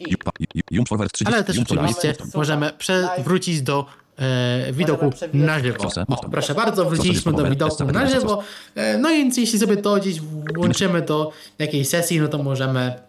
[0.00, 0.30] Jump-
[0.70, 1.34] Jump forward 30.
[1.34, 1.90] Ale też Jump forward.
[1.98, 3.86] oczywiście możemy przewrócić do
[4.18, 5.78] e, widoku na żywo.
[5.78, 8.42] Proszę, O, proszę bardzo, wróciliśmy do widoku na żywo.
[8.74, 10.20] E, no i więc jeśli sobie to gdzieś
[10.56, 13.00] włączymy do jakiejś sesji, no to możemy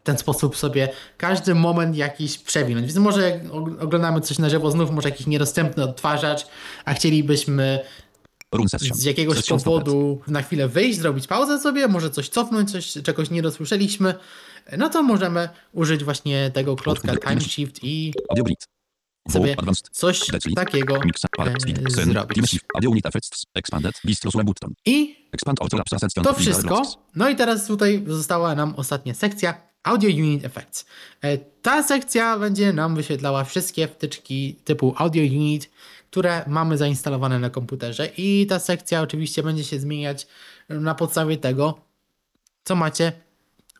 [0.00, 2.86] w ten sposób sobie każdy moment jakiś przewinąć.
[2.86, 6.46] Więc może jak og- oglądamy coś na żywo, znów może jakiś niedostępny odtwarzacz,
[6.84, 7.78] a chcielibyśmy
[8.94, 13.42] z jakiegoś powodu na chwilę wyjść, zrobić pauzę sobie, może coś cofnąć, coś, czegoś nie
[13.42, 14.14] dosłyszeliśmy,
[14.78, 18.12] no to możemy użyć właśnie tego klocka time shift i.
[19.28, 19.56] sobie
[19.92, 20.20] coś
[20.54, 22.54] takiego e, zrobić.
[24.86, 25.08] I
[26.22, 26.82] to wszystko.
[27.16, 30.86] No i teraz tutaj została nam ostatnia sekcja Audio Unit Effects.
[31.22, 35.70] E, Ta sekcja będzie nam wyświetlała wszystkie wtyczki typu Audio Unit,
[36.10, 40.26] które mamy zainstalowane na komputerze i ta sekcja oczywiście będzie się zmieniać
[40.68, 41.80] na podstawie tego,
[42.64, 43.12] co macie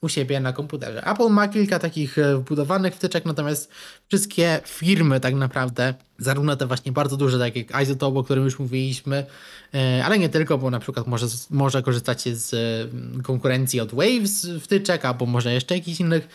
[0.03, 1.05] u siebie na komputerze.
[1.07, 3.71] Apple ma kilka takich e, wbudowanych wtyczek, natomiast
[4.09, 8.59] wszystkie firmy tak naprawdę, zarówno te właśnie bardzo duże, tak jak Isotope, o którym już
[8.59, 9.27] mówiliśmy,
[9.75, 14.49] e, ale nie tylko, bo na przykład może, może korzystacie z e, konkurencji od Waves
[14.61, 16.29] wtyczek, albo może jeszcze jakichś innych.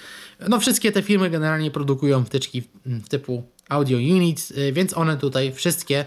[0.50, 6.06] No wszystkie te firmy generalnie produkują wtyczki m, typu Audio Unit, więc one tutaj wszystkie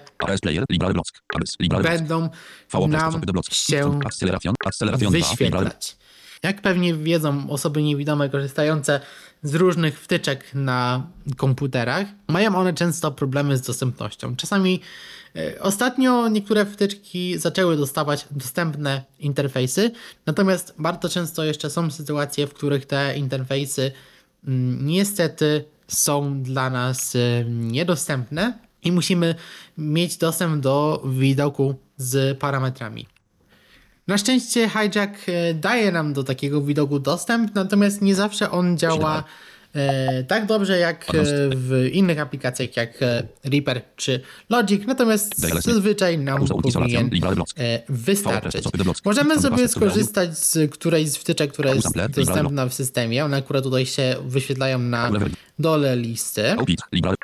[3.20, 4.55] będą nam się Acceleration.
[4.64, 5.18] Acceleration 2.
[5.18, 5.97] Library wyświetlać.
[6.43, 9.01] Jak pewnie wiedzą osoby niewidome korzystające
[9.43, 11.06] z różnych wtyczek na
[11.36, 14.36] komputerach, mają one często problemy z dostępnością.
[14.36, 14.81] Czasami
[15.36, 19.90] e, ostatnio niektóre wtyczki zaczęły dostawać dostępne interfejsy,
[20.27, 23.93] natomiast bardzo często jeszcze są sytuacje, w których te interfejsy
[24.44, 29.35] mm, niestety są dla nas e, niedostępne i musimy
[29.78, 33.17] mieć dostęp do widoku z parametrami.
[34.09, 39.24] Na szczęście Hijack e, daje nam do takiego widoku dostęp, natomiast nie zawsze on działa
[40.28, 41.22] tak dobrze jak e,
[41.56, 44.20] w innych aplikacjach jak e, Reaper czy
[44.50, 47.10] Logic, natomiast zazwyczaj nam powinien
[47.58, 48.64] e, wystarczyć.
[49.04, 53.24] Możemy sobie skorzystać z którejś z wtyczek, która jest dostępna w systemie.
[53.24, 55.10] One akurat tutaj się wyświetlają na
[55.58, 56.42] dole listy.
[56.56, 57.16] No, Library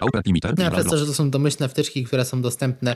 [0.73, 2.95] przez to, że to są domyślne wtyczki, które są dostępne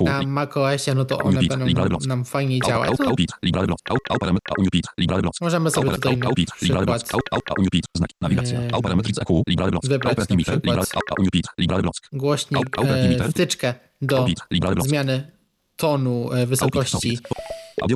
[0.00, 2.90] na macOSie, no to one będą nam, fajnie działać.
[5.40, 7.04] Możemy sobie tutaj na przykład
[8.82, 9.42] E, Parametric EQ.
[9.48, 9.86] Library block.
[9.86, 10.64] wybrać na przykład
[12.12, 14.26] głośnik, e, wtyczkę do
[14.80, 15.30] zmiany
[15.76, 17.18] tonu, e, wysokości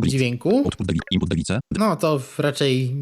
[0.06, 0.70] dźwięku.
[1.70, 2.96] No to raczej.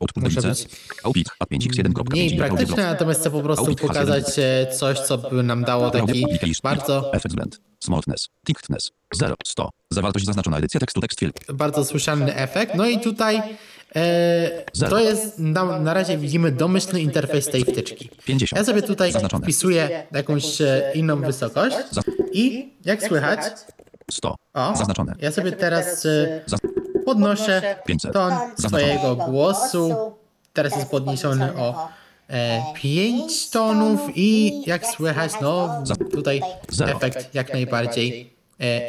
[0.00, 0.48] Output device.
[0.48, 0.68] być
[1.04, 1.26] Output.
[1.40, 2.10] Ad 5x1.5.
[2.10, 6.24] mniej praktyczne, natomiast chcę po prostu pokazać e, coś, co by nam dało taki
[6.62, 7.12] bardzo.
[7.84, 8.28] Smoothness.
[8.46, 8.90] Thickness.
[9.14, 9.34] 0.
[9.46, 9.70] 100.
[9.90, 10.58] Zawartość zaznaczona.
[10.58, 11.00] Edycja tekstu.
[11.00, 11.32] Tekst film.
[11.54, 12.74] bardzo słyszalny efekt.
[12.74, 13.42] No i tutaj
[13.96, 18.10] e, to jest, na, na razie widzimy domyślny interfejs tej wtyczki.
[18.24, 18.58] 50.
[18.60, 19.42] Ja sobie tutaj Zaznaczone.
[19.42, 21.76] wpisuję jakąś e, inną wysokość
[22.32, 23.40] i jak słychać,
[24.10, 24.34] 100.
[24.54, 25.14] o, Zaznaczone.
[25.20, 26.56] ja sobie teraz e, Za-
[27.04, 28.12] podnoszę 500.
[28.12, 30.12] ton swojego głosu
[30.52, 31.88] teraz jest podniesiony o
[32.30, 35.82] e, 5 tonów i jak słychać, no
[36.12, 36.40] tutaj
[36.70, 36.92] Zero.
[36.96, 38.37] efekt jak najbardziej e,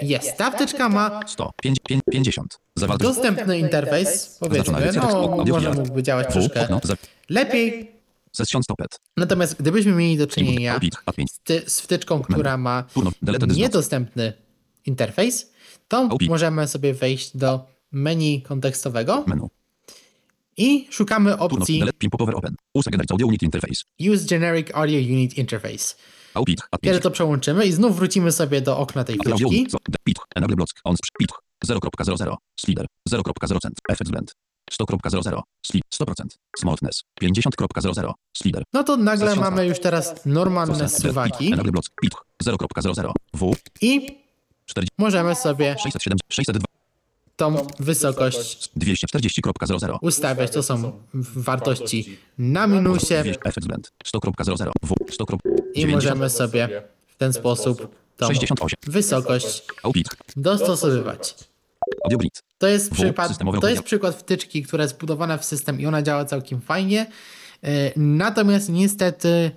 [0.02, 0.38] jest.
[0.38, 2.60] Ta wtyczka ma 100, 5, 5, 50.
[2.76, 6.68] Zawartość dostępny interfejs, powiedzmy, no może mógłby działać troszkę
[7.30, 7.92] lepiej.
[9.18, 11.30] Natomiast gdybyśmy mieli do czynienia Input, ad 5.
[11.32, 12.84] z, z wtyczką, która ma
[13.48, 14.34] niedostępny
[14.86, 15.52] interfejs,
[15.88, 19.26] to możemy sobie wejść do menu kontekstowego
[20.58, 21.84] i szukamy opcji.
[24.00, 25.96] Use Generic Audio Unit Interface.
[26.82, 27.04] Kiedy 5.
[27.04, 30.56] to przełączymy i znów wrócimy sobie do okna tej Audio wtyczki, unit, de- pit, enable
[30.56, 31.30] block, on, pit,
[31.66, 33.58] 0.00, slider, 0.0%,
[33.90, 34.34] effect blend.
[34.72, 36.26] 100.00, slid, 100%,
[36.58, 41.54] smoothness, 50.00, slider, no to nagle mamy już teraz normalne suwaki.
[41.54, 44.20] Enable block, pit, 0.00, w, i
[44.66, 46.66] 40, możemy sobie 607, 602,
[47.40, 50.52] tą wysokość 240.00, ustawiać.
[50.52, 55.26] To są wartości na minusie effect blend, 100.00, w, 100.
[55.74, 59.64] i możemy sobie w ten sposób tą 68, wysokość
[60.36, 61.36] dostosowywać.
[62.58, 62.96] To jest,
[63.28, 67.06] systemowe to jest przykład wtyczki, która jest wbudowana w system i ona działa całkiem fajnie.
[67.64, 69.52] E, Natomiast niestety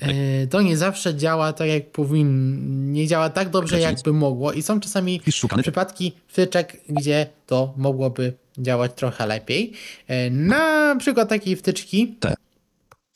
[0.00, 4.52] e, to nie zawsze działa tak jak powinno, nie działa tak dobrze jakby mogło.
[4.52, 5.20] I są czasami
[5.62, 9.72] przypadki wtyczek, gdzie to mogłoby działać trochę lepiej.
[10.06, 12.16] E, Na przykład takiej wtyczki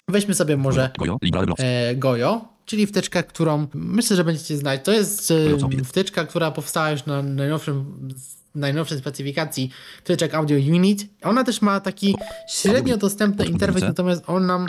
[0.09, 0.91] weźmy sobie może
[1.97, 4.81] Gojo, czyli wtyczkę, którą myślę, że będziecie znać.
[4.85, 5.33] To jest
[5.85, 8.09] wtyczka, która powstała już na najnowszym
[8.55, 9.71] najnowszej specyfikacji
[10.05, 11.07] wtyczek Audio Unit.
[11.23, 12.17] Ona też ma taki
[12.49, 14.69] średnio dostępny interfejs, natomiast on nam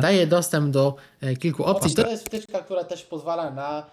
[0.00, 1.94] daje dostęp do e, kilku opcji.
[1.94, 3.86] To jest wtyczka, która też pozwala na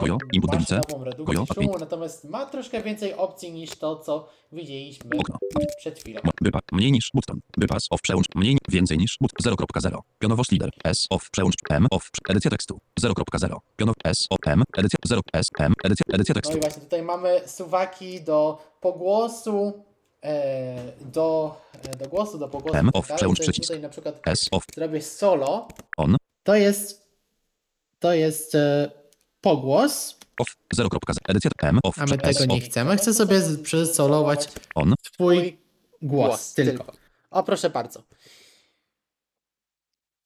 [0.00, 0.80] Gojo, input redukcję
[1.18, 5.38] Gojo, szumu, natomiast ma troszkę więcej opcji niż to, co widzieliśmy okno,
[5.78, 6.20] przed chwilą.
[6.40, 7.40] Bypa, mniej niż button.
[7.56, 9.98] Bypass, off, przełącz, mniej, więcej niż but, 0.0.
[10.18, 13.56] Pionowo slider, S, off, przełącz, M, off, edycja tekstu, 0.0.
[13.76, 16.58] Pionow, S, o, M, edycja, 0, S, M, edycja, edycja No tekstu.
[16.58, 19.84] i właśnie tutaj mamy suwaki do pogłosu,
[20.22, 22.78] e, do, e, do głosu, do pogłosu.
[22.78, 23.68] M, off, przełącz przycisk.
[23.68, 27.06] Tutaj na przykład S, off, zrobię solo, on, to jest
[27.98, 28.90] to jest e,
[29.46, 31.16] pogłos, off, 0.0.
[31.28, 32.96] Edycja, M, off, a my tego nie chcemy.
[32.96, 35.58] Chcę sobie przesolować on, twój
[36.02, 36.92] głos tylko.
[37.30, 38.02] O, proszę bardzo.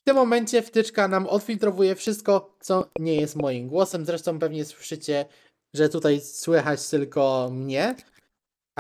[0.01, 4.07] W tym momencie wtyczka nam odfiltrowuje wszystko, co nie jest moim głosem.
[4.07, 5.25] Zresztą pewnie słyszycie,
[5.75, 7.95] że tutaj słychać tylko mnie.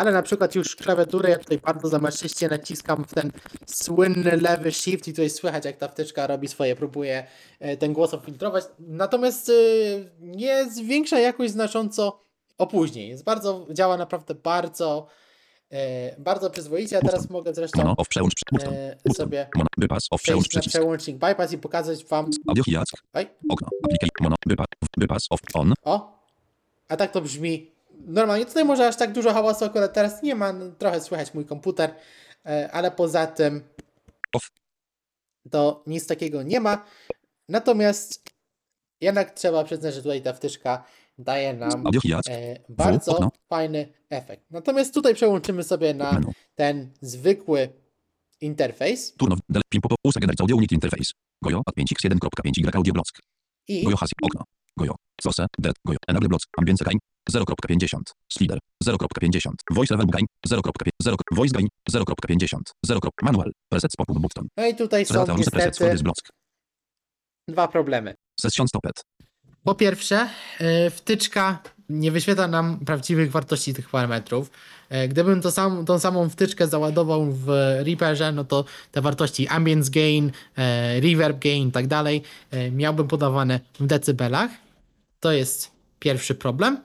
[0.01, 3.32] Ale na przykład już klawiaturę ja tutaj bardzo zamaszyście naciskam w ten
[3.66, 7.27] słynny lewy shift i tutaj słychać jak ta wtyczka robi swoje, próbuje
[7.59, 8.64] e, ten głos odfiltrować.
[8.78, 9.52] Natomiast e,
[10.20, 12.24] nie zwiększa jakoś znacząco
[12.59, 13.09] opóźnień.
[13.09, 15.06] Jest bardzo, działa naprawdę bardzo,
[15.70, 16.98] e, bardzo przyzwoicie.
[16.98, 19.48] A teraz mogę zresztą przełącz, e, sobie
[19.78, 20.78] bypass, off, przełącz przejść na przycisk.
[20.78, 22.31] przełącznik bypass i pokazać wam.
[22.48, 23.68] Audio hijack, Oj, okno,
[24.47, 24.66] bypass,
[24.97, 26.20] bypass, off, on, o!
[26.89, 28.47] A tak to brzmi normalnie.
[28.47, 30.52] Tutaj może aż tak dużo hałasu akurat teraz nie ma.
[30.52, 31.94] no, Trochę słychać mój komputer,
[32.47, 33.62] e, ale poza tym
[35.51, 36.85] to nic takiego nie ma.
[37.48, 38.22] Natomiast
[39.01, 40.85] jednak trzeba przyznać, że tutaj ta wtyczka
[41.18, 41.85] daje nam
[42.28, 44.44] e, bardzo fajny efekt.
[44.51, 46.20] Natomiast tutaj przełączymy sobie na
[46.55, 47.68] ten zwykły
[48.40, 49.36] interfejs turno,
[49.68, 49.81] pin
[50.40, 51.12] audio unit interface.
[51.43, 53.20] Gojo, ad 5x1.5 y audio block.
[53.68, 54.44] i Gojo has, okno.
[54.77, 56.98] Gojo, cose, dead, gojo, enable blocks, ambience gain,
[57.30, 64.06] 0.50, slider, 0.50, voice level gain, 0.5, 0, voice gain, 0.50, 0, manual, preset pop
[64.20, 65.94] button, no i tutaj są for niestety
[67.48, 68.14] dwa problemy.
[68.40, 69.05] session stopped,
[69.64, 70.28] Po pierwsze,
[70.60, 74.51] e, wtyczka nie wyświetla nam prawdziwych wartości tych parametrów.
[74.88, 77.48] E, Gdybym to sam, tą samą wtyczkę załadował w
[77.86, 82.22] Reaperze, no to te wartości ambience gain, e, reverb gain i tak dalej
[82.72, 84.51] miałbym podawane w decybelach.
[85.20, 86.80] To jest pierwszy problem.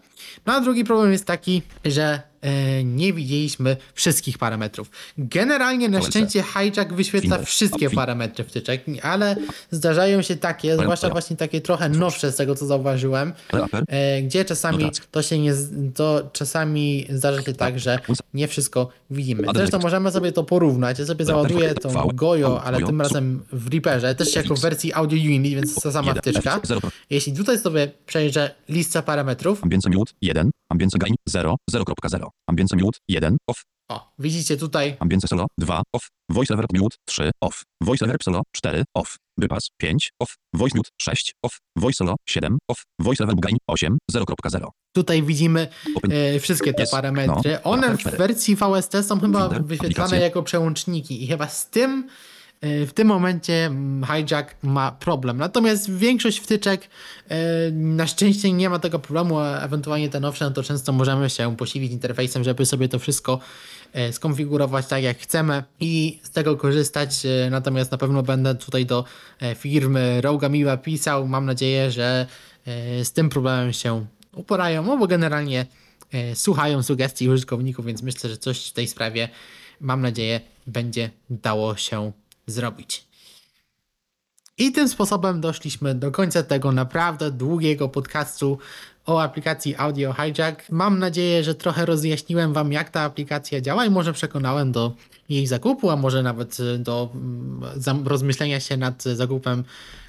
[0.46, 2.22] No a drugi problem jest taki, że
[2.84, 4.90] nie widzieliśmy wszystkich parametrów.
[5.18, 9.36] Generalnie na szczęście hijack wyświetla wszystkie parametry wtyczek, ale
[9.72, 13.34] zdarzają się takie, zwłaszcza właśnie takie trochę nowsze z tego co zauważyłem,
[13.88, 15.08] e, gdzie czasami Notatki.
[15.12, 15.54] to się nie,
[15.96, 18.00] to czasami zdarza się tak, że
[18.34, 19.44] nie wszystko widzimy.
[19.56, 21.00] Zresztą możemy sobie to porównać.
[21.00, 25.36] Ja sobie załaduję tą Gojo, ale tym razem w Reaperze, też jako w wersji Audio
[25.36, 26.56] Unit, więc ta sama wtyczka.
[26.56, 32.28] F, 0, Jeśli tutaj sobie przejrzę listę parametrów, ambience mute, 1, ambience gain, 0, 0.0,
[32.48, 33.62] ambience mute, 1, off,
[33.92, 38.42] o, widzicie tutaj ambience solo, 2, off, voice reverb mute, 3, off, voice reverb solo,
[38.52, 43.40] 4, off, bypass, 5, off, voice mute, 6, off, voice solo, 7, off, voice reverb
[43.40, 45.68] gain, 8, 0.0, Tutaj widzimy
[46.12, 46.92] e, wszystkie te Jest.
[46.92, 47.60] parametry.
[47.66, 47.72] No.
[47.72, 48.18] One w Cztery.
[48.18, 50.20] wersji VST są chyba wyświetlane aplikacje.
[50.20, 52.08] jako przełączniki i chyba z tym
[52.62, 55.38] w tym momencie mm, Hijack ma problem.
[55.38, 56.90] Natomiast większość wtyczek
[57.30, 57.38] e,
[57.72, 61.58] na szczęście nie ma tego problemu, a ewentualnie te nowsze, no to często możemy się
[61.58, 63.40] posilić interfejsem, żeby sobie to wszystko
[63.94, 67.26] e, skonfigurować tak jak chcemy i z tego korzystać.
[67.26, 69.06] E, Natomiast na pewno będę tutaj do
[69.42, 71.28] e, firmy Roga Miła pisał.
[71.28, 72.26] Mam nadzieję, że
[72.66, 75.66] e, z tym problemem się uporają, no bo generalnie
[76.12, 79.30] e, słuchają sugestii użytkowników, więc myślę, że coś w tej sprawie,
[79.80, 82.12] mam nadzieję, będzie dało się
[82.48, 83.08] zrobić.
[84.58, 88.58] I tym sposobem doszliśmy do końca tego naprawdę długiego podcastu
[89.06, 90.70] o aplikacji Audio Hijack.
[90.70, 94.96] Mam nadzieję, że trochę rozjaśniłem Wam, jak ta aplikacja działa i może przekonałem do
[95.30, 99.64] jej zakupu, a może nawet y, do mm, rozmyślenia się nad zakupem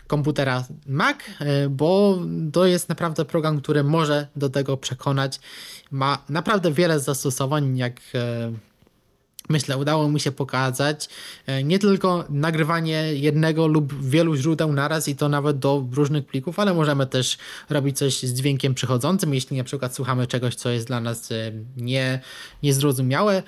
[0.07, 1.17] komputera Mac,
[1.65, 2.19] y, bo
[2.53, 5.41] to jest naprawdę program, który może do tego przekonać.
[5.91, 8.76] Ma naprawdę wiele zastosowań, jak y,
[9.49, 11.09] myślę, udało mi się pokazać
[11.47, 16.59] e, nie tylko nagrywanie jednego lub wielu źródeł naraz i to nawet do różnych plików,
[16.59, 17.39] ale możemy też
[17.71, 21.53] robić coś z dźwiękiem przychodzącym, jeśli na przykład słuchamy czegoś, co jest dla nas e,
[21.77, 22.21] nie,
[22.63, 23.43] niezrozumiałe.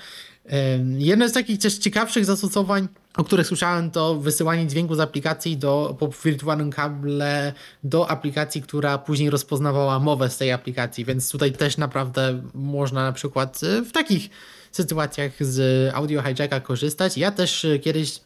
[0.51, 5.57] E, Jedno z takich też ciekawszych zastosowań, o których słyszałem, to wysyłanie dźwięku z aplikacji
[5.57, 7.53] do, po wirtualnym kable
[7.85, 13.13] do aplikacji, która później rozpoznawała mowę z tej aplikacji, więc tutaj też naprawdę można na
[13.13, 14.31] przykład w takich
[14.73, 17.19] sytuacjach z Audio Hijacka korzystać.
[17.19, 18.21] Ja też e, kiedyś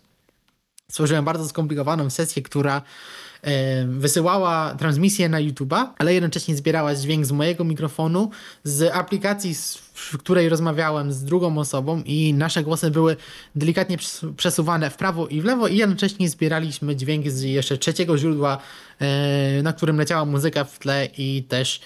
[0.93, 2.83] stworzyłem bardzo skomplikowaną sesję, która
[3.43, 8.31] e, wysyłała transmisję na YouTube'a, ale jednocześnie zbierała dźwięk z mojego mikrofonu,
[8.65, 9.55] z aplikacji,
[9.95, 13.17] w której rozmawiałem z drugą osobą i nasze głosy były
[13.57, 18.19] delikatnie przes- przesuwane w prawo i w lewo i jednocześnie zbieraliśmy dźwięk z jeszcze trzeciego
[18.19, 18.59] źródła,
[18.99, 21.81] e, na którym leciała muzyka w tle i też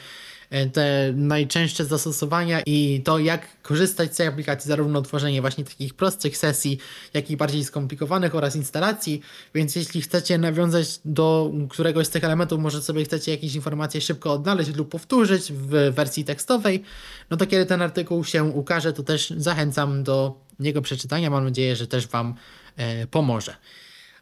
[0.72, 6.36] te najczęstsze zastosowania i to, jak korzystać z tej aplikacji, zarówno tworzenie właśnie takich prostych
[6.36, 6.78] sesji,
[7.14, 9.20] jak i bardziej skomplikowanych oraz instalacji.
[9.54, 14.32] Więc jeśli chcecie nawiązać do któregoś z tych elementów, może sobie chcecie jakieś informacje szybko
[14.32, 16.82] odnaleźć lub powtórzyć w wersji tekstowej,
[17.30, 21.30] no to kiedy ten artykuł się ukaże, to też zachęcam do niego przeczytania.
[21.30, 22.34] Mam nadzieję, że też Wam
[22.76, 23.56] e, pomoże.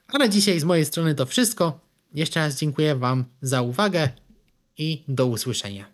[0.08, 1.80] A na dzisiaj z mojej strony to wszystko.
[2.14, 4.08] Jeszcze raz dziękuję Wam za uwagę
[4.78, 5.93] i do usłyszenia.